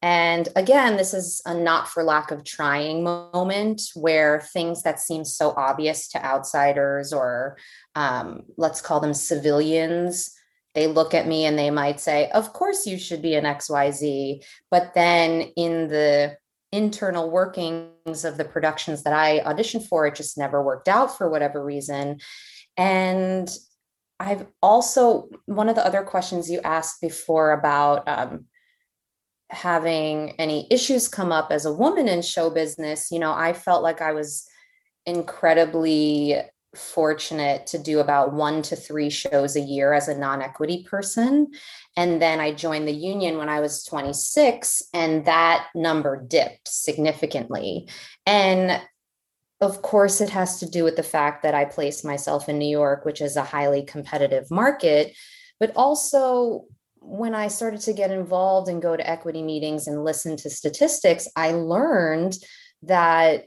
And 0.03 0.49
again, 0.57 0.97
this 0.97 1.15
is 1.15 1.41
a 1.47 1.55
not 1.55 1.87
for 1.87 2.03
lack 2.03 2.33
of 2.33 2.45
trying 2.45 3.05
moment 3.05 3.83
where 3.95 4.41
things 4.41 4.83
that 4.83 4.99
seem 4.99 5.25
so 5.25 5.55
obvious 5.57 6.09
to 6.09 6.25
outsiders 6.25 7.13
or 7.13 7.57
um, 7.95 8.43
let's 8.57 8.81
call 8.81 8.99
them 8.99 9.15
civilians, 9.15 10.35
they 10.75 10.89
look 10.89 11.15
at 11.15 11.29
me 11.29 11.45
and 11.45 11.57
they 11.57 11.71
might 11.71 12.01
say, 12.01 12.29
Of 12.31 12.53
course, 12.53 12.85
you 12.85 12.99
should 12.99 13.23
be 13.23 13.37
an 13.37 13.45
XYZ. 13.45 14.45
But 14.73 14.95
then 14.95 15.43
in 15.57 15.87
the 15.87 16.37
internal 16.73 17.31
workings 17.31 18.25
of 18.25 18.37
the 18.37 18.45
productions 18.45 19.03
that 19.03 19.13
I 19.13 19.41
auditioned 19.41 19.89
for, 19.89 20.07
it 20.07 20.15
just 20.15 20.39
never 20.39 20.63
worked 20.63 20.89
out 20.89 21.17
for 21.17 21.29
whatever 21.29 21.65
reason. 21.65 22.21
And 22.77 23.51
I've 24.21 24.47
also, 24.63 25.29
one 25.47 25.69
of 25.69 25.75
the 25.75 25.87
other 25.87 26.03
questions 26.03 26.51
you 26.51 26.61
asked 26.61 27.01
before 27.01 27.53
about 27.53 28.07
um, 28.07 28.47
having 29.51 30.33
any 30.39 30.67
issues 30.71 31.09
come 31.09 31.33
up 31.33 31.51
as 31.51 31.65
a 31.65 31.73
woman 31.73 32.07
in 32.07 32.23
show 32.23 32.51
business, 32.51 33.11
you 33.11 33.19
know, 33.19 33.33
I 33.33 33.53
felt 33.53 33.83
like 33.83 34.01
I 34.01 34.13
was 34.13 34.47
incredibly 35.07 36.37
fortunate 36.75 37.67
to 37.67 37.79
do 37.79 37.99
about 37.99 38.33
one 38.33 38.63
to 38.63 38.77
three 38.77 39.11
shows 39.11 39.57
a 39.57 39.61
year 39.61 39.93
as 39.93 40.09
a 40.09 40.19
non 40.19 40.43
equity 40.43 40.85
person. 40.89 41.49
And 41.97 42.23
then 42.23 42.41
I 42.41 42.53
joined 42.53 42.87
the 42.87 42.93
union 42.93 43.39
when 43.39 43.49
I 43.49 43.61
was 43.61 43.85
26, 43.85 44.83
and 44.95 45.25
that 45.25 45.67
number 45.75 46.23
dipped 46.23 46.69
significantly. 46.69 47.89
And 48.27 48.81
of 49.61 49.83
course, 49.83 50.21
it 50.21 50.31
has 50.31 50.61
to 50.61 50.71
do 50.71 50.85
with 50.85 50.97
the 50.97 51.03
fact 51.03 51.43
that 51.43 51.55
I 51.55 51.65
placed 51.67 52.05
myself 52.05 52.49
in 52.49 52.59
New 52.59 52.69
York, 52.69 53.05
which 53.05 53.21
is 53.21 53.37
a 53.37 53.45
highly 53.45 53.83
competitive 53.83 54.51
market, 54.51 55.15
but 55.59 55.73
also 55.77 56.65
when 57.01 57.35
I 57.35 57.49
started 57.49 57.81
to 57.83 57.93
get 57.93 58.11
involved 58.11 58.69
and 58.69 58.81
go 58.81 58.97
to 58.97 59.11
equity 59.11 59.43
meetings 59.43 59.87
and 59.87 60.05
listen 60.05 60.37
to 60.39 60.51
statistics, 60.51 61.29
I 61.35 61.53
learned 61.53 62.37
that 62.83 63.45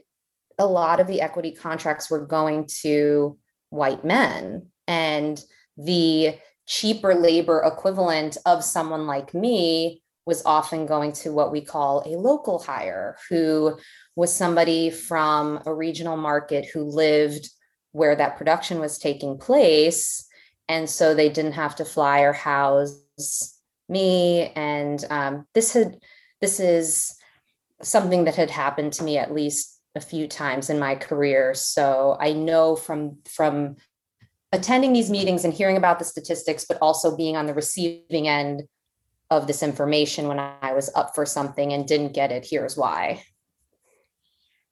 a 0.58 0.66
lot 0.66 1.00
of 1.00 1.06
the 1.06 1.20
equity 1.20 1.52
contracts 1.52 2.10
were 2.10 2.26
going 2.26 2.68
to 2.82 3.38
white 3.70 4.04
men. 4.04 4.66
And 4.86 5.42
the 5.76 6.38
cheaper 6.66 7.14
labor 7.14 7.62
equivalent 7.64 8.36
of 8.46 8.64
someone 8.64 9.06
like 9.06 9.34
me 9.34 10.02
was 10.26 10.42
often 10.46 10.86
going 10.86 11.12
to 11.12 11.32
what 11.32 11.52
we 11.52 11.60
call 11.60 12.02
a 12.06 12.16
local 12.16 12.58
hire 12.58 13.16
who 13.28 13.78
was 14.16 14.34
somebody 14.34 14.90
from 14.90 15.60
a 15.66 15.74
regional 15.74 16.16
market 16.16 16.66
who 16.72 16.82
lived 16.82 17.50
where 17.92 18.16
that 18.16 18.36
production 18.36 18.80
was 18.80 18.98
taking 18.98 19.38
place. 19.38 20.26
And 20.68 20.88
so 20.88 21.14
they 21.14 21.28
didn't 21.28 21.52
have 21.52 21.76
to 21.76 21.84
fly 21.84 22.20
or 22.20 22.32
house 22.32 23.58
me. 23.88 24.50
And 24.56 25.04
um, 25.10 25.46
this 25.54 25.72
had 25.74 25.98
this 26.40 26.58
is 26.58 27.14
something 27.82 28.24
that 28.24 28.34
had 28.34 28.50
happened 28.50 28.92
to 28.94 29.04
me 29.04 29.18
at 29.18 29.32
least 29.32 29.73
a 29.94 30.00
few 30.00 30.26
times 30.26 30.70
in 30.70 30.78
my 30.78 30.94
career 30.94 31.54
so 31.54 32.16
i 32.20 32.32
know 32.32 32.76
from 32.76 33.16
from 33.28 33.76
attending 34.52 34.92
these 34.92 35.10
meetings 35.10 35.44
and 35.44 35.52
hearing 35.54 35.76
about 35.76 35.98
the 35.98 36.04
statistics 36.04 36.64
but 36.64 36.78
also 36.80 37.16
being 37.16 37.36
on 37.36 37.46
the 37.46 37.54
receiving 37.54 38.28
end 38.28 38.62
of 39.30 39.46
this 39.46 39.62
information 39.62 40.28
when 40.28 40.38
i 40.38 40.72
was 40.72 40.90
up 40.94 41.14
for 41.14 41.24
something 41.24 41.72
and 41.72 41.86
didn't 41.86 42.12
get 42.12 42.32
it 42.32 42.46
here's 42.48 42.76
why 42.76 43.22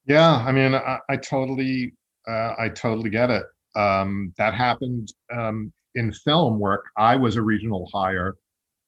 Yeah, 0.07 0.43
I 0.45 0.53
mean, 0.53 0.75
I, 0.75 0.99
I 1.09 1.17
totally, 1.17 1.95
uh, 2.27 2.55
I 2.59 2.69
totally 2.69 3.11
get 3.11 3.31
it. 3.31 3.45
Um, 3.77 4.35
that 4.37 4.55
happened 4.55 5.13
um, 5.33 5.73
in 5.95 6.13
film 6.13 6.59
work. 6.59 6.85
I 6.97 7.17
was 7.17 7.37
a 7.37 7.43
regional 7.43 7.89
hire 7.93 8.37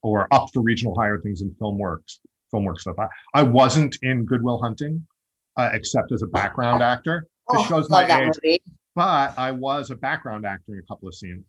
or 0.03 0.29
up 0.33 0.49
for 0.53 0.61
regional 0.61 0.95
hire 0.95 1.21
things 1.21 1.41
in 1.41 1.55
film 1.59 1.79
works, 1.79 2.21
film 2.51 2.65
work 2.65 2.81
stuff. 2.81 2.97
I, 2.99 3.09
I 3.33 3.43
wasn't 3.43 3.97
in 4.03 4.25
Good 4.25 4.43
Will 4.43 4.61
Hunting, 4.61 5.07
uh, 5.57 5.71
except 5.73 6.13
as 6.13 6.23
a 6.23 6.27
background 6.27 6.83
actor. 6.83 7.27
This 7.51 7.61
Oh, 7.63 7.67
shows 7.67 7.91
my 7.91 8.05
age. 8.05 8.35
movie. 8.43 8.63
but 8.95 9.39
I 9.39 9.51
was 9.51 9.91
a 9.91 9.97
background 9.97 10.47
actor 10.47 10.73
in 10.75 10.79
a 10.79 10.83
couple 10.83 11.09
of 11.09 11.15
scenes. 11.15 11.45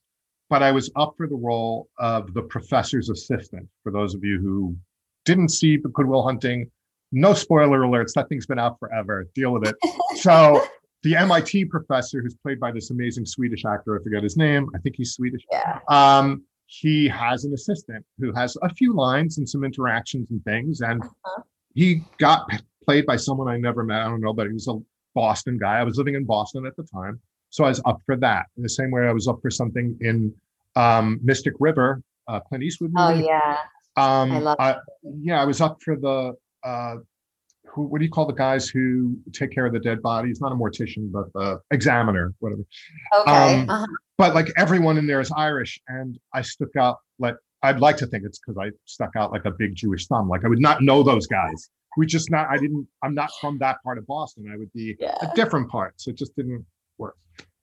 But 0.49 0.61
I 0.61 0.71
was 0.71 0.91
up 0.95 1.15
for 1.17 1.27
the 1.27 1.35
role 1.35 1.87
of 1.97 2.33
the 2.33 2.43
professor's 2.43 3.09
assistant. 3.09 3.67
For 3.83 3.91
those 3.91 4.13
of 4.13 4.23
you 4.23 4.39
who 4.39 4.75
didn't 5.25 5.49
see 5.49 5.77
the 5.77 5.89
Good 5.89 6.05
Will 6.05 6.21
Hunting, 6.23 6.69
no 7.11 7.33
spoiler 7.33 7.79
alerts. 7.81 8.13
That 8.13 8.29
thing's 8.29 8.45
been 8.45 8.59
out 8.59 8.77
forever. 8.79 9.27
Deal 9.33 9.51
with 9.53 9.67
it. 9.67 9.75
so 10.17 10.63
the 11.03 11.15
MIT 11.15 11.65
professor, 11.65 12.21
who's 12.21 12.35
played 12.35 12.59
by 12.59 12.71
this 12.71 12.91
amazing 12.91 13.25
Swedish 13.25 13.65
actor, 13.65 13.99
I 13.99 14.03
forget 14.03 14.21
his 14.21 14.37
name. 14.37 14.69
I 14.75 14.79
think 14.79 14.95
he's 14.97 15.13
Swedish. 15.13 15.41
yeah 15.51 15.79
Um, 15.89 16.43
he 16.67 17.07
has 17.07 17.45
an 17.45 17.53
assistant 17.53 18.03
who 18.19 18.31
has 18.33 18.55
a 18.63 18.69
few 18.69 18.93
lines 18.93 19.37
and 19.39 19.47
some 19.47 19.63
interactions 19.63 20.29
and 20.31 20.43
things, 20.43 20.81
and 20.81 21.01
Uh-huh. 21.03 21.41
he 21.73 22.03
got 22.19 22.47
played 22.85 23.05
by 23.05 23.15
someone 23.15 23.47
I 23.47 23.57
never 23.57 23.83
met. 23.83 24.01
I 24.01 24.05
don't 24.05 24.21
know, 24.21 24.33
but 24.33 24.47
he 24.47 24.53
was 24.53 24.67
a 24.67 24.79
Boston 25.13 25.57
guy. 25.57 25.79
I 25.79 25.83
was 25.83 25.97
living 25.97 26.15
in 26.15 26.25
Boston 26.25 26.65
at 26.65 26.75
the 26.75 26.83
time, 26.83 27.19
so 27.49 27.63
I 27.63 27.69
was 27.69 27.81
up 27.85 28.01
for 28.05 28.15
that. 28.17 28.45
In 28.57 28.63
the 28.63 28.69
same 28.69 28.91
way, 28.91 29.07
I 29.07 29.11
was 29.11 29.27
up 29.27 29.39
for 29.41 29.49
something 29.49 29.97
in 30.01 30.33
um, 30.75 31.19
Mystic 31.23 31.53
River, 31.59 32.01
uh, 32.27 32.39
Clint 32.41 32.63
Eastwood 32.63 32.91
movie. 32.93 33.23
oh 33.23 33.27
yeah 33.27 33.57
Um, 33.97 34.31
I 34.31 34.39
love 34.39 34.75
yeah, 35.21 35.41
I 35.41 35.45
was 35.45 35.61
up 35.61 35.81
for 35.83 35.95
the 35.95 36.33
uh, 36.63 36.95
who? 37.67 37.83
What 37.83 37.99
do 37.99 38.05
you 38.05 38.11
call 38.11 38.25
the 38.25 38.33
guys 38.33 38.67
who 38.69 39.17
take 39.33 39.51
care 39.51 39.65
of 39.65 39.73
the 39.73 39.79
dead 39.79 40.01
bodies? 40.01 40.41
Not 40.41 40.51
a 40.51 40.55
mortician, 40.55 41.11
but 41.11 41.31
the 41.33 41.59
examiner, 41.71 42.33
whatever 42.39 42.63
okay 43.19 43.61
um, 43.61 43.69
uh-huh. 43.69 43.85
but 44.17 44.33
like 44.33 44.51
everyone 44.57 44.97
in 44.97 45.07
there 45.07 45.19
is 45.19 45.31
Irish, 45.35 45.79
and 45.87 46.17
I 46.33 46.41
stuck 46.41 46.75
out 46.77 46.97
like 47.19 47.35
I'd 47.63 47.79
like 47.79 47.97
to 47.97 48.07
think 48.07 48.23
it's 48.25 48.39
because 48.39 48.57
I 48.57 48.71
stuck 48.85 49.15
out 49.15 49.31
like 49.31 49.45
a 49.45 49.51
big 49.51 49.75
Jewish 49.75 50.07
thumb. 50.07 50.29
Like 50.29 50.45
I 50.45 50.47
would 50.47 50.59
not 50.59 50.81
know 50.81 51.03
those 51.03 51.27
guys. 51.27 51.69
We 51.97 52.05
just 52.05 52.29
not. 52.31 52.47
I 52.49 52.57
didn't. 52.57 52.87
I'm 53.03 53.13
not 53.15 53.29
from 53.39 53.57
that 53.59 53.81
part 53.83 53.97
of 53.97 54.05
Boston. 54.07 54.49
I 54.53 54.57
would 54.57 54.71
be 54.73 54.95
yeah 54.99 55.15
a 55.21 55.33
different 55.35 55.69
part, 55.69 55.93
so 55.99 56.11
it 56.11 56.17
just 56.17 56.35
didn't 56.35 56.65
work. 56.97 57.15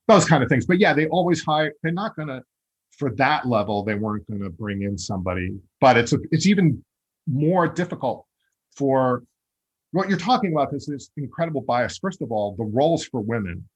Those 0.08 0.24
kind 0.24 0.42
of 0.42 0.48
things. 0.48 0.66
But 0.66 0.78
yeah, 0.78 0.92
they 0.94 1.06
always 1.08 1.42
hire. 1.44 1.72
They're 1.82 1.92
not 1.92 2.16
gonna 2.16 2.42
for 2.98 3.10
that 3.16 3.46
level. 3.46 3.82
They 3.82 3.94
weren't 3.94 4.26
gonna 4.30 4.50
bring 4.50 4.82
in 4.82 4.96
somebody. 4.98 5.54
But 5.80 5.96
it's 5.96 6.12
a, 6.12 6.18
it's 6.30 6.46
even 6.46 6.82
more 7.26 7.68
difficult 7.68 8.26
for 8.76 9.22
what 9.92 10.08
you're 10.08 10.18
talking 10.18 10.52
about. 10.52 10.70
This 10.70 10.82
is 10.88 10.88
this 10.88 11.10
incredible 11.16 11.60
bias? 11.60 11.98
First 11.98 12.22
of 12.22 12.32
all, 12.32 12.54
the 12.56 12.64
roles 12.64 13.04
for 13.04 13.20
women 13.20 13.68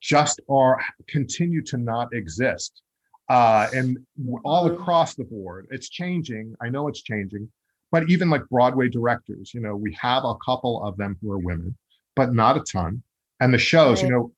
just 0.00 0.40
are 0.50 0.78
continue 1.08 1.62
to 1.62 1.78
not 1.78 2.12
exist 2.12 2.82
uh 3.30 3.66
and 3.72 3.98
all 4.44 4.68
Mhm. 4.68 4.74
across 4.74 5.14
the 5.16 5.24
board 5.24 5.66
it's 5.70 5.88
changing 5.88 6.54
i 6.60 6.68
know 6.68 6.86
it's 6.86 7.02
changing 7.02 7.50
but 7.96 8.10
even 8.10 8.28
like 8.28 8.46
broadway 8.50 8.90
directors 8.90 9.54
you 9.54 9.60
know 9.60 9.74
we 9.74 9.96
have 9.98 10.22
a 10.22 10.34
couple 10.44 10.84
of 10.84 10.98
them 10.98 11.16
who 11.22 11.32
are 11.32 11.38
women 11.38 11.74
but 12.14 12.34
not 12.34 12.56
a 12.56 12.60
ton. 12.60 13.02
And 13.38 13.54
the 13.54 13.58
shows 13.58 14.02
you 14.02 14.10
know 14.10 14.32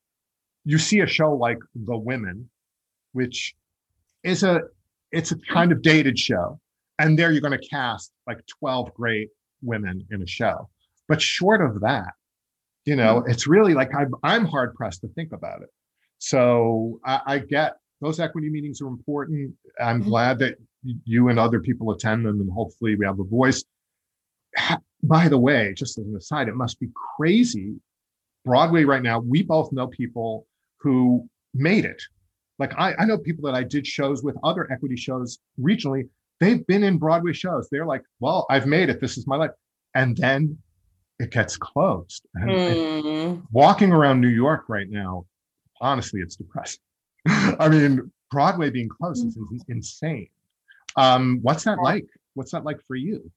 you 0.63 0.77
see 0.77 0.99
a 0.99 1.07
show 1.07 1.33
like 1.33 1.59
the 1.73 1.97
women 1.97 2.49
which 3.11 3.55
is 4.23 4.43
a 4.43 4.61
it's 5.11 5.31
a 5.31 5.37
kind 5.51 5.73
of 5.73 5.81
dated 5.81 6.17
show 6.17 6.59
and 6.99 7.19
there 7.19 7.31
you're 7.31 7.41
going 7.41 7.59
to 7.59 7.67
cast 7.67 8.11
like 8.27 8.39
12 8.59 8.93
great 8.93 9.29
women 9.61 10.05
in 10.11 10.21
a 10.21 10.27
show. 10.27 10.69
But 11.09 11.21
short 11.21 11.61
of 11.61 11.81
that 11.81 12.13
you 12.85 12.95
know 12.95 13.21
mm-hmm. 13.21 13.31
it's 13.31 13.45
really 13.45 13.73
like 13.73 13.93
i'm, 13.93 14.13
I'm 14.23 14.45
hard 14.45 14.73
pressed 14.75 15.01
to 15.01 15.09
think 15.09 15.33
about 15.33 15.63
it. 15.63 15.69
So 16.19 16.99
I, 17.05 17.21
I 17.25 17.39
get 17.39 17.77
those 18.01 18.19
equity 18.19 18.49
meetings 18.49 18.81
are 18.81 18.87
important 18.87 19.53
i'm 19.79 20.01
Mhm. 20.01 20.05
glad 20.05 20.39
that 20.39 20.57
you 20.83 21.29
and 21.29 21.37
other 21.37 21.59
people 21.59 21.91
attend 21.91 22.25
them 22.25 22.39
and 22.39 22.51
hopefully 22.51 22.95
we 22.95 23.05
have 23.05 23.19
a 23.19 23.23
voice 23.23 23.63
by 25.03 25.27
the 25.27 25.37
way 25.37 25.73
just 25.75 25.97
as 25.97 26.05
an 26.05 26.15
aside 26.15 26.47
it 26.47 26.55
must 26.55 26.79
be 26.79 26.89
crazy 27.17 27.75
broadway 28.45 28.83
right 28.83 29.03
now 29.03 29.19
we 29.19 29.43
both 29.43 29.71
know 29.71 29.87
people 29.87 30.47
who 30.79 31.27
made 31.53 31.85
it 31.85 32.01
like 32.57 32.73
I, 32.77 32.93
I 32.95 33.05
know 33.05 33.17
people 33.17 33.43
that 33.45 33.55
i 33.55 33.63
did 33.63 33.85
shows 33.85 34.23
with 34.23 34.37
other 34.43 34.71
equity 34.71 34.95
shows 34.95 35.39
regionally 35.59 36.09
they've 36.39 36.65
been 36.67 36.83
in 36.83 36.97
Broadway 36.97 37.33
shows. 37.33 37.67
They're 37.69 37.85
like, 37.85 38.03
well, 38.19 38.45
I've 38.49 38.65
made 38.65 38.89
it. 38.89 38.99
This 38.99 39.17
is 39.17 39.27
my 39.27 39.35
life. 39.35 39.51
And 39.95 40.15
then 40.15 40.57
it 41.19 41.31
gets 41.31 41.57
closed. 41.57 42.25
And, 42.35 42.49
mm. 42.49 43.05
and 43.05 43.43
walking 43.51 43.91
around 43.91 44.21
New 44.21 44.29
York 44.29 44.65
right 44.67 44.89
now, 44.89 45.25
honestly, 45.81 46.21
it's 46.21 46.35
depressing. 46.35 46.79
I 47.59 47.69
mean, 47.69 48.11
Broadway 48.31 48.69
being 48.69 48.89
closed 48.89 49.25
is 49.27 49.37
mm. 49.37 49.59
insane. 49.67 50.29
Um, 50.95 51.39
what's 51.41 51.63
that 51.65 51.79
like? 51.79 52.07
What's 52.33 52.51
that 52.51 52.63
like 52.63 52.79
for 52.87 52.95
you? 52.95 53.31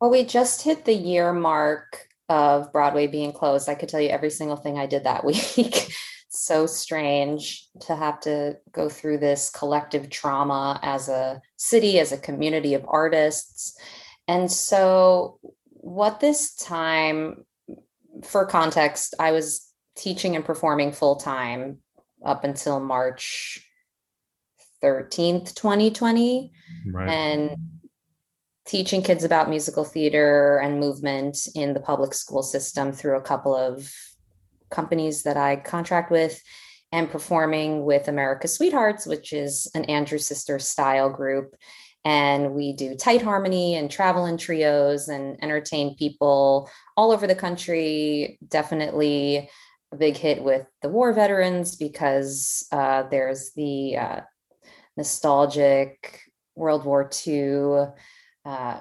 Well, 0.00 0.10
we 0.10 0.24
just 0.24 0.62
hit 0.62 0.84
the 0.84 0.94
year 0.94 1.32
mark 1.32 2.08
of 2.28 2.72
Broadway 2.72 3.06
being 3.06 3.32
closed. 3.32 3.68
I 3.68 3.74
could 3.74 3.88
tell 3.88 4.00
you 4.00 4.08
every 4.08 4.30
single 4.30 4.56
thing 4.56 4.78
I 4.78 4.86
did 4.86 5.04
that 5.04 5.24
week. 5.24 5.92
so 6.28 6.66
strange 6.66 7.68
to 7.80 7.94
have 7.94 8.18
to 8.20 8.56
go 8.72 8.88
through 8.88 9.18
this 9.18 9.50
collective 9.50 10.08
trauma 10.08 10.80
as 10.82 11.08
a 11.08 11.42
city, 11.56 11.98
as 12.00 12.10
a 12.10 12.18
community 12.18 12.74
of 12.74 12.84
artists. 12.88 13.78
And 14.28 14.50
so, 14.50 15.38
what 15.64 16.20
this 16.20 16.54
time, 16.54 17.44
for 18.24 18.46
context, 18.46 19.14
I 19.18 19.32
was 19.32 19.68
teaching 19.94 20.36
and 20.36 20.44
performing 20.44 20.92
full 20.92 21.16
time 21.16 21.78
up 22.24 22.44
until 22.44 22.80
March 22.80 23.66
13th, 24.82 25.54
2020. 25.54 26.52
Right. 26.92 27.08
And 27.08 27.56
teaching 28.64 29.02
kids 29.02 29.24
about 29.24 29.50
musical 29.50 29.84
theater 29.84 30.58
and 30.58 30.78
movement 30.78 31.48
in 31.54 31.74
the 31.74 31.80
public 31.80 32.14
school 32.14 32.42
system 32.42 32.92
through 32.92 33.16
a 33.16 33.22
couple 33.22 33.54
of 33.54 33.92
companies 34.70 35.24
that 35.24 35.36
I 35.36 35.56
contract 35.56 36.10
with 36.10 36.40
and 36.92 37.10
performing 37.10 37.84
with 37.84 38.08
America's 38.08 38.54
Sweethearts, 38.54 39.06
which 39.06 39.32
is 39.32 39.68
an 39.74 39.84
Andrew 39.86 40.18
Sister 40.18 40.58
style 40.58 41.10
group. 41.10 41.54
And 42.04 42.52
we 42.54 42.72
do 42.72 42.96
tight 42.96 43.22
harmony 43.22 43.76
and 43.76 43.90
travel 43.90 44.26
in 44.26 44.36
trios 44.36 45.08
and 45.08 45.42
entertain 45.42 45.96
people 45.96 46.68
all 46.96 47.12
over 47.12 47.26
the 47.26 47.34
country. 47.34 48.38
Definitely 48.46 49.48
a 49.92 49.96
big 49.96 50.16
hit 50.16 50.42
with 50.42 50.66
the 50.80 50.88
war 50.88 51.12
veterans 51.12 51.76
because 51.76 52.66
uh, 52.72 53.04
there's 53.10 53.52
the 53.52 53.96
uh, 53.96 54.20
nostalgic 54.96 56.20
World 56.54 56.84
War 56.84 57.10
II 57.26 57.88
uh, 58.44 58.80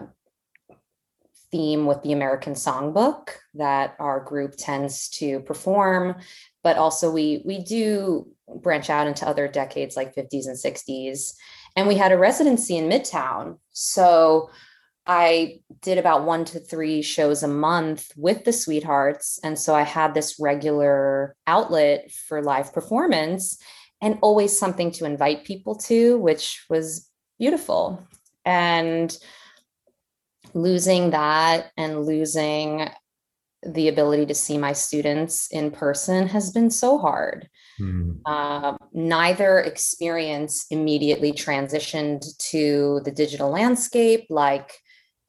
theme 1.52 1.86
with 1.86 2.02
the 2.02 2.14
American 2.14 2.54
Songbook 2.54 3.30
that 3.56 3.96
our 4.00 4.22
group 4.22 4.56
tends 4.58 5.10
to 5.10 5.42
perform, 5.42 6.16
but 6.64 6.78
also 6.78 7.12
we 7.12 7.42
we 7.46 7.60
do 7.64 8.28
branch 8.62 8.90
out 8.90 9.08
into 9.08 9.28
other 9.28 9.48
decades 9.48 9.96
like 9.96 10.16
50s 10.16 10.48
and 10.48 10.58
60s. 10.58 11.34
And 11.76 11.88
we 11.88 11.96
had 11.96 12.12
a 12.12 12.18
residency 12.18 12.78
in 12.78 12.90
Midtown. 12.90 13.58
So 13.72 14.50
I 15.08 15.62
did 15.82 15.98
about 15.98 16.26
one 16.26 16.46
to 16.46 16.60
three 16.60 17.02
shows 17.02 17.44
a 17.44 17.48
month 17.48 18.12
with 18.16 18.46
the 18.46 18.54
Sweethearts. 18.54 19.40
And 19.44 19.58
so 19.58 19.74
I 19.74 19.82
had 19.82 20.14
this 20.14 20.38
regular 20.40 21.36
outlet 21.48 22.12
for 22.12 22.44
live 22.44 22.74
performance 22.74 23.58
and 24.02 24.20
always 24.22 24.58
something 24.58 24.92
to 24.92 25.06
invite 25.06 25.46
people 25.46 25.76
to, 25.76 26.18
which 26.20 26.66
was 26.70 27.10
beautiful. 27.40 28.08
And 28.46 29.16
losing 30.54 31.12
that 31.12 31.72
and 31.78 32.06
losing 32.06 32.90
the 33.64 33.88
ability 33.88 34.26
to 34.26 34.34
see 34.34 34.58
my 34.58 34.74
students 34.74 35.48
in 35.52 35.72
person 35.72 36.28
has 36.28 36.52
been 36.52 36.72
so 36.72 36.98
hard. 36.98 37.48
Mm. 37.80 38.20
Uh, 38.26 38.76
neither 38.92 39.60
experience 39.60 40.66
immediately 40.72 41.32
transitioned 41.32 42.26
to 42.50 43.02
the 43.06 43.12
digital 43.12 43.52
landscape. 43.52 44.26
Like 44.30 44.72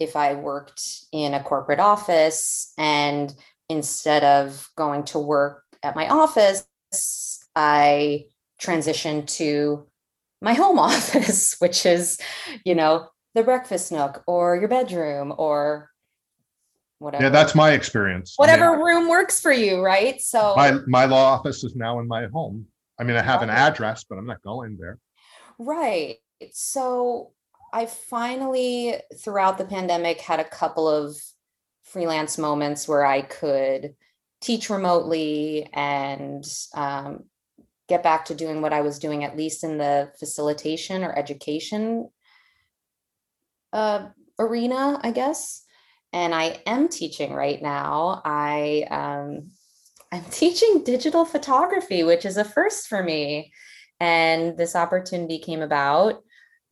if 0.03 0.16
I 0.16 0.34
worked 0.34 0.82
in 1.12 1.34
a 1.34 1.42
corporate 1.42 1.80
office 1.80 2.72
and 2.78 3.34
instead 3.68 4.24
of 4.24 4.68
going 4.76 5.05
to 5.05 5.18
work 5.18 5.64
at 5.82 5.96
my 5.96 6.09
office, 6.09 6.66
I 7.57 8.26
transitioned 8.61 9.26
to 9.38 9.86
my 10.40 10.55
home 10.55 10.78
office, 10.90 11.57
which 11.59 11.86
is, 11.86 12.18
you 12.64 12.74
know, 12.74 13.09
the 13.34 13.42
breakfast 13.42 13.92
nook 13.92 14.22
or 14.26 14.57
your 14.57 14.68
bedroom 14.68 15.32
or 15.38 15.90
whatever. 16.98 17.24
Yeah, 17.24 17.30
that's 17.30 17.55
my 17.55 17.72
experience. 17.72 18.34
Whatever 18.36 18.64
yeah. 18.64 18.82
room 18.82 19.09
works 19.09 19.40
for 19.40 19.53
you, 19.53 19.80
right? 19.82 20.20
So 20.20 20.55
my 20.57 20.78
my 20.86 21.07
law 21.07 21.32
office 21.32 21.64
is 21.64 21.74
now 21.74 21.98
in 22.00 22.09
my 22.09 22.26
home. 22.26 22.66
I 22.98 23.05
mean, 23.05 23.16
I 23.16 23.22
have 23.22 23.42
an 23.42 23.50
address, 23.50 24.05
but 24.05 24.18
I'm 24.18 24.26
not 24.26 24.42
going 24.42 24.76
there. 24.78 24.98
Right. 25.59 26.16
So 26.53 27.32
I 27.73 27.87
finally, 27.87 28.97
throughout 29.16 29.59
the 29.59 29.64
pandemic, 29.64 30.20
had 30.20 30.41
a 30.41 30.45
couple 30.45 30.89
of 30.89 31.16
freelance 31.85 32.39
moments 32.39 32.87
where 32.87 33.05
I 33.05 33.23
could 33.23 33.95
teach 34.41 34.68
remotely 34.68 35.68
and 35.73 36.45
um, 36.75 37.25
get 37.89 38.03
back 38.03 38.27
to 38.27 38.35
doing 38.35 38.61
what 38.61 38.73
I 38.73 38.83
was 38.83 38.99
doing, 38.99 39.25
at 39.25 39.37
least 39.37 39.64
in 39.64 39.79
the 39.79 40.12
facilitation 40.18 41.05
or 41.05 41.16
education 41.16 42.11
uh, 43.73 44.09
arena, 44.39 45.01
I 45.03 45.12
guess. 45.12 45.62
And 46.12 46.35
I 46.35 46.61
am 46.66 46.89
teaching 46.89 47.33
right 47.33 47.62
now. 47.62 48.20
I 48.25 48.87
um, 48.91 49.51
I'm 50.12 50.25
teaching 50.31 50.85
digital 50.85 51.25
photography, 51.25 52.03
which 52.03 52.27
is 52.27 52.37
a 52.37 52.45
first 52.45 52.87
for 52.87 53.03
me. 53.03 53.53
And 53.99 54.59
this 54.59 54.75
opportunity 54.75 55.39
came 55.39 55.62
about, 55.62 56.23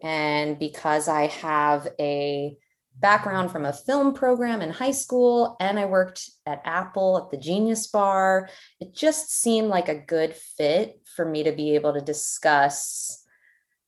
and 0.03 0.59
because 0.59 1.09
I 1.09 1.27
have 1.27 1.89
a 1.99 2.57
background 3.01 3.51
from 3.51 3.65
a 3.65 3.73
film 3.73 4.13
program 4.15 4.61
in 4.61 4.71
high 4.71 4.91
school 4.91 5.57
and 5.61 5.79
I 5.79 5.87
worked 5.87 6.31
at 6.47 6.63
Apple 6.65 7.19
at 7.19 7.31
the 7.31 7.43
Genius 7.43 7.87
Bar, 7.87 8.49
it 8.79 8.95
just 8.95 9.31
seemed 9.31 9.69
like 9.69 9.89
a 9.89 9.95
good 9.99 10.35
fit 10.35 11.01
for 11.17 11.25
me 11.25 11.45
to 11.45 11.53
be 11.53 11.75
able 11.75 11.95
to 11.95 12.01
discuss, 12.01 13.25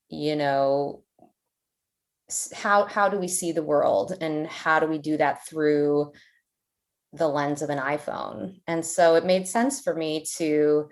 you 0.08 0.36
know, 0.36 1.02
how 2.54 2.86
how 2.86 3.10
do 3.10 3.18
we 3.18 3.28
see 3.28 3.52
the 3.52 3.62
world 3.62 4.16
and 4.20 4.46
how 4.46 4.80
do 4.80 4.86
we 4.86 4.96
do 4.96 5.18
that 5.18 5.46
through 5.46 6.12
the 7.12 7.28
lens 7.28 7.60
of 7.60 7.68
an 7.68 7.78
iphone? 7.78 8.60
And 8.66 8.84
so 8.84 9.16
it 9.16 9.26
made 9.26 9.46
sense 9.46 9.80
for 9.80 9.94
me 9.94 10.24
to 10.36 10.88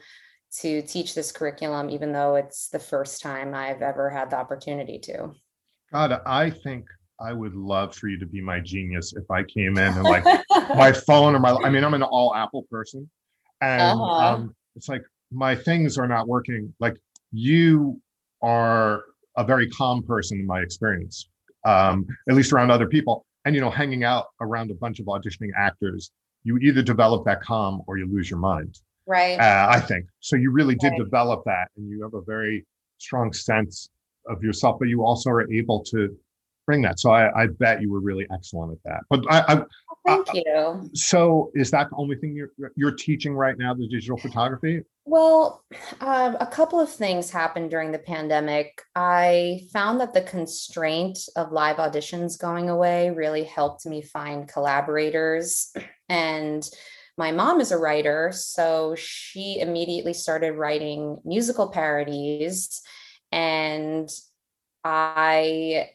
to 0.53 0.83
teach 0.83 1.15
this 1.15 1.33
curriculum 1.33 1.91
even 1.91 2.13
though 2.13 2.37
it's 2.37 2.69
the 2.69 2.79
first 2.79 3.23
time 3.23 3.55
i've 3.55 3.83
ever 3.83 4.11
had 4.11 4.31
the 4.31 4.37
opportunity 4.37 4.99
to 4.99 5.33
god 5.93 6.21
i 6.27 6.51
think 6.51 6.87
i 7.21 7.33
would 7.33 7.55
love 7.55 7.95
for 7.95 8.09
you 8.09 8.19
to 8.19 8.27
be 8.27 8.41
my 8.41 8.61
genius 8.61 9.13
if 9.17 9.31
i 9.31 9.43
came 9.43 9.79
in 9.79 9.95
and 9.95 10.05
like 10.05 10.25
my 10.75 10.93
phone 10.93 11.35
or 11.35 11.39
my 11.39 11.53
i 11.65 11.71
mean 11.71 11.85
i'm 11.85 11.95
an 11.95 12.03
all 12.03 12.35
apple 12.35 12.65
person 12.71 13.09
and 13.61 13.83
uh-huh. 13.83 14.35
um, 14.35 14.55
it's 14.77 14.89
like 14.89 15.03
my 15.31 15.55
things 15.55 15.99
are 15.99 16.09
not 16.09 16.27
working 16.27 16.73
like 16.81 16.97
you 17.33 18.01
are 18.43 19.05
a 19.37 19.45
very 19.45 19.69
calm 19.71 20.03
person 20.03 20.41
in 20.41 20.47
my 20.47 20.61
experience, 20.61 21.29
um, 21.65 22.07
at 22.29 22.35
least 22.35 22.53
around 22.53 22.71
other 22.71 22.87
people. 22.87 23.25
And 23.45 23.55
you 23.55 23.61
know, 23.61 23.71
hanging 23.71 24.05
out 24.05 24.27
around 24.41 24.71
a 24.71 24.75
bunch 24.75 25.01
of 25.01 25.07
auditioning 25.07 25.51
actors, 25.57 26.11
you 26.45 26.59
either 26.59 26.83
develop 26.83 27.25
that 27.25 27.41
calm 27.43 27.83
or 27.87 27.97
you 27.97 28.07
lose 28.11 28.29
your 28.29 28.39
mind. 28.39 28.79
Right. 29.11 29.41
Uh, 29.41 29.67
I 29.69 29.81
think 29.81 30.07
so. 30.21 30.37
You 30.37 30.53
really 30.53 30.77
did 30.77 30.91
right. 30.91 30.99
develop 30.99 31.43
that, 31.45 31.67
and 31.77 31.91
you 31.91 32.01
have 32.05 32.15
a 32.15 32.21
very 32.23 32.65
strong 32.99 33.33
sense 33.33 33.89
of 34.29 34.41
yourself, 34.41 34.79
but 34.79 34.87
you 34.87 35.05
also 35.05 35.31
are 35.31 35.53
able 35.53 35.83
to 35.87 36.17
bring 36.65 36.81
that. 36.83 37.01
So 37.01 37.11
I, 37.11 37.43
I 37.43 37.47
bet 37.49 37.83
you 37.83 37.91
were 37.91 37.99
really 37.99 38.25
excellent 38.33 38.73
at 38.73 38.79
that. 38.85 39.01
But 39.11 39.25
I, 39.29 39.55
I 39.55 39.63
Thank 40.07 40.29
you. 40.33 40.91
So, 40.95 41.51
is 41.55 41.73
that 41.73 41.91
the 41.91 41.97
only 41.97 42.17
thing 42.17 42.35
you're 42.35 42.53
you're 42.77 42.95
teaching 42.95 43.35
right 43.35 43.59
now? 43.59 43.75
The 43.75 43.89
digital 43.89 44.17
photography? 44.17 44.83
Well, 45.05 45.65
um, 46.01 46.37
a 46.41 46.47
couple 46.47 46.79
of 46.79 46.89
things 46.89 47.31
happened 47.31 47.71
during 47.71 47.91
the 47.91 47.99
pandemic. 47.99 48.81
I 48.95 49.63
found 49.73 50.01
that 50.01 50.15
the 50.15 50.23
constraint 50.23 51.19
of 51.35 51.51
live 51.51 51.77
auditions 51.77 52.39
going 52.39 52.71
away 52.71 53.11
really 53.11 53.43
helped 53.43 53.85
me 53.87 54.03
find 54.03 54.49
collaborators. 54.49 55.75
And 56.09 56.69
my 57.21 57.33
mom 57.33 57.61
is 57.61 57.71
a 57.71 57.77
writer, 57.77 58.33
so 58.33 58.95
she 58.97 59.61
immediately 59.61 60.15
started 60.15 60.53
writing 60.53 61.19
musical 61.23 61.69
parodies. 61.69 62.81
And 63.31 64.09
I 64.83 65.91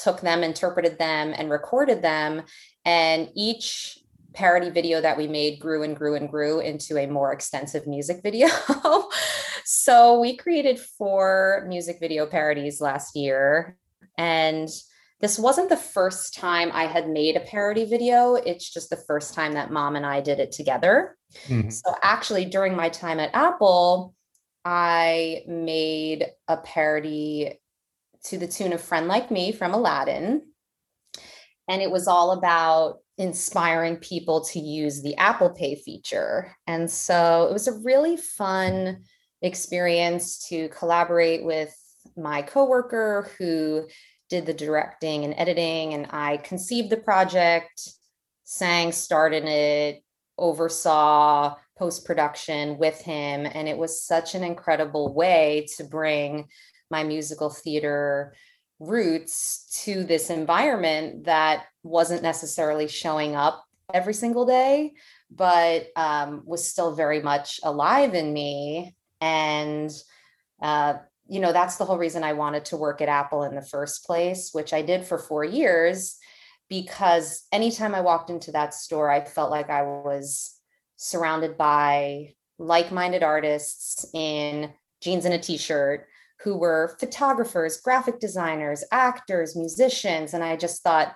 took 0.00 0.20
them, 0.20 0.44
interpreted 0.44 0.96
them, 0.96 1.34
and 1.36 1.50
recorded 1.50 2.00
them. 2.00 2.42
And 2.84 3.28
each 3.34 3.98
parody 4.34 4.70
video 4.70 5.00
that 5.00 5.16
we 5.16 5.26
made 5.26 5.58
grew 5.58 5.82
and 5.82 5.96
grew 5.96 6.14
and 6.14 6.30
grew 6.30 6.60
into 6.60 6.96
a 6.96 7.08
more 7.08 7.32
extensive 7.32 7.88
music 7.88 8.20
video. 8.22 8.46
so 9.64 10.20
we 10.20 10.36
created 10.36 10.78
four 10.78 11.66
music 11.66 11.98
video 11.98 12.24
parodies 12.24 12.80
last 12.80 13.16
year. 13.16 13.76
And 14.16 14.68
this 15.20 15.38
wasn't 15.38 15.68
the 15.68 15.76
first 15.76 16.34
time 16.34 16.70
I 16.72 16.84
had 16.84 17.08
made 17.08 17.36
a 17.36 17.40
parody 17.40 17.84
video. 17.84 18.34
It's 18.34 18.70
just 18.72 18.90
the 18.90 18.96
first 18.96 19.34
time 19.34 19.54
that 19.54 19.72
mom 19.72 19.96
and 19.96 20.06
I 20.06 20.20
did 20.20 20.38
it 20.38 20.52
together. 20.52 21.16
Mm-hmm. 21.46 21.70
So 21.70 21.94
actually, 22.02 22.44
during 22.44 22.76
my 22.76 22.88
time 22.88 23.18
at 23.18 23.34
Apple, 23.34 24.14
I 24.64 25.42
made 25.46 26.26
a 26.46 26.56
parody 26.58 27.58
to 28.24 28.38
the 28.38 28.46
tune 28.46 28.72
of 28.72 28.80
Friend 28.80 29.08
Like 29.08 29.30
Me 29.30 29.50
from 29.52 29.74
Aladdin. 29.74 30.42
And 31.68 31.82
it 31.82 31.90
was 31.90 32.06
all 32.06 32.32
about 32.32 32.98
inspiring 33.18 33.96
people 33.96 34.44
to 34.44 34.60
use 34.60 35.02
the 35.02 35.16
Apple 35.16 35.50
Pay 35.50 35.74
feature. 35.74 36.54
And 36.66 36.90
so 36.90 37.46
it 37.50 37.52
was 37.52 37.66
a 37.66 37.78
really 37.78 38.16
fun 38.16 39.02
experience 39.42 40.46
to 40.48 40.68
collaborate 40.68 41.44
with 41.44 41.74
my 42.16 42.42
coworker 42.42 43.30
who 43.38 43.86
did 44.28 44.46
the 44.46 44.54
directing 44.54 45.24
and 45.24 45.34
editing 45.36 45.94
and 45.94 46.06
I 46.10 46.38
conceived 46.38 46.90
the 46.90 46.96
project, 46.96 47.88
sang, 48.44 48.92
started 48.92 49.44
it, 49.44 50.02
oversaw 50.36 51.56
post 51.78 52.04
production 52.04 52.78
with 52.78 53.00
him 53.00 53.46
and 53.52 53.68
it 53.68 53.76
was 53.76 54.02
such 54.02 54.34
an 54.34 54.42
incredible 54.42 55.14
way 55.14 55.66
to 55.76 55.84
bring 55.84 56.48
my 56.90 57.04
musical 57.04 57.50
theater 57.50 58.34
roots 58.80 59.82
to 59.84 60.04
this 60.04 60.30
environment 60.30 61.24
that 61.24 61.66
wasn't 61.82 62.22
necessarily 62.22 62.88
showing 62.88 63.34
up 63.34 63.64
every 63.92 64.14
single 64.14 64.46
day, 64.46 64.92
but 65.30 65.88
um, 65.96 66.42
was 66.44 66.68
still 66.68 66.94
very 66.94 67.20
much 67.20 67.60
alive 67.62 68.14
in 68.14 68.32
me. 68.32 68.94
And, 69.20 69.90
uh, 70.62 70.94
you 71.28 71.40
know, 71.40 71.52
that's 71.52 71.76
the 71.76 71.84
whole 71.84 71.98
reason 71.98 72.24
I 72.24 72.32
wanted 72.32 72.64
to 72.66 72.76
work 72.76 73.00
at 73.00 73.08
Apple 73.08 73.42
in 73.42 73.54
the 73.54 73.62
first 73.62 74.04
place, 74.04 74.50
which 74.52 74.72
I 74.72 74.82
did 74.82 75.04
for 75.04 75.18
four 75.18 75.44
years, 75.44 76.16
because 76.68 77.46
anytime 77.52 77.94
I 77.94 78.00
walked 78.00 78.30
into 78.30 78.52
that 78.52 78.74
store, 78.74 79.10
I 79.10 79.24
felt 79.24 79.50
like 79.50 79.68
I 79.68 79.82
was 79.82 80.58
surrounded 80.96 81.56
by 81.56 82.34
like 82.58 82.90
minded 82.90 83.22
artists 83.22 84.06
in 84.14 84.72
jeans 85.00 85.24
and 85.24 85.34
a 85.34 85.38
t 85.38 85.58
shirt 85.58 86.06
who 86.40 86.56
were 86.56 86.96
photographers, 87.00 87.80
graphic 87.80 88.20
designers, 88.20 88.84
actors, 88.92 89.56
musicians. 89.56 90.34
And 90.34 90.42
I 90.42 90.56
just 90.56 90.82
thought, 90.82 91.14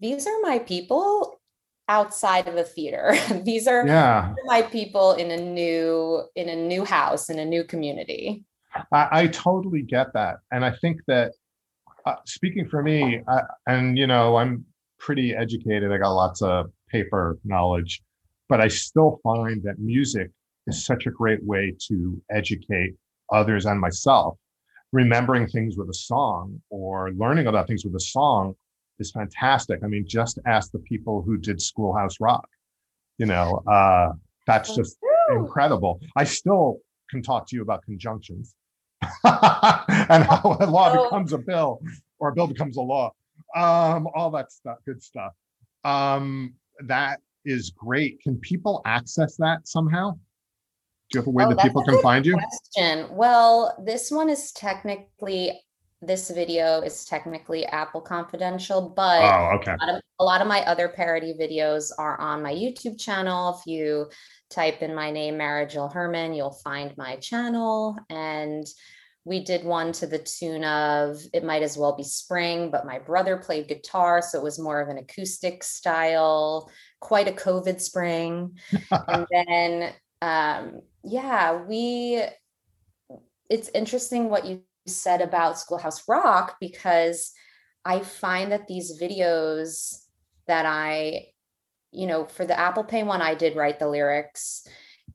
these 0.00 0.26
are 0.26 0.40
my 0.40 0.58
people 0.58 1.40
outside 1.88 2.48
of 2.48 2.56
a 2.56 2.64
theater. 2.64 3.14
these 3.44 3.66
are 3.66 3.86
yeah. 3.86 4.32
my 4.44 4.62
people 4.62 5.12
in 5.12 5.30
a 5.30 5.36
new 5.36 6.22
in 6.34 6.48
a 6.48 6.56
new 6.56 6.84
house 6.84 7.30
in 7.30 7.38
a 7.38 7.44
new 7.44 7.64
community. 7.64 8.44
I, 8.92 9.08
I 9.12 9.26
totally 9.28 9.82
get 9.82 10.12
that, 10.14 10.36
and 10.52 10.64
I 10.64 10.72
think 10.80 11.00
that 11.06 11.32
uh, 12.06 12.16
speaking 12.26 12.68
for 12.68 12.82
me, 12.82 13.20
I, 13.28 13.40
and 13.66 13.96
you 13.96 14.06
know, 14.06 14.36
I'm 14.36 14.64
pretty 14.98 15.34
educated. 15.34 15.92
I 15.92 15.98
got 15.98 16.10
lots 16.10 16.42
of 16.42 16.70
paper 16.90 17.38
knowledge, 17.44 18.02
but 18.48 18.60
I 18.60 18.68
still 18.68 19.20
find 19.22 19.62
that 19.64 19.78
music 19.78 20.30
is 20.66 20.84
such 20.84 21.06
a 21.06 21.10
great 21.10 21.42
way 21.44 21.74
to 21.88 22.20
educate 22.30 22.94
others 23.30 23.66
and 23.66 23.80
myself 23.80 24.36
remembering 24.94 25.48
things 25.48 25.76
with 25.76 25.88
a 25.88 25.94
song 25.94 26.62
or 26.70 27.10
learning 27.14 27.48
about 27.48 27.66
things 27.66 27.84
with 27.84 27.94
a 27.96 28.00
song 28.00 28.54
is 29.00 29.10
fantastic. 29.10 29.80
I 29.82 29.88
mean, 29.88 30.06
just 30.06 30.38
ask 30.46 30.70
the 30.70 30.78
people 30.78 31.20
who 31.20 31.36
did 31.36 31.60
Schoolhouse 31.60 32.20
Rock. 32.20 32.48
You 33.18 33.26
know, 33.26 33.60
uh, 33.66 34.12
that's 34.46 34.74
just 34.76 34.96
incredible. 35.30 36.00
I 36.16 36.22
still 36.22 36.78
can 37.10 37.22
talk 37.22 37.48
to 37.48 37.56
you 37.56 37.62
about 37.62 37.82
conjunctions 37.82 38.54
and 39.24 40.24
how 40.24 40.56
a 40.60 40.66
law 40.66 40.92
oh. 40.94 41.04
becomes 41.04 41.32
a 41.32 41.38
bill 41.38 41.80
or 42.18 42.28
a 42.28 42.34
bill 42.34 42.46
becomes 42.46 42.76
a 42.76 42.82
law. 42.82 43.12
Um, 43.54 44.08
all 44.14 44.30
that 44.32 44.52
stuff, 44.52 44.78
good 44.84 45.02
stuff. 45.02 45.32
Um, 45.84 46.54
that 46.86 47.20
is 47.44 47.70
great. 47.70 48.20
Can 48.22 48.38
people 48.38 48.82
access 48.84 49.36
that 49.36 49.68
somehow? 49.68 50.12
Do 51.10 51.18
you 51.18 51.20
have 51.20 51.26
a 51.26 51.30
way 51.30 51.44
oh, 51.44 51.50
that 51.50 51.58
people 51.58 51.84
can 51.84 52.00
find 52.00 52.24
you? 52.24 52.36
Question. 52.36 53.14
Well, 53.14 53.76
this 53.84 54.10
one 54.10 54.30
is 54.30 54.52
technically 54.52 55.60
this 56.06 56.30
video 56.30 56.80
is 56.80 57.04
technically 57.04 57.64
Apple 57.66 58.00
Confidential, 58.00 58.90
but 58.90 59.22
oh, 59.22 59.56
okay. 59.56 59.72
a, 59.72 59.86
lot 59.86 59.94
of, 59.94 60.02
a 60.20 60.24
lot 60.24 60.40
of 60.40 60.46
my 60.46 60.60
other 60.62 60.88
parody 60.88 61.34
videos 61.34 61.90
are 61.98 62.20
on 62.20 62.42
my 62.42 62.52
YouTube 62.52 63.00
channel. 63.00 63.58
If 63.58 63.66
you 63.66 64.10
type 64.54 64.82
in 64.82 64.94
my 64.94 65.10
name, 65.10 65.38
Mara 65.38 65.66
Jill 65.66 65.88
Herman, 65.88 66.34
you'll 66.34 66.58
find 66.64 66.96
my 66.96 67.16
channel. 67.16 67.98
And 68.10 68.66
we 69.24 69.42
did 69.42 69.64
one 69.64 69.92
to 69.92 70.06
the 70.06 70.18
tune 70.18 70.64
of 70.64 71.18
It 71.32 71.44
Might 71.44 71.62
As 71.62 71.78
Well 71.78 71.96
Be 71.96 72.04
Spring, 72.04 72.70
but 72.70 72.86
my 72.86 72.98
brother 72.98 73.38
played 73.38 73.68
guitar. 73.68 74.20
So 74.20 74.38
it 74.38 74.44
was 74.44 74.58
more 74.58 74.80
of 74.80 74.88
an 74.88 74.98
acoustic 74.98 75.64
style, 75.64 76.70
quite 77.00 77.28
a 77.28 77.32
COVID 77.32 77.80
spring. 77.80 78.58
and 79.08 79.26
then 79.30 79.92
um, 80.24 80.80
yeah, 81.02 81.62
we, 81.62 82.22
it's 83.50 83.68
interesting 83.74 84.30
what 84.30 84.46
you 84.46 84.62
said 84.86 85.20
about 85.20 85.58
Schoolhouse 85.58 86.08
Rock 86.08 86.56
because 86.60 87.32
I 87.84 88.00
find 88.00 88.52
that 88.52 88.66
these 88.66 89.00
videos 89.00 90.02
that 90.46 90.64
I, 90.66 91.26
you 91.94 92.06
know, 92.06 92.26
for 92.26 92.44
the 92.44 92.58
Apple 92.58 92.84
Pay 92.84 93.02
one, 93.02 93.22
I 93.22 93.34
did 93.34 93.56
write 93.56 93.78
the 93.78 93.88
lyrics. 93.88 94.66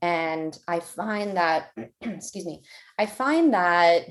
And 0.02 0.56
I 0.66 0.80
find 0.80 1.36
that, 1.36 1.70
excuse 2.00 2.46
me, 2.46 2.62
I 2.98 3.06
find 3.06 3.54
that 3.54 4.06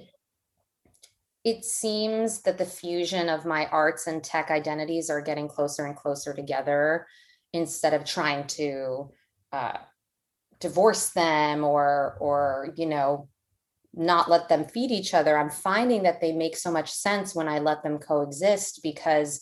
it 1.44 1.64
seems 1.64 2.42
that 2.42 2.58
the 2.58 2.66
fusion 2.66 3.30
of 3.30 3.46
my 3.46 3.66
arts 3.68 4.08
and 4.08 4.24
tech 4.24 4.52
identities 4.52 5.10
are 5.10 5.22
getting 5.22 5.48
closer 5.48 5.86
and 5.86 5.96
closer 5.96 6.34
together 6.34 7.08
instead 7.54 7.94
of 7.94 8.06
trying 8.06 8.46
to 8.48 9.10
uh, 9.52 9.78
divorce 10.60 11.10
them 11.10 11.64
or 11.64 12.18
or 12.20 12.74
you 12.76 12.86
know 12.86 13.28
not 13.94 14.30
let 14.30 14.50
them 14.50 14.66
feed 14.66 14.92
each 14.92 15.14
other 15.14 15.38
i'm 15.38 15.50
finding 15.50 16.04
that 16.04 16.22
they 16.22 16.32
make 16.32 16.56
so 16.56 16.72
much 16.72 16.92
sense 16.92 17.34
when 17.34 17.48
i 17.48 17.60
let 17.60 17.82
them 17.82 17.98
coexist 17.98 18.82
because 18.84 19.42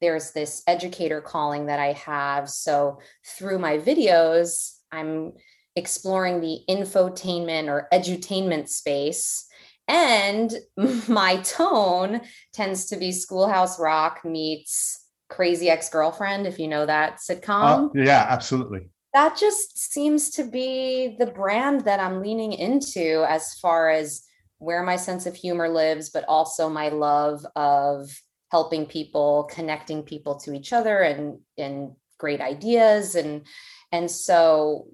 there's 0.00 0.32
this 0.32 0.62
educator 0.66 1.20
calling 1.20 1.66
that 1.66 1.78
i 1.78 1.92
have. 1.92 2.48
So 2.48 2.98
through 3.36 3.58
my 3.58 3.78
videos 3.78 4.76
i'm 4.92 5.32
exploring 5.76 6.40
the 6.40 6.60
infotainment 6.68 7.68
or 7.68 7.88
edutainment 7.92 8.68
space. 8.68 9.46
And 9.86 10.52
my 11.08 11.36
tone 11.36 12.20
tends 12.52 12.86
to 12.86 12.96
be 12.96 13.12
schoolhouse 13.12 13.78
rock 13.80 14.24
meets 14.24 15.04
crazy 15.28 15.68
ex-girlfriend 15.70 16.46
if 16.46 16.58
you 16.58 16.68
know 16.68 16.86
that 16.86 17.18
sitcom. 17.18 17.86
uh, 17.86 17.88
yeah 17.94 18.26
absolutely. 18.28 18.90
That 19.14 19.36
just 19.38 19.78
seems 19.92 20.30
to 20.30 20.44
be 20.44 21.16
the 21.18 21.26
brand 21.26 21.82
that 21.82 22.00
I'm 22.00 22.22
leaning 22.22 22.52
into 22.52 23.24
as 23.28 23.54
far 23.54 23.88
as 23.90 24.22
where 24.58 24.82
my 24.82 24.96
sense 24.96 25.24
of 25.26 25.34
humor 25.34 25.68
lives, 25.68 26.10
but 26.10 26.24
also 26.28 26.68
my 26.68 26.88
love 26.88 27.46
of 27.56 28.10
helping 28.50 28.86
people, 28.86 29.48
connecting 29.52 30.02
people 30.02 30.36
to 30.36 30.52
each 30.52 30.72
other 30.72 31.00
and 31.00 31.40
and 31.56 31.92
great 32.18 32.40
ideas. 32.40 33.14
And 33.14 33.46
and 33.92 34.10
so 34.10 34.88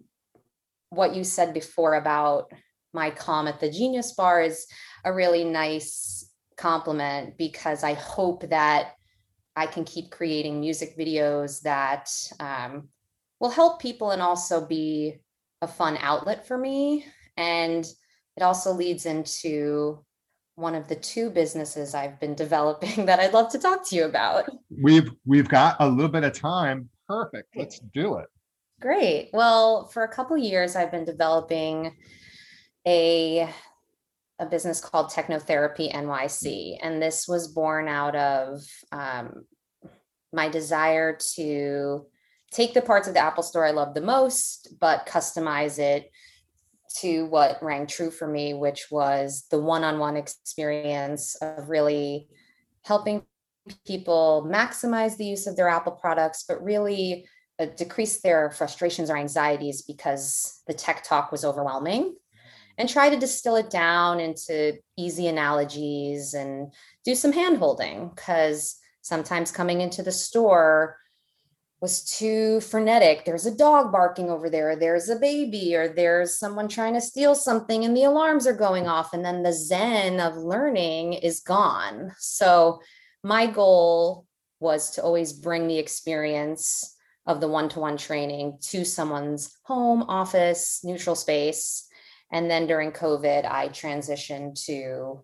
what 0.90 1.14
you 1.14 1.24
said 1.24 1.54
before 1.54 1.94
about 1.94 2.52
my 2.92 3.10
calm 3.10 3.48
at 3.48 3.60
the 3.60 3.70
Genius 3.70 4.12
Bar 4.12 4.42
is 4.42 4.66
a 5.04 5.12
really 5.12 5.44
nice 5.44 6.30
compliment 6.56 7.36
because 7.36 7.82
I 7.82 7.94
hope 7.94 8.48
that 8.50 8.92
I 9.56 9.66
can 9.66 9.84
keep 9.84 10.10
creating 10.10 10.60
music 10.60 10.96
videos 10.96 11.62
that 11.62 12.10
um, 12.40 12.88
will 13.40 13.50
help 13.50 13.80
people 13.80 14.10
and 14.10 14.22
also 14.22 14.66
be 14.66 15.20
a 15.62 15.68
fun 15.68 15.96
outlet 16.00 16.46
for 16.46 16.56
me. 16.56 17.06
And 17.36 17.84
it 18.36 18.42
also 18.42 18.72
leads 18.72 19.06
into 19.06 20.04
one 20.56 20.74
of 20.74 20.88
the 20.88 20.96
two 20.96 21.30
businesses 21.30 21.94
I've 21.94 22.20
been 22.20 22.34
developing 22.34 23.06
that 23.06 23.20
I'd 23.20 23.34
love 23.34 23.50
to 23.52 23.58
talk 23.58 23.88
to 23.88 23.96
you 23.96 24.04
about. 24.04 24.48
We've 24.82 25.10
we've 25.24 25.48
got 25.48 25.76
a 25.80 25.88
little 25.88 26.10
bit 26.10 26.24
of 26.24 26.32
time. 26.32 26.88
Perfect. 27.08 27.48
Let's 27.56 27.80
do 27.92 28.18
it. 28.18 28.26
Great. 28.80 29.30
Well, 29.32 29.88
for 29.88 30.04
a 30.04 30.08
couple 30.08 30.36
years 30.36 30.76
I've 30.76 30.90
been 30.90 31.04
developing 31.04 31.96
a 32.86 33.48
a 34.40 34.46
business 34.46 34.80
called 34.80 35.10
Technotherapy 35.10 35.92
NYC, 35.92 36.78
and 36.82 37.00
this 37.00 37.28
was 37.28 37.48
born 37.48 37.86
out 37.86 38.16
of 38.16 38.60
um, 38.90 39.44
my 40.32 40.48
desire 40.48 41.16
to 41.36 42.06
take 42.50 42.74
the 42.74 42.82
parts 42.82 43.06
of 43.06 43.14
the 43.14 43.20
Apple 43.20 43.44
Store 43.44 43.64
I 43.64 43.70
love 43.70 43.94
the 43.94 44.00
most, 44.00 44.74
but 44.80 45.06
customize 45.06 45.78
it 45.78 46.10
to 47.00 47.24
what 47.26 47.62
rang 47.62 47.86
true 47.86 48.10
for 48.10 48.26
me, 48.26 48.54
which 48.54 48.86
was 48.90 49.46
the 49.50 49.60
one 49.60 49.84
on 49.84 49.98
one 49.98 50.16
experience 50.16 51.34
of 51.36 51.68
really 51.68 52.28
helping 52.82 53.22
people 53.86 54.46
maximize 54.48 55.16
the 55.16 55.24
use 55.24 55.46
of 55.46 55.56
their 55.56 55.68
Apple 55.68 55.92
products, 55.92 56.44
but 56.46 56.62
really 56.62 57.26
uh, 57.58 57.66
decrease 57.76 58.20
their 58.20 58.50
frustrations 58.50 59.10
or 59.10 59.16
anxieties 59.16 59.82
because 59.82 60.62
the 60.66 60.74
tech 60.74 61.02
talk 61.04 61.32
was 61.32 61.44
overwhelming 61.44 62.14
and 62.78 62.88
try 62.88 63.08
to 63.08 63.18
distill 63.18 63.56
it 63.56 63.70
down 63.70 64.20
into 64.20 64.76
easy 64.96 65.28
analogies 65.28 66.34
and 66.34 66.72
do 67.04 67.14
some 67.14 67.32
hand 67.32 67.58
holding 67.58 68.08
because 68.08 68.76
sometimes 69.02 69.52
coming 69.52 69.80
into 69.80 70.02
the 70.02 70.12
store 70.12 70.96
was 71.84 72.02
too 72.02 72.62
frenetic. 72.62 73.26
There's 73.26 73.44
a 73.44 73.54
dog 73.54 73.92
barking 73.92 74.30
over 74.30 74.48
there, 74.48 74.74
there's 74.74 75.10
a 75.10 75.16
baby, 75.16 75.76
or 75.76 75.86
there's 75.86 76.38
someone 76.38 76.66
trying 76.66 76.94
to 76.94 77.00
steal 77.02 77.34
something 77.34 77.84
and 77.84 77.94
the 77.94 78.04
alarms 78.04 78.46
are 78.46 78.56
going 78.56 78.86
off. 78.86 79.12
And 79.12 79.22
then 79.22 79.42
the 79.42 79.52
zen 79.52 80.18
of 80.18 80.34
learning 80.34 81.12
is 81.12 81.40
gone. 81.40 82.14
So, 82.18 82.80
my 83.22 83.46
goal 83.46 84.24
was 84.60 84.92
to 84.92 85.02
always 85.02 85.34
bring 85.34 85.68
the 85.68 85.78
experience 85.78 86.96
of 87.26 87.42
the 87.42 87.48
one 87.48 87.68
to 87.68 87.80
one 87.80 87.98
training 87.98 88.56
to 88.70 88.82
someone's 88.82 89.54
home, 89.64 90.04
office, 90.04 90.80
neutral 90.84 91.14
space. 91.14 91.86
And 92.32 92.50
then 92.50 92.66
during 92.66 92.92
COVID, 92.92 93.44
I 93.44 93.68
transitioned 93.68 94.64
to 94.64 95.22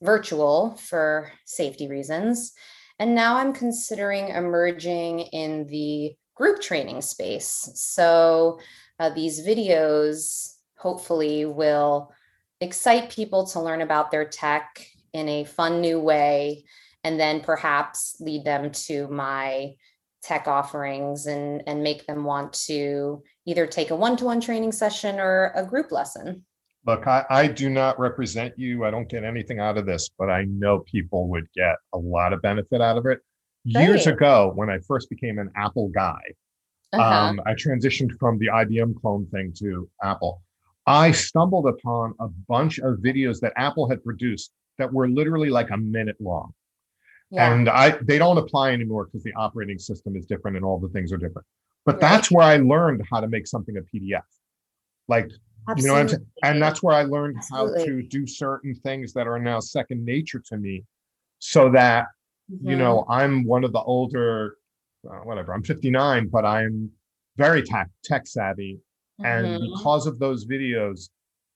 virtual 0.00 0.76
for 0.76 1.32
safety 1.46 1.88
reasons. 1.88 2.52
And 2.98 3.14
now 3.14 3.36
I'm 3.36 3.52
considering 3.52 4.28
emerging 4.28 5.20
in 5.20 5.66
the 5.66 6.14
group 6.34 6.60
training 6.60 7.02
space. 7.02 7.70
So 7.74 8.60
uh, 8.98 9.10
these 9.10 9.46
videos 9.46 10.54
hopefully 10.78 11.44
will 11.44 12.12
excite 12.60 13.10
people 13.10 13.46
to 13.48 13.60
learn 13.60 13.82
about 13.82 14.10
their 14.10 14.24
tech 14.24 14.86
in 15.12 15.28
a 15.28 15.44
fun 15.44 15.80
new 15.80 16.00
way, 16.00 16.64
and 17.04 17.18
then 17.18 17.40
perhaps 17.40 18.16
lead 18.20 18.44
them 18.44 18.70
to 18.70 19.08
my 19.08 19.74
tech 20.22 20.48
offerings 20.48 21.26
and, 21.26 21.62
and 21.66 21.82
make 21.82 22.06
them 22.06 22.24
want 22.24 22.52
to 22.52 23.22
either 23.46 23.66
take 23.66 23.90
a 23.90 23.96
one 23.96 24.16
to 24.16 24.24
one 24.24 24.40
training 24.40 24.72
session 24.72 25.20
or 25.20 25.52
a 25.54 25.64
group 25.64 25.92
lesson. 25.92 26.44
Look, 26.86 27.08
I, 27.08 27.24
I 27.28 27.46
do 27.48 27.68
not 27.68 27.98
represent 27.98 28.56
you. 28.56 28.84
I 28.84 28.92
don't 28.92 29.08
get 29.08 29.24
anything 29.24 29.58
out 29.58 29.76
of 29.76 29.86
this, 29.86 30.08
but 30.16 30.30
I 30.30 30.44
know 30.44 30.80
people 30.80 31.28
would 31.30 31.46
get 31.52 31.74
a 31.92 31.98
lot 31.98 32.32
of 32.32 32.40
benefit 32.42 32.80
out 32.80 32.96
of 32.96 33.06
it. 33.06 33.20
Years 33.64 34.06
ago, 34.06 34.52
when 34.54 34.70
I 34.70 34.78
first 34.86 35.10
became 35.10 35.40
an 35.40 35.50
Apple 35.56 35.88
guy, 35.88 36.20
uh-huh. 36.92 37.02
um, 37.02 37.40
I 37.44 37.54
transitioned 37.54 38.16
from 38.20 38.38
the 38.38 38.46
IBM 38.46 39.00
clone 39.00 39.26
thing 39.26 39.52
to 39.58 39.90
Apple. 40.04 40.42
I 40.86 41.10
stumbled 41.10 41.66
upon 41.66 42.14
a 42.20 42.28
bunch 42.28 42.78
of 42.78 42.98
videos 42.98 43.40
that 43.40 43.52
Apple 43.56 43.90
had 43.90 44.04
produced 44.04 44.52
that 44.78 44.92
were 44.92 45.08
literally 45.08 45.50
like 45.50 45.70
a 45.70 45.76
minute 45.76 46.16
long. 46.20 46.52
Yeah. 47.32 47.52
And 47.52 47.68
I 47.68 47.98
they 48.02 48.18
don't 48.18 48.38
apply 48.38 48.70
anymore 48.70 49.06
because 49.06 49.24
the 49.24 49.34
operating 49.34 49.80
system 49.80 50.14
is 50.14 50.26
different 50.26 50.56
and 50.56 50.64
all 50.64 50.78
the 50.78 50.88
things 50.90 51.12
are 51.12 51.16
different. 51.16 51.46
But 51.84 51.96
right. 51.96 52.00
that's 52.02 52.30
where 52.30 52.44
I 52.44 52.58
learned 52.58 53.02
how 53.10 53.20
to 53.20 53.26
make 53.26 53.48
something 53.48 53.76
a 53.76 53.80
PDF. 53.80 54.22
Like. 55.08 55.30
You 55.76 55.86
know 55.86 55.92
what 55.94 56.02
I'm 56.02 56.08
saying? 56.08 56.26
And 56.42 56.62
that's 56.62 56.82
where 56.82 56.94
I 56.94 57.02
learned 57.02 57.38
Absolutely. 57.38 57.80
how 57.80 57.84
to 57.86 58.02
do 58.02 58.26
certain 58.26 58.74
things 58.74 59.12
that 59.14 59.26
are 59.26 59.38
now 59.38 59.60
second 59.60 60.04
nature 60.04 60.42
to 60.48 60.56
me 60.56 60.84
so 61.38 61.70
that, 61.70 62.06
mm-hmm. 62.52 62.70
you 62.70 62.76
know, 62.76 63.04
I'm 63.08 63.44
one 63.44 63.64
of 63.64 63.72
the 63.72 63.80
older, 63.80 64.56
uh, 65.08 65.18
whatever, 65.24 65.52
I'm 65.52 65.62
59, 65.62 66.28
but 66.28 66.44
I'm 66.44 66.90
very 67.36 67.62
tech, 67.62 67.88
tech 68.04 68.26
savvy. 68.26 68.78
Mm-hmm. 69.20 69.44
And 69.44 69.62
because 69.72 70.06
of 70.06 70.18
those 70.18 70.46
videos, 70.46 71.08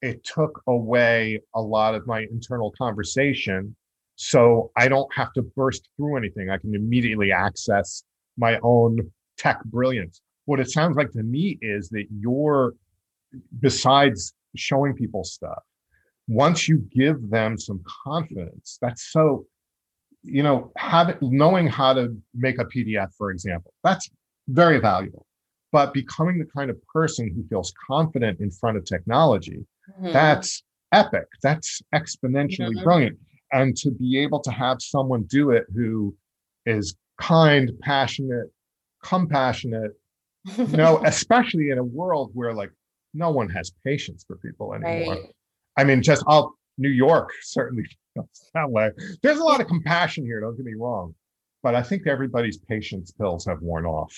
it 0.03 0.25
took 0.25 0.63
away 0.67 1.41
a 1.55 1.61
lot 1.61 1.95
of 1.95 2.07
my 2.07 2.21
internal 2.31 2.73
conversation. 2.77 3.77
So 4.17 4.71
I 4.77 4.89
don't 4.89 5.13
have 5.15 5.33
to 5.35 5.43
burst 5.43 5.89
through 5.97 6.17
anything. 6.17 6.51
I 6.51 6.59
can 6.59 6.75
immediately 6.75 7.33
access 7.33 8.03
my 8.37 8.59
own 8.63 9.11
tech 9.39 9.63
brilliance. 9.65 10.21
What 10.47 10.61
it 10.61 10.71
sounds 10.71 10.97
like 10.97 11.11
to 11.13 11.23
me 11.23 11.59
is 11.63 11.89
that 11.91 12.07
you're 12.11 12.75
besides 13.61 14.35
showing 14.57 14.95
people 14.95 15.24
stuff 15.24 15.62
once 16.28 16.68
you 16.68 16.78
give 16.93 17.31
them 17.31 17.59
some 17.59 17.81
confidence 18.05 18.78
that's 18.81 19.12
so 19.12 19.45
you 20.22 20.43
know 20.43 20.72
having 20.76 21.16
knowing 21.20 21.66
how 21.66 21.93
to 21.93 22.16
make 22.35 22.59
a 22.59 22.64
pdf 22.64 23.09
for 23.16 23.31
example 23.31 23.72
that's 23.83 24.11
very 24.51 24.78
valuable. 24.78 25.26
But 25.72 25.95
becoming 25.95 26.39
the 26.39 26.47
kind 26.47 26.70
of 26.70 26.76
person 26.93 27.31
who 27.35 27.47
feels 27.49 27.72
confident 27.87 28.41
in 28.41 28.51
front 28.51 28.76
of 28.76 28.85
technology 28.85 29.64
mm-hmm. 29.91 30.12
that's 30.12 30.62
epic. 30.93 31.26
That's 31.43 31.81
exponentially 31.95 32.83
brilliant. 32.83 33.18
And 33.53 33.76
to 33.78 33.91
be 33.91 34.18
able 34.18 34.41
to 34.41 34.51
have 34.51 34.78
someone 34.81 35.24
do 35.24 35.51
it 35.51 35.66
who 35.74 36.14
is 36.66 36.95
kind 37.20 37.70
passionate 37.81 38.47
compassionate 39.03 39.93
you 40.57 40.76
know 40.76 41.03
especially 41.05 41.70
in 41.70 41.78
a 41.78 41.85
world 41.85 42.31
where 42.35 42.55
like 42.55 42.70
no 43.15 43.31
one 43.31 43.49
has 43.51 43.73
patience 43.85 44.25
for 44.27 44.37
people 44.37 44.75
anymore. 44.75 45.15
Right. 45.15 45.23
I 45.77 45.85
mean, 45.85 46.03
just 46.03 46.25
all 46.27 46.55
New 46.79 46.91
York 46.91 47.31
certainly 47.43 47.85
feels 48.15 48.51
that 48.55 48.71
way. 48.71 48.91
There's 49.23 49.39
a 49.39 49.45
lot 49.45 49.61
of 49.61 49.67
compassion 49.67 50.25
here, 50.25 50.41
don't 50.41 50.57
get 50.57 50.67
me 50.67 50.75
wrong, 50.79 51.15
but 51.63 51.75
I 51.75 51.83
think 51.83 52.07
everybody's 52.07 52.59
patience 52.59 53.13
pills 53.13 53.45
have 53.47 53.61
worn 53.61 53.87
off. 53.87 54.15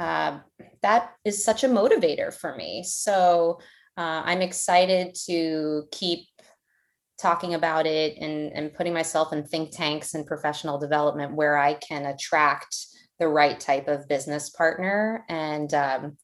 uh, 0.00 0.40
that 0.82 1.12
is 1.24 1.44
such 1.44 1.62
a 1.62 1.68
motivator 1.68 2.34
for 2.34 2.56
me. 2.56 2.82
So 2.82 3.60
uh, 3.96 4.22
I'm 4.24 4.42
excited 4.42 5.16
to 5.26 5.84
keep 5.92 6.26
talking 7.20 7.54
about 7.54 7.86
it 7.86 8.16
and, 8.18 8.52
and 8.52 8.74
putting 8.74 8.94
myself 8.94 9.32
in 9.32 9.44
think 9.44 9.70
tanks 9.70 10.14
and 10.14 10.26
professional 10.26 10.78
development 10.78 11.34
where 11.34 11.58
I 11.58 11.74
can 11.74 12.06
attract 12.06 12.76
the 13.18 13.28
right 13.28 13.58
type 13.58 13.88
of 13.88 14.08
business 14.08 14.50
partner. 14.50 15.24
And 15.28 15.72
um, 15.74 16.16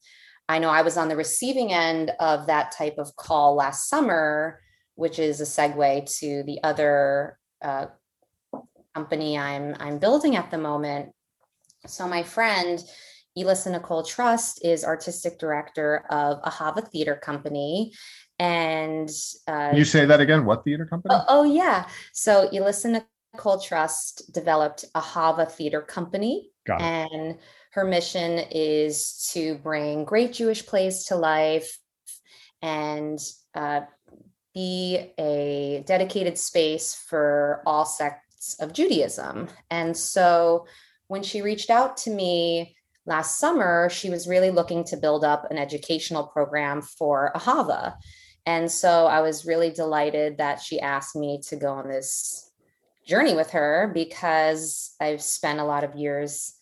I 0.47 0.59
know 0.59 0.69
I 0.69 0.83
was 0.83 0.97
on 0.97 1.09
the 1.09 1.15
receiving 1.15 1.73
end 1.73 2.11
of 2.19 2.47
that 2.47 2.71
type 2.71 2.95
of 2.97 3.15
call 3.15 3.55
last 3.55 3.89
summer, 3.89 4.61
which 4.95 5.19
is 5.19 5.41
a 5.41 5.43
segue 5.43 6.19
to 6.19 6.43
the 6.43 6.59
other 6.63 7.37
uh, 7.61 7.87
company 8.93 9.37
I'm 9.37 9.75
I'm 9.79 9.99
building 9.99 10.37
at 10.37 10.51
the 10.51 10.57
moment. 10.57 11.11
So 11.85 12.07
my 12.07 12.23
friend 12.23 12.79
Elissa 13.35 13.69
Nicole 13.69 14.03
Trust 14.03 14.63
is 14.63 14.85
artistic 14.85 15.37
director 15.37 16.05
of 16.09 16.41
Ahava 16.43 16.87
Theater 16.89 17.19
Company, 17.21 17.91
and 18.39 19.09
uh, 19.47 19.71
you 19.73 19.85
say 19.85 20.05
that 20.05 20.19
again? 20.19 20.45
What 20.45 20.63
theater 20.63 20.85
company? 20.85 21.15
Oh, 21.15 21.25
oh 21.27 21.43
yeah. 21.43 21.87
So 22.13 22.49
Elissa 22.49 23.03
Nicole 23.33 23.59
Trust 23.59 24.33
developed 24.33 24.85
Ahava 24.93 25.49
Theater 25.49 25.81
Company, 25.81 26.49
and 26.79 27.37
her 27.71 27.85
mission 27.85 28.39
is 28.51 29.29
to 29.33 29.55
bring 29.55 30.05
great 30.05 30.33
Jewish 30.33 30.65
plays 30.65 31.05
to 31.05 31.15
life 31.15 31.77
and 32.61 33.19
uh, 33.53 33.81
be 34.53 35.11
a 35.19 35.83
dedicated 35.85 36.37
space 36.37 36.95
for 36.95 37.61
all 37.65 37.85
sects 37.85 38.55
of 38.59 38.73
Judaism. 38.73 39.49
And 39.69 39.95
so 39.95 40.65
when 41.07 41.21
she 41.21 41.41
reached 41.41 41.69
out 41.69 41.97
to 41.97 42.09
me 42.09 42.75
last 43.05 43.39
summer, 43.39 43.89
she 43.89 44.09
was 44.09 44.27
really 44.27 44.51
looking 44.51 44.83
to 44.85 44.97
build 44.97 45.23
up 45.23 45.51
an 45.51 45.57
educational 45.57 46.25
program 46.27 46.81
for 46.81 47.31
Ahava. 47.35 47.95
And 48.45 48.71
so 48.71 49.07
I 49.07 49.21
was 49.21 49.45
really 49.45 49.71
delighted 49.71 50.37
that 50.37 50.61
she 50.61 50.79
asked 50.79 51.15
me 51.15 51.41
to 51.47 51.55
go 51.55 51.73
on 51.73 51.87
this 51.87 52.51
journey 53.05 53.35
with 53.35 53.51
her 53.51 53.91
because 53.93 54.95
I've 54.99 55.21
spent 55.21 55.59
a 55.59 55.65
lot 55.65 55.83
of 55.83 55.95
years 55.95 56.53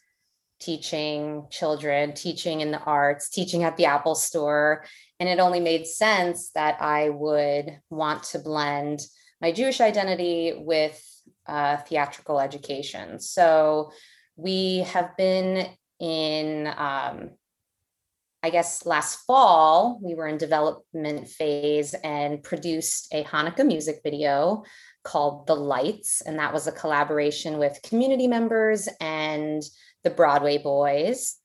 teaching 0.59 1.45
children, 1.49 2.13
teaching 2.13 2.61
in 2.61 2.71
the 2.71 2.79
arts, 2.79 3.29
teaching 3.29 3.63
at 3.63 3.75
the 3.75 3.85
Apple 3.85 4.15
store. 4.15 4.85
And 5.19 5.27
it 5.27 5.39
only 5.39 5.59
made 5.59 5.85
sense 5.85 6.51
that 6.51 6.81
I 6.81 7.09
would 7.09 7.79
want 7.89 8.23
to 8.23 8.39
blend 8.39 9.01
my 9.41 9.51
Jewish 9.51 9.81
identity 9.81 10.53
with 10.57 11.01
uh, 11.47 11.77
theatrical 11.77 12.39
education. 12.39 13.19
So 13.19 13.91
we 14.37 14.79
have 14.79 15.17
been 15.17 15.67
in 15.99 16.73
um, 16.77 17.31
I 18.43 18.49
guess 18.49 18.85
last 18.85 19.25
fall, 19.25 19.99
we 20.03 20.15
were 20.15 20.27
in 20.27 20.37
development 20.37 21.29
phase 21.29 21.93
and 22.03 22.43
produced 22.43 23.07
a 23.13 23.23
Hanukkah 23.23 23.65
music 23.65 24.01
video 24.03 24.63
called 25.05 25.47
The 25.47 25.55
Lights. 25.55 26.19
And 26.19 26.37
that 26.39 26.51
was 26.51 26.67
a 26.67 26.73
collaboration 26.73 27.57
with 27.57 27.79
community 27.83 28.27
members 28.27 28.89
and 28.99 29.63
the 30.03 30.09
Broadway 30.09 30.57
Boys. 30.57 31.37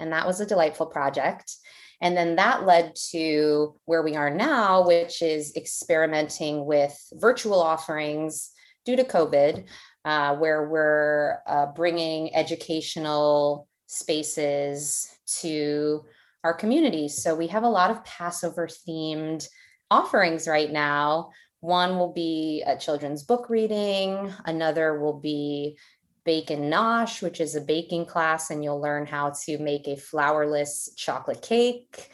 And 0.00 0.12
that 0.12 0.26
was 0.26 0.40
a 0.40 0.46
delightful 0.46 0.86
project. 0.86 1.54
And 2.00 2.16
then 2.16 2.34
that 2.36 2.66
led 2.66 2.96
to 3.10 3.76
where 3.84 4.02
we 4.02 4.16
are 4.16 4.30
now, 4.30 4.84
which 4.84 5.22
is 5.22 5.54
experimenting 5.54 6.64
with 6.64 6.98
virtual 7.12 7.62
offerings 7.62 8.50
due 8.84 8.96
to 8.96 9.04
COVID, 9.04 9.66
uh, 10.04 10.34
where 10.36 10.68
we're 10.68 11.38
uh, 11.46 11.66
bringing 11.66 12.34
educational 12.34 13.68
spaces 13.86 15.08
to 15.40 16.04
our 16.44 16.54
communities. 16.54 17.22
So 17.22 17.34
we 17.34 17.48
have 17.48 17.62
a 17.62 17.68
lot 17.68 17.90
of 17.90 18.04
Passover 18.04 18.66
themed 18.66 19.46
offerings 19.90 20.48
right 20.48 20.70
now. 20.70 21.30
One 21.60 21.98
will 21.98 22.12
be 22.12 22.62
a 22.66 22.76
children's 22.76 23.22
book 23.22 23.50
reading, 23.50 24.32
another 24.46 24.98
will 24.98 25.18
be 25.18 25.76
Bake 26.24 26.50
and 26.50 26.72
Nosh, 26.72 27.22
which 27.22 27.40
is 27.40 27.54
a 27.54 27.60
baking 27.60 28.06
class, 28.06 28.50
and 28.50 28.62
you'll 28.62 28.80
learn 28.80 29.06
how 29.06 29.30
to 29.44 29.58
make 29.58 29.86
a 29.86 29.96
flourless 29.96 30.94
chocolate 30.96 31.42
cake. 31.42 32.10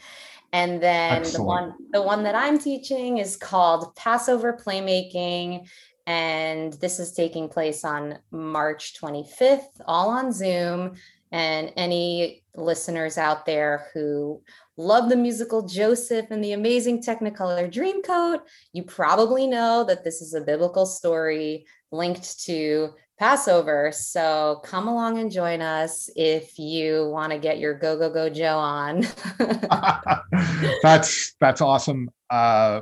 And 0.53 0.81
then 0.81 1.21
Excellent. 1.21 1.37
the 1.37 1.43
one 1.43 1.73
the 1.91 2.01
one 2.01 2.23
that 2.23 2.35
I'm 2.35 2.57
teaching 2.57 3.17
is 3.17 3.35
called 3.35 3.95
Passover 3.95 4.53
Playmaking. 4.53 5.67
And 6.05 6.71
this 6.73 6.99
is 6.99 7.11
taking 7.11 7.49
place 7.49 7.83
on 7.83 8.19
March 8.31 8.93
25th, 8.99 9.81
all 9.85 10.09
on 10.09 10.31
Zoom. 10.31 10.95
And 11.31 11.73
any 11.75 12.43
listeners 12.55 13.17
out 13.17 13.45
there 13.45 13.87
who 13.93 14.41
love 14.77 15.09
the 15.09 15.15
musical 15.15 15.67
Joseph 15.67 16.27
and 16.31 16.43
the 16.43 16.53
amazing 16.53 17.01
Technicolor 17.01 17.71
Dreamcoat, 17.71 18.41
you 18.73 18.83
probably 18.83 19.47
know 19.47 19.83
that 19.83 20.03
this 20.03 20.21
is 20.21 20.33
a 20.33 20.41
biblical 20.41 20.85
story 20.85 21.65
linked 21.91 22.39
to 22.45 22.93
Passover. 23.19 23.91
So 23.91 24.61
come 24.63 24.87
along 24.87 25.17
and 25.17 25.31
join 25.31 25.61
us 25.61 26.09
if 26.15 26.59
you 26.59 27.09
want 27.09 27.31
to 27.31 27.39
get 27.39 27.59
your 27.59 27.73
Go 27.73 27.97
Go 27.97 28.11
Go 28.11 28.29
Joe 28.29 28.57
on. 28.57 29.05
that's 30.83 31.33
that's 31.39 31.61
awesome. 31.61 32.09
Uh, 32.29 32.81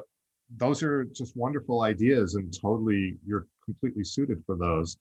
those 0.58 0.84
are 0.84 1.06
just 1.06 1.36
wonderful 1.36 1.82
ideas, 1.82 2.36
and 2.36 2.54
totally 2.62 3.18
you're 3.26 3.48
completely 3.64 4.04
suited 4.04 4.44
for 4.46 4.56
those. 4.56 4.98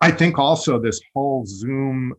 I 0.00 0.10
think 0.10 0.38
also 0.38 0.78
this 0.78 1.00
whole 1.14 1.44
Zoom 1.46 2.14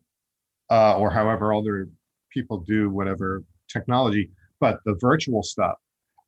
uh, 0.69 0.97
or 0.97 1.09
however 1.09 1.53
other 1.53 1.89
people 2.31 2.59
do 2.59 2.89
whatever 2.89 3.43
technology, 3.67 4.29
but 4.59 4.79
the 4.85 4.95
virtual 4.99 5.43
stuff. 5.43 5.75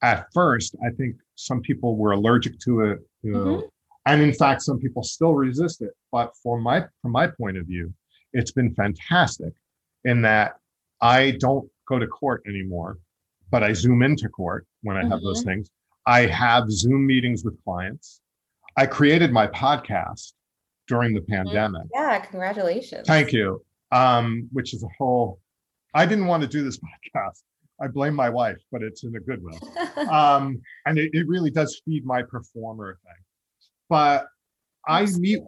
At 0.01 0.27
first, 0.33 0.75
I 0.85 0.91
think 0.91 1.17
some 1.35 1.61
people 1.61 1.97
were 1.97 2.13
allergic 2.13 2.57
to 2.59 2.81
it, 2.81 2.99
you 3.21 3.33
know, 3.33 3.39
mm-hmm. 3.39 3.67
and 4.05 4.21
in 4.21 4.33
fact, 4.33 4.61
some 4.61 4.79
people 4.79 5.03
still 5.03 5.33
resist 5.33 5.81
it. 5.81 5.91
But 6.11 6.31
for 6.41 6.59
my 6.59 6.85
from 7.01 7.11
my 7.11 7.27
point 7.27 7.57
of 7.57 7.65
view, 7.65 7.93
it's 8.31 8.51
been 8.51 8.73
fantastic 8.75 9.53
in 10.05 10.21
that 10.21 10.53
I 11.01 11.31
don't 11.39 11.69
go 11.87 11.99
to 11.99 12.07
court 12.07 12.43
anymore, 12.47 12.97
but 13.51 13.63
I 13.63 13.73
zoom 13.73 14.01
into 14.03 14.29
court 14.29 14.65
when 14.83 14.95
I 14.95 15.01
have 15.01 15.09
mm-hmm. 15.09 15.25
those 15.25 15.43
things. 15.43 15.69
I 16.05 16.25
have 16.25 16.71
Zoom 16.71 17.05
meetings 17.05 17.43
with 17.43 17.61
clients. 17.63 18.21
I 18.77 18.85
created 18.85 19.31
my 19.31 19.47
podcast 19.47 20.33
during 20.87 21.13
the 21.13 21.21
mm-hmm. 21.21 21.33
pandemic. 21.33 21.83
Yeah, 21.93 22.19
congratulations. 22.19 23.05
Thank 23.05 23.33
you. 23.33 23.63
Um, 23.91 24.47
which 24.51 24.73
is 24.73 24.83
a 24.83 24.87
whole 24.97 25.39
I 25.93 26.05
didn't 26.05 26.27
want 26.27 26.41
to 26.43 26.47
do 26.47 26.63
this 26.63 26.79
podcast. 27.15 27.41
I 27.81 27.87
blame 27.87 28.13
my 28.13 28.29
wife, 28.29 28.57
but 28.71 28.83
it's 28.83 29.03
in 29.03 29.15
a 29.15 29.19
good 29.19 29.41
way. 29.41 29.57
um, 30.09 30.61
and 30.85 30.97
it, 30.97 31.11
it 31.13 31.27
really 31.27 31.49
does 31.49 31.81
feed 31.85 32.05
my 32.05 32.21
performer 32.21 32.97
thing. 33.03 33.23
But 33.87 34.27
I 34.87 35.05
meet, 35.05 35.39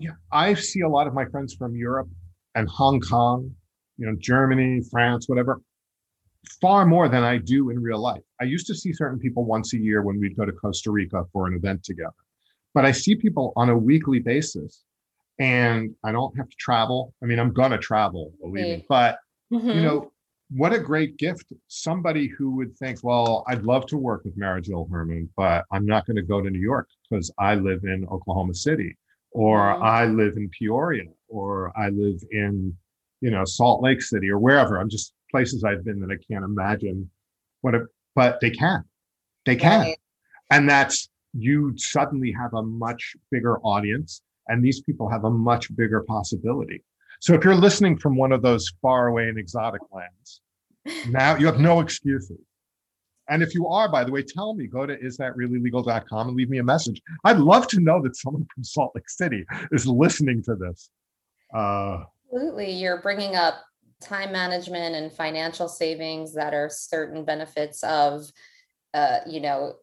yeah, 0.00 0.12
I 0.32 0.54
see 0.54 0.80
a 0.80 0.88
lot 0.88 1.06
of 1.06 1.14
my 1.14 1.26
friends 1.26 1.54
from 1.54 1.76
Europe 1.76 2.08
and 2.54 2.68
Hong 2.68 3.00
Kong, 3.00 3.54
you 3.98 4.06
know, 4.06 4.16
Germany, 4.18 4.80
France, 4.90 5.28
whatever, 5.28 5.60
far 6.60 6.86
more 6.86 7.08
than 7.08 7.22
I 7.22 7.36
do 7.36 7.70
in 7.70 7.80
real 7.80 7.98
life. 7.98 8.22
I 8.40 8.44
used 8.44 8.66
to 8.68 8.74
see 8.74 8.92
certain 8.92 9.18
people 9.18 9.44
once 9.44 9.74
a 9.74 9.78
year 9.78 10.02
when 10.02 10.18
we'd 10.18 10.36
go 10.36 10.44
to 10.44 10.52
Costa 10.52 10.90
Rica 10.90 11.24
for 11.32 11.46
an 11.46 11.54
event 11.54 11.84
together. 11.84 12.12
But 12.72 12.84
I 12.84 12.92
see 12.92 13.14
people 13.14 13.52
on 13.56 13.68
a 13.68 13.76
weekly 13.76 14.18
basis 14.18 14.82
and 15.38 15.94
I 16.04 16.12
don't 16.12 16.36
have 16.36 16.48
to 16.48 16.56
travel. 16.56 17.14
I 17.22 17.26
mean, 17.26 17.38
I'm 17.38 17.52
gonna 17.52 17.78
travel, 17.78 18.32
believe 18.40 18.64
me, 18.64 18.84
but 18.88 19.18
Mm-hmm. 19.54 19.70
You 19.70 19.82
know, 19.82 20.12
what 20.50 20.72
a 20.72 20.78
great 20.78 21.16
gift. 21.16 21.52
Somebody 21.68 22.26
who 22.26 22.50
would 22.56 22.76
think, 22.76 22.98
well, 23.02 23.44
I'd 23.48 23.62
love 23.62 23.86
to 23.86 23.96
work 23.96 24.24
with 24.24 24.36
Mara 24.36 24.60
Jill 24.60 24.88
Herman, 24.90 25.28
but 25.36 25.64
I'm 25.70 25.86
not 25.86 26.06
going 26.06 26.16
to 26.16 26.22
go 26.22 26.40
to 26.40 26.50
New 26.50 26.60
York 26.60 26.88
because 27.08 27.30
I 27.38 27.54
live 27.54 27.84
in 27.84 28.06
Oklahoma 28.10 28.54
City 28.54 28.96
or 29.30 29.58
mm-hmm. 29.58 29.82
I 29.82 30.06
live 30.06 30.36
in 30.36 30.48
Peoria 30.50 31.04
or 31.28 31.72
I 31.76 31.88
live 31.88 32.20
in, 32.30 32.76
you 33.20 33.30
know, 33.30 33.44
Salt 33.44 33.82
Lake 33.82 34.02
City 34.02 34.28
or 34.28 34.38
wherever. 34.38 34.78
I'm 34.78 34.90
just 34.90 35.14
places 35.30 35.64
I've 35.64 35.84
been 35.84 36.00
that 36.00 36.10
I 36.10 36.18
can't 36.30 36.44
imagine 36.44 37.10
what, 37.62 37.74
a, 37.74 37.86
but 38.14 38.40
they 38.40 38.50
can. 38.50 38.84
They 39.46 39.56
can. 39.56 39.80
Right. 39.80 39.98
And 40.50 40.68
that's, 40.68 41.08
you 41.36 41.74
suddenly 41.76 42.30
have 42.32 42.54
a 42.54 42.62
much 42.62 43.16
bigger 43.30 43.58
audience 43.60 44.22
and 44.48 44.62
these 44.62 44.80
people 44.80 45.08
have 45.08 45.24
a 45.24 45.30
much 45.30 45.74
bigger 45.76 46.02
possibility. 46.02 46.82
So 47.20 47.34
if 47.34 47.44
you're 47.44 47.54
listening 47.54 47.96
from 47.96 48.16
one 48.16 48.32
of 48.32 48.42
those 48.42 48.72
far 48.82 49.08
away 49.08 49.28
and 49.28 49.38
exotic 49.38 49.80
lands, 49.92 50.40
now 51.08 51.36
you 51.36 51.46
have 51.46 51.58
no 51.58 51.80
excuses. 51.80 52.38
And 53.28 53.42
if 53.42 53.54
you 53.54 53.66
are, 53.68 53.88
by 53.90 54.04
the 54.04 54.12
way, 54.12 54.22
tell 54.22 54.54
me, 54.54 54.66
go 54.66 54.84
to 54.84 54.96
isthatreallylegal.com 54.96 56.28
and 56.28 56.36
leave 56.36 56.50
me 56.50 56.58
a 56.58 56.64
message. 56.64 57.00
I'd 57.24 57.38
love 57.38 57.66
to 57.68 57.80
know 57.80 58.02
that 58.02 58.16
someone 58.16 58.46
from 58.54 58.64
Salt 58.64 58.92
Lake 58.94 59.08
City 59.08 59.46
is 59.72 59.86
listening 59.86 60.42
to 60.42 60.54
this. 60.54 60.90
Uh, 61.54 62.04
Absolutely. 62.26 62.72
You're 62.72 63.00
bringing 63.00 63.34
up 63.34 63.54
time 64.02 64.32
management 64.32 64.94
and 64.94 65.10
financial 65.10 65.68
savings 65.68 66.34
that 66.34 66.52
are 66.52 66.68
certain 66.68 67.24
benefits 67.24 67.82
of, 67.82 68.30
uh, 68.92 69.20
you 69.26 69.40
know, 69.40 69.76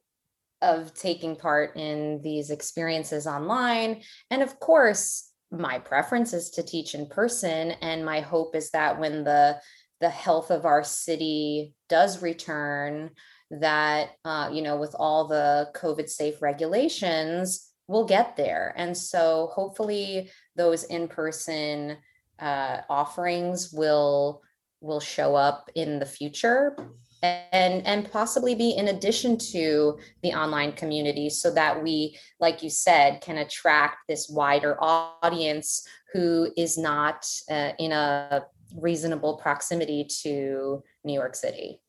of 0.62 0.94
taking 0.94 1.36
part 1.36 1.76
in 1.76 2.22
these 2.24 2.50
experiences 2.50 3.28
online. 3.28 4.02
And 4.30 4.42
of 4.42 4.60
course, 4.60 5.30
my 5.52 5.80
preference 5.80 6.34
is 6.34 6.50
to 6.52 6.64
teach 6.64 6.96
in 6.96 7.08
person. 7.08 7.72
And 7.82 8.06
my 8.06 8.22
hope 8.22 8.56
is 8.56 8.72
that 8.72 9.00
when 9.00 9.24
the 9.24 9.60
the 10.00 10.10
health 10.10 10.50
of 10.50 10.66
our 10.66 10.84
city 10.84 11.76
does 11.88 12.24
return 12.24 13.12
that 13.52 14.12
uh, 14.26 14.50
you 14.52 14.62
know 14.64 14.78
with 14.78 14.96
all 14.98 15.28
the 15.28 15.70
covid 15.76 16.10
safe 16.10 16.42
regulations 16.42 17.72
we'll 17.92 18.06
get 18.06 18.38
there. 18.38 18.74
And 18.78 18.98
so 18.98 19.52
hopefully 19.54 20.32
those 20.56 20.86
in-person 20.86 21.98
uh, 22.40 22.78
offerings 22.90 23.72
will 23.72 24.42
will 24.80 25.02
show 25.02 25.36
up 25.36 25.70
in 25.76 26.00
the 26.00 26.06
future 26.06 26.76
and 27.24 27.86
and 27.86 28.12
possibly 28.12 28.56
be 28.56 28.72
in 28.72 28.88
addition 28.88 29.38
to 29.38 29.98
the 30.24 30.34
online 30.34 30.72
community 30.72 31.30
so 31.30 31.54
that 31.54 31.82
we 31.82 32.18
like 32.40 32.64
you 32.64 32.70
said 32.70 33.22
can 33.22 33.38
attract 33.38 33.98
this 34.08 34.30
wider 34.30 34.76
audience 34.82 35.88
who 36.14 36.52
is 36.58 36.78
not 36.78 37.26
uh, 37.50 37.72
in 37.80 37.92
a 37.92 38.44
reasonable 38.76 39.36
proximity 39.36 40.04
to 40.06 40.84
new 41.04 41.14
york 41.14 41.36
city 41.36 41.80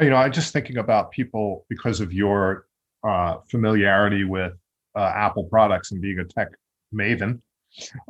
you 0.00 0.10
know 0.10 0.16
i'm 0.16 0.32
just 0.32 0.52
thinking 0.52 0.78
about 0.78 1.10
people 1.10 1.64
because 1.68 2.00
of 2.00 2.12
your 2.12 2.66
uh, 3.06 3.36
familiarity 3.50 4.24
with 4.24 4.52
uh, 4.96 5.12
apple 5.14 5.44
products 5.44 5.92
and 5.92 6.00
being 6.00 6.18
a 6.18 6.24
tech 6.24 6.48
maven 6.94 7.40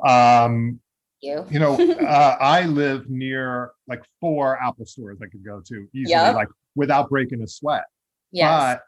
um, 0.07 0.81
you. 1.23 1.47
You 1.51 1.61
know, 1.61 1.75
uh, 2.01 2.37
I 2.41 2.65
live 2.65 3.09
near 3.09 3.71
like 3.87 4.03
four 4.21 4.61
Apple 4.61 4.87
stores 4.87 5.19
I 5.23 5.27
could 5.27 5.45
go 5.45 5.63
to 5.67 5.89
easily, 5.95 6.11
yep. 6.11 6.35
like 6.35 6.49
without 6.75 7.09
breaking 7.09 7.43
a 7.43 7.49
sweat. 7.49 7.85
Yes. 8.31 8.77
But 8.77 8.83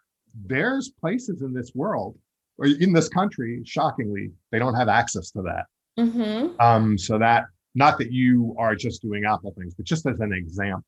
there's 0.46 0.90
places 1.00 1.42
in 1.42 1.52
this 1.52 1.72
world 1.74 2.18
or 2.58 2.66
in 2.66 2.92
this 2.92 3.08
country, 3.08 3.62
shockingly, 3.64 4.30
they 4.52 4.58
don't 4.58 4.74
have 4.74 4.88
access 4.88 5.30
to 5.32 5.42
that. 5.42 5.66
Mm-hmm. 5.98 6.60
Um, 6.60 6.98
so 6.98 7.18
that 7.18 7.44
not 7.74 7.98
that 7.98 8.12
you 8.12 8.54
are 8.58 8.74
just 8.74 9.02
doing 9.02 9.24
Apple 9.24 9.52
things, 9.58 9.74
but 9.74 9.84
just 9.84 10.06
as 10.06 10.20
an 10.20 10.32
example, 10.32 10.84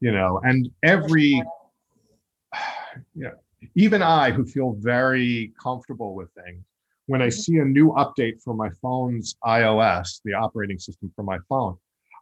you 0.00 0.12
know, 0.12 0.40
and 0.44 0.68
every, 0.82 1.42
you 3.14 3.24
know, 3.24 3.32
even 3.74 4.02
I 4.02 4.30
who 4.30 4.44
feel 4.44 4.76
very 4.78 5.52
comfortable 5.62 6.14
with 6.14 6.28
things, 6.32 6.64
when 7.06 7.22
I 7.22 7.26
mm-hmm. 7.26 7.40
see 7.40 7.58
a 7.58 7.64
new 7.64 7.92
update 7.92 8.42
for 8.42 8.54
my 8.54 8.68
phone's 8.82 9.34
iOS, 9.44 10.20
the 10.24 10.34
operating 10.34 10.78
system 10.78 11.10
for 11.16 11.22
my 11.22 11.38
phone, 11.48 11.76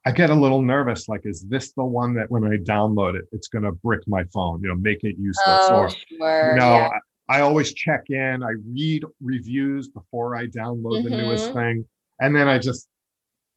I 0.08 0.10
get 0.10 0.30
a 0.30 0.34
little 0.34 0.62
nervous. 0.62 1.06
Like, 1.06 1.26
is 1.26 1.44
this 1.50 1.72
the 1.72 1.84
one 1.84 2.14
that 2.14 2.30
when 2.30 2.42
I 2.42 2.56
download 2.56 3.14
it, 3.14 3.26
it's 3.30 3.48
going 3.48 3.64
to 3.64 3.72
brick 3.72 4.00
my 4.06 4.24
phone, 4.32 4.62
you 4.62 4.68
know, 4.68 4.74
make 4.74 5.04
it 5.04 5.16
useless? 5.18 5.66
Oh, 5.68 5.80
or, 5.80 5.90
sure. 5.90 6.52
You 6.52 6.58
know, 6.58 6.76
yeah. 6.76 6.90
I, 7.28 7.36
I, 7.36 7.40
always 7.42 7.74
check 7.74 8.04
in, 8.08 8.42
I 8.42 8.52
read 8.72 9.04
reviews 9.20 9.88
before 9.88 10.34
I 10.34 10.46
download 10.46 11.02
mm-hmm. 11.02 11.10
the 11.10 11.10
newest 11.10 11.50
mm-hmm. 11.50 11.58
thing. 11.58 11.84
And 12.22 12.34
then 12.34 12.48
I 12.48 12.56
just 12.56 12.88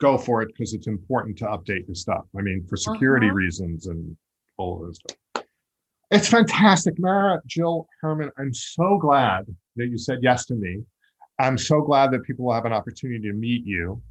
go 0.02 0.18
for 0.18 0.42
it 0.42 0.50
because 0.50 0.74
it's 0.74 0.88
important 0.88 1.38
to 1.38 1.46
update 1.46 1.88
your 1.88 1.96
stuff. 1.96 2.26
I 2.38 2.42
mean, 2.42 2.66
for 2.68 2.76
security 2.76 3.28
uh-huh. 3.28 3.36
reasons 3.36 3.88
and 3.88 4.18
all 4.58 4.82
of 4.82 4.90
this 4.90 4.98
stuff. 4.98 5.46
It's 6.12 6.28
fantastic. 6.28 7.00
Mara 7.00 7.40
Jill 7.48 7.88
Herman, 8.02 8.30
I'm 8.38 8.54
so 8.54 8.98
glad 8.98 9.46
that 9.78 9.88
you 9.88 9.98
said 9.98 10.18
yes 10.22 10.46
to 10.48 10.56
me. 10.56 10.84
I'm 11.40 11.58
so 11.58 11.80
glad 11.80 12.12
that 12.12 12.24
people 12.24 12.44
will 12.44 12.54
have 12.54 12.66
an 12.66 12.74
opportunity 12.74 13.30
to 13.30 13.34
meet 13.34 13.66
you. 13.66 14.02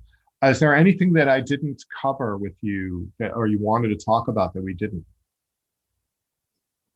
Uh, 0.43 0.49
is 0.49 0.59
there 0.59 0.74
anything 0.74 1.12
that 1.12 1.28
I 1.28 1.41
didn't 1.41 1.84
cover 2.01 2.36
with 2.36 2.55
you 2.62 3.11
that, 3.18 3.32
or 3.32 3.47
you 3.47 3.59
wanted 3.59 3.88
to 3.88 3.97
talk 3.97 4.28
about 4.28 4.55
that 4.55 4.62
we 4.62 4.72
didn't? 4.72 5.05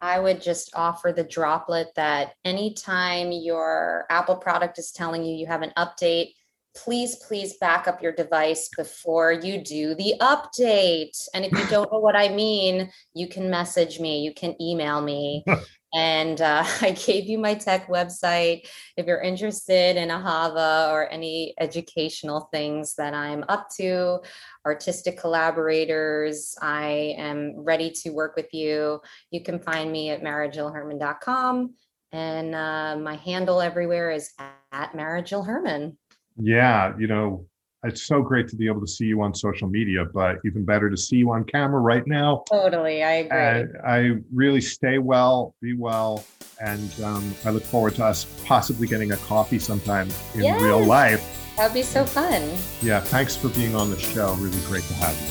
I 0.01 0.19
would 0.19 0.43
just 0.43 0.71
offer 0.75 1.13
the 1.13 1.25
droplet 1.25 1.89
that 1.97 2.35
anytime 2.45 3.33
your 3.33 4.07
Apple 4.11 4.37
product 4.37 4.79
is 4.79 4.93
telling 4.93 5.25
you 5.25 5.35
you 5.35 5.47
have 5.47 5.63
an 5.63 5.73
update, 5.77 6.33
please, 6.77 7.17
please 7.17 7.57
back 7.59 7.87
up 7.87 8.03
your 8.03 8.13
device 8.13 8.69
before 8.77 9.33
you 9.33 9.63
do 9.63 9.95
the 9.95 10.15
update. 10.21 11.27
And 11.33 11.45
if 11.45 11.53
you 11.53 11.67
don't 11.69 11.91
know 11.93 12.01
what 12.01 12.17
I 12.17 12.29
mean, 12.29 12.91
you 13.15 13.29
can 13.29 13.49
message 13.49 14.01
me, 14.01 14.21
you 14.21 14.35
can 14.35 14.61
email 14.61 15.01
me. 15.01 15.45
and 15.95 16.41
uh, 16.41 16.65
I 16.83 16.91
gave 16.91 17.27
you 17.27 17.39
my 17.39 17.55
tech 17.55 17.89
website. 17.89 18.69
If 18.97 19.07
you're 19.07 19.23
interested 19.23 19.97
in 19.97 20.09
Ahava 20.09 20.91
or 20.91 21.09
any 21.09 21.55
educational 21.59 22.49
things 22.53 22.95
that 22.97 23.15
I'm 23.15 23.45
up 23.49 23.69
to, 23.77 24.21
artistic 24.67 25.19
collaborators, 25.19 26.57
I 26.61 27.15
am 27.17 27.55
ready 27.57 27.91
to 28.03 28.11
work 28.11 28.37
with 28.37 28.53
you. 28.53 29.01
You 29.31 29.43
can 29.43 29.59
find 29.59 29.91
me 29.91 30.11
at 30.11 30.23
marajillherman.com. 30.23 31.75
And 32.13 32.55
uh, 32.55 32.97
my 32.97 33.17
handle 33.17 33.61
everywhere 33.61 34.11
is 34.11 34.31
at 34.73 35.25
Jill 35.25 35.43
Herman. 35.43 35.99
Yeah, 36.37 36.95
you 36.99 37.07
know, 37.07 37.47
it's 37.85 38.03
so 38.03 38.23
great 38.23 38.49
to 38.49 38.57
be 38.57 38.67
able 38.67 38.81
to 38.81 38.87
see 38.87 39.05
you 39.05 39.21
on 39.21 39.35
social 39.35 39.69
media, 39.69 40.05
but 40.05 40.39
even 40.45 40.65
better 40.65 40.89
to 40.89 40.97
see 40.97 41.17
you 41.17 41.31
on 41.31 41.45
camera 41.45 41.81
right 41.81 42.07
now. 42.07 42.45
Totally, 42.51 43.03
I 43.03 43.13
agree. 43.13 43.39
And 43.39 43.77
I 43.87 44.17
really 44.33 44.61
stay 44.61 44.99
well, 44.99 45.55
be 45.61 45.75
well, 45.75 46.25
and 46.61 46.91
um, 47.03 47.35
I 47.45 47.51
look 47.51 47.63
forward 47.63 47.95
to 47.97 48.05
us 48.05 48.25
possibly 48.45 48.87
getting 48.87 49.13
a 49.13 49.17
coffee 49.19 49.59
sometime 49.59 50.09
in 50.35 50.45
yes, 50.45 50.63
real 50.63 50.83
life. 50.83 51.23
That'd 51.57 51.75
be 51.75 51.83
so 51.83 52.05
fun. 52.05 52.43
Yeah, 52.83 53.01
thanks 53.01 53.37
for 53.37 53.49
being 53.51 53.75
on 53.75 53.91
the 53.91 53.99
show. 53.99 54.35
Really 54.35 54.61
great 54.67 54.85
to 54.85 54.95
have 54.95 55.15
you. 55.21 55.29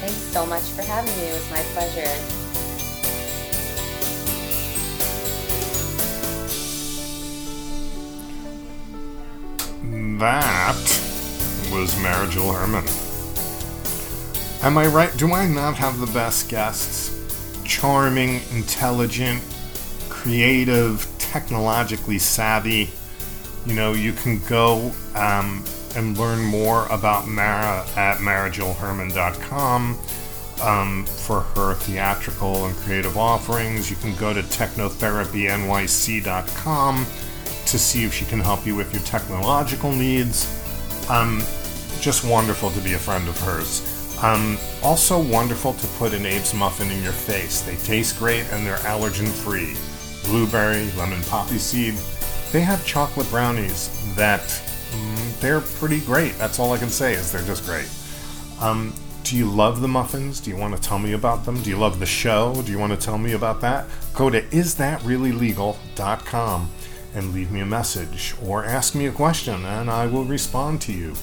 Thanks 0.00 0.16
so 0.16 0.46
much 0.46 0.62
for 0.62 0.82
having 0.82 1.14
me. 1.18 1.26
It 1.28 1.34
was 1.34 1.50
my 1.50 1.62
pleasure. 1.74 2.08
That 10.18 11.11
was 11.72 11.98
Mara 12.00 12.26
Herman. 12.26 12.84
Am 14.62 14.76
I 14.76 14.86
right? 14.86 15.10
Do 15.16 15.32
I 15.32 15.48
not 15.48 15.76
have 15.76 15.98
the 15.98 16.12
best 16.12 16.50
guests? 16.50 17.10
Charming, 17.64 18.42
intelligent, 18.54 19.42
creative, 20.10 21.06
technologically 21.18 22.18
savvy. 22.18 22.90
You 23.66 23.74
know, 23.74 23.94
you 23.94 24.12
can 24.12 24.40
go 24.46 24.92
um, 25.14 25.64
and 25.96 26.18
learn 26.18 26.44
more 26.44 26.86
about 26.88 27.26
Mara 27.26 27.86
at 27.96 28.18
marajillherman.com 28.18 29.98
um, 30.62 31.06
for 31.06 31.40
her 31.40 31.72
theatrical 31.74 32.66
and 32.66 32.76
creative 32.76 33.16
offerings. 33.16 33.88
You 33.90 33.96
can 33.96 34.14
go 34.16 34.34
to 34.34 34.42
technotherapynyc.com 34.42 37.06
to 37.64 37.78
see 37.78 38.04
if 38.04 38.12
she 38.12 38.26
can 38.26 38.40
help 38.40 38.66
you 38.66 38.76
with 38.76 38.92
your 38.92 39.02
technological 39.04 39.90
needs. 39.90 40.46
Um, 41.08 41.42
just 42.00 42.24
wonderful 42.24 42.70
to 42.70 42.80
be 42.80 42.94
a 42.94 42.98
friend 42.98 43.28
of 43.28 43.38
hers. 43.40 43.82
Um, 44.22 44.56
also 44.82 45.20
wonderful 45.20 45.74
to 45.74 45.86
put 45.98 46.14
an 46.14 46.24
Abe's 46.26 46.54
muffin 46.54 46.90
in 46.90 47.02
your 47.02 47.12
face. 47.12 47.60
They 47.62 47.76
taste 47.76 48.18
great 48.18 48.44
and 48.52 48.66
they're 48.66 48.78
allergen 48.78 49.28
free. 49.28 49.76
Blueberry, 50.24 50.90
lemon 50.92 51.22
poppy 51.24 51.58
seed. 51.58 51.94
They 52.52 52.60
have 52.60 52.86
chocolate 52.86 53.28
brownies 53.30 53.90
that 54.14 54.40
mm, 54.40 55.40
they're 55.40 55.60
pretty 55.60 55.98
great. 56.00 56.38
That's 56.38 56.58
all 56.60 56.72
I 56.72 56.78
can 56.78 56.90
say 56.90 57.14
is 57.14 57.32
they're 57.32 57.42
just 57.42 57.66
great. 57.66 57.88
Um, 58.60 58.94
do 59.24 59.36
you 59.36 59.46
love 59.46 59.80
the 59.80 59.88
muffins? 59.88 60.38
Do 60.40 60.50
you 60.50 60.56
want 60.56 60.76
to 60.76 60.82
tell 60.82 60.98
me 60.98 61.12
about 61.14 61.44
them? 61.44 61.60
Do 61.62 61.70
you 61.70 61.76
love 61.76 61.98
the 61.98 62.06
show? 62.06 62.62
Do 62.64 62.70
you 62.70 62.78
want 62.78 62.92
to 62.92 62.98
tell 62.98 63.18
me 63.18 63.32
about 63.32 63.60
that? 63.62 63.86
Go 64.14 64.30
to 64.30 64.40
isthatreallylegal.com 64.42 66.70
and 67.14 67.34
leave 67.34 67.50
me 67.50 67.60
a 67.60 67.66
message 67.66 68.34
or 68.44 68.64
ask 68.64 68.94
me 68.94 69.06
a 69.06 69.12
question 69.12 69.64
and 69.64 69.90
I 69.90 70.06
will 70.06 70.24
respond 70.24 70.80
to 70.82 70.92
you. 70.92 71.14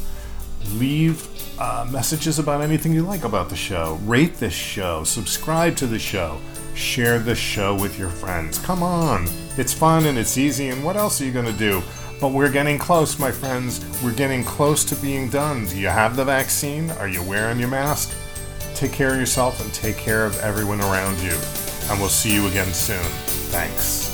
Leave 0.74 1.28
uh, 1.60 1.88
messages 1.92 2.40
about 2.40 2.62
anything 2.62 2.94
you 2.94 3.04
like 3.04 3.24
about 3.24 3.50
the 3.50 3.56
show. 3.56 4.00
Rate 4.04 4.36
this 4.36 4.54
show. 4.54 5.04
Subscribe 5.04 5.76
to 5.78 5.88
the 5.88 6.00
show. 6.00 6.40
Share 6.76 7.20
the 7.20 7.36
show 7.36 7.76
with 7.76 8.00
your 8.00 8.10
friends. 8.10 8.60
Come 8.60 8.84
on. 8.84 9.28
It's 9.58 9.74
fun 9.74 10.06
and 10.06 10.18
it's 10.18 10.38
easy. 10.38 10.70
And 10.70 10.84
what 10.84 10.96
else 10.96 11.20
are 11.20 11.26
you 11.26 11.32
going 11.32 11.46
to 11.46 11.52
do? 11.52 11.82
But 12.22 12.30
we're 12.30 12.52
getting 12.52 12.78
close, 12.78 13.18
my 13.18 13.32
friends. 13.32 13.84
We're 14.04 14.14
getting 14.14 14.44
close 14.44 14.84
to 14.86 14.96
being 14.96 15.30
done. 15.30 15.66
Do 15.66 15.80
you 15.80 15.88
have 15.88 16.16
the 16.16 16.26
vaccine? 16.26 16.92
Are 16.92 17.08
you 17.08 17.24
wearing 17.24 17.60
your 17.60 17.70
mask? 17.70 18.16
Take 18.76 18.92
care 18.92 19.14
of 19.14 19.20
yourself 19.20 19.62
and 19.62 19.74
take 19.74 19.98
care 19.98 20.26
of 20.26 20.38
everyone 20.40 20.82
around 20.82 21.20
you. 21.20 21.38
And 21.90 22.00
we'll 22.00 22.10
see 22.10 22.34
you 22.34 22.48
again 22.48 22.72
soon. 22.74 23.04
Thanks. 23.52 24.09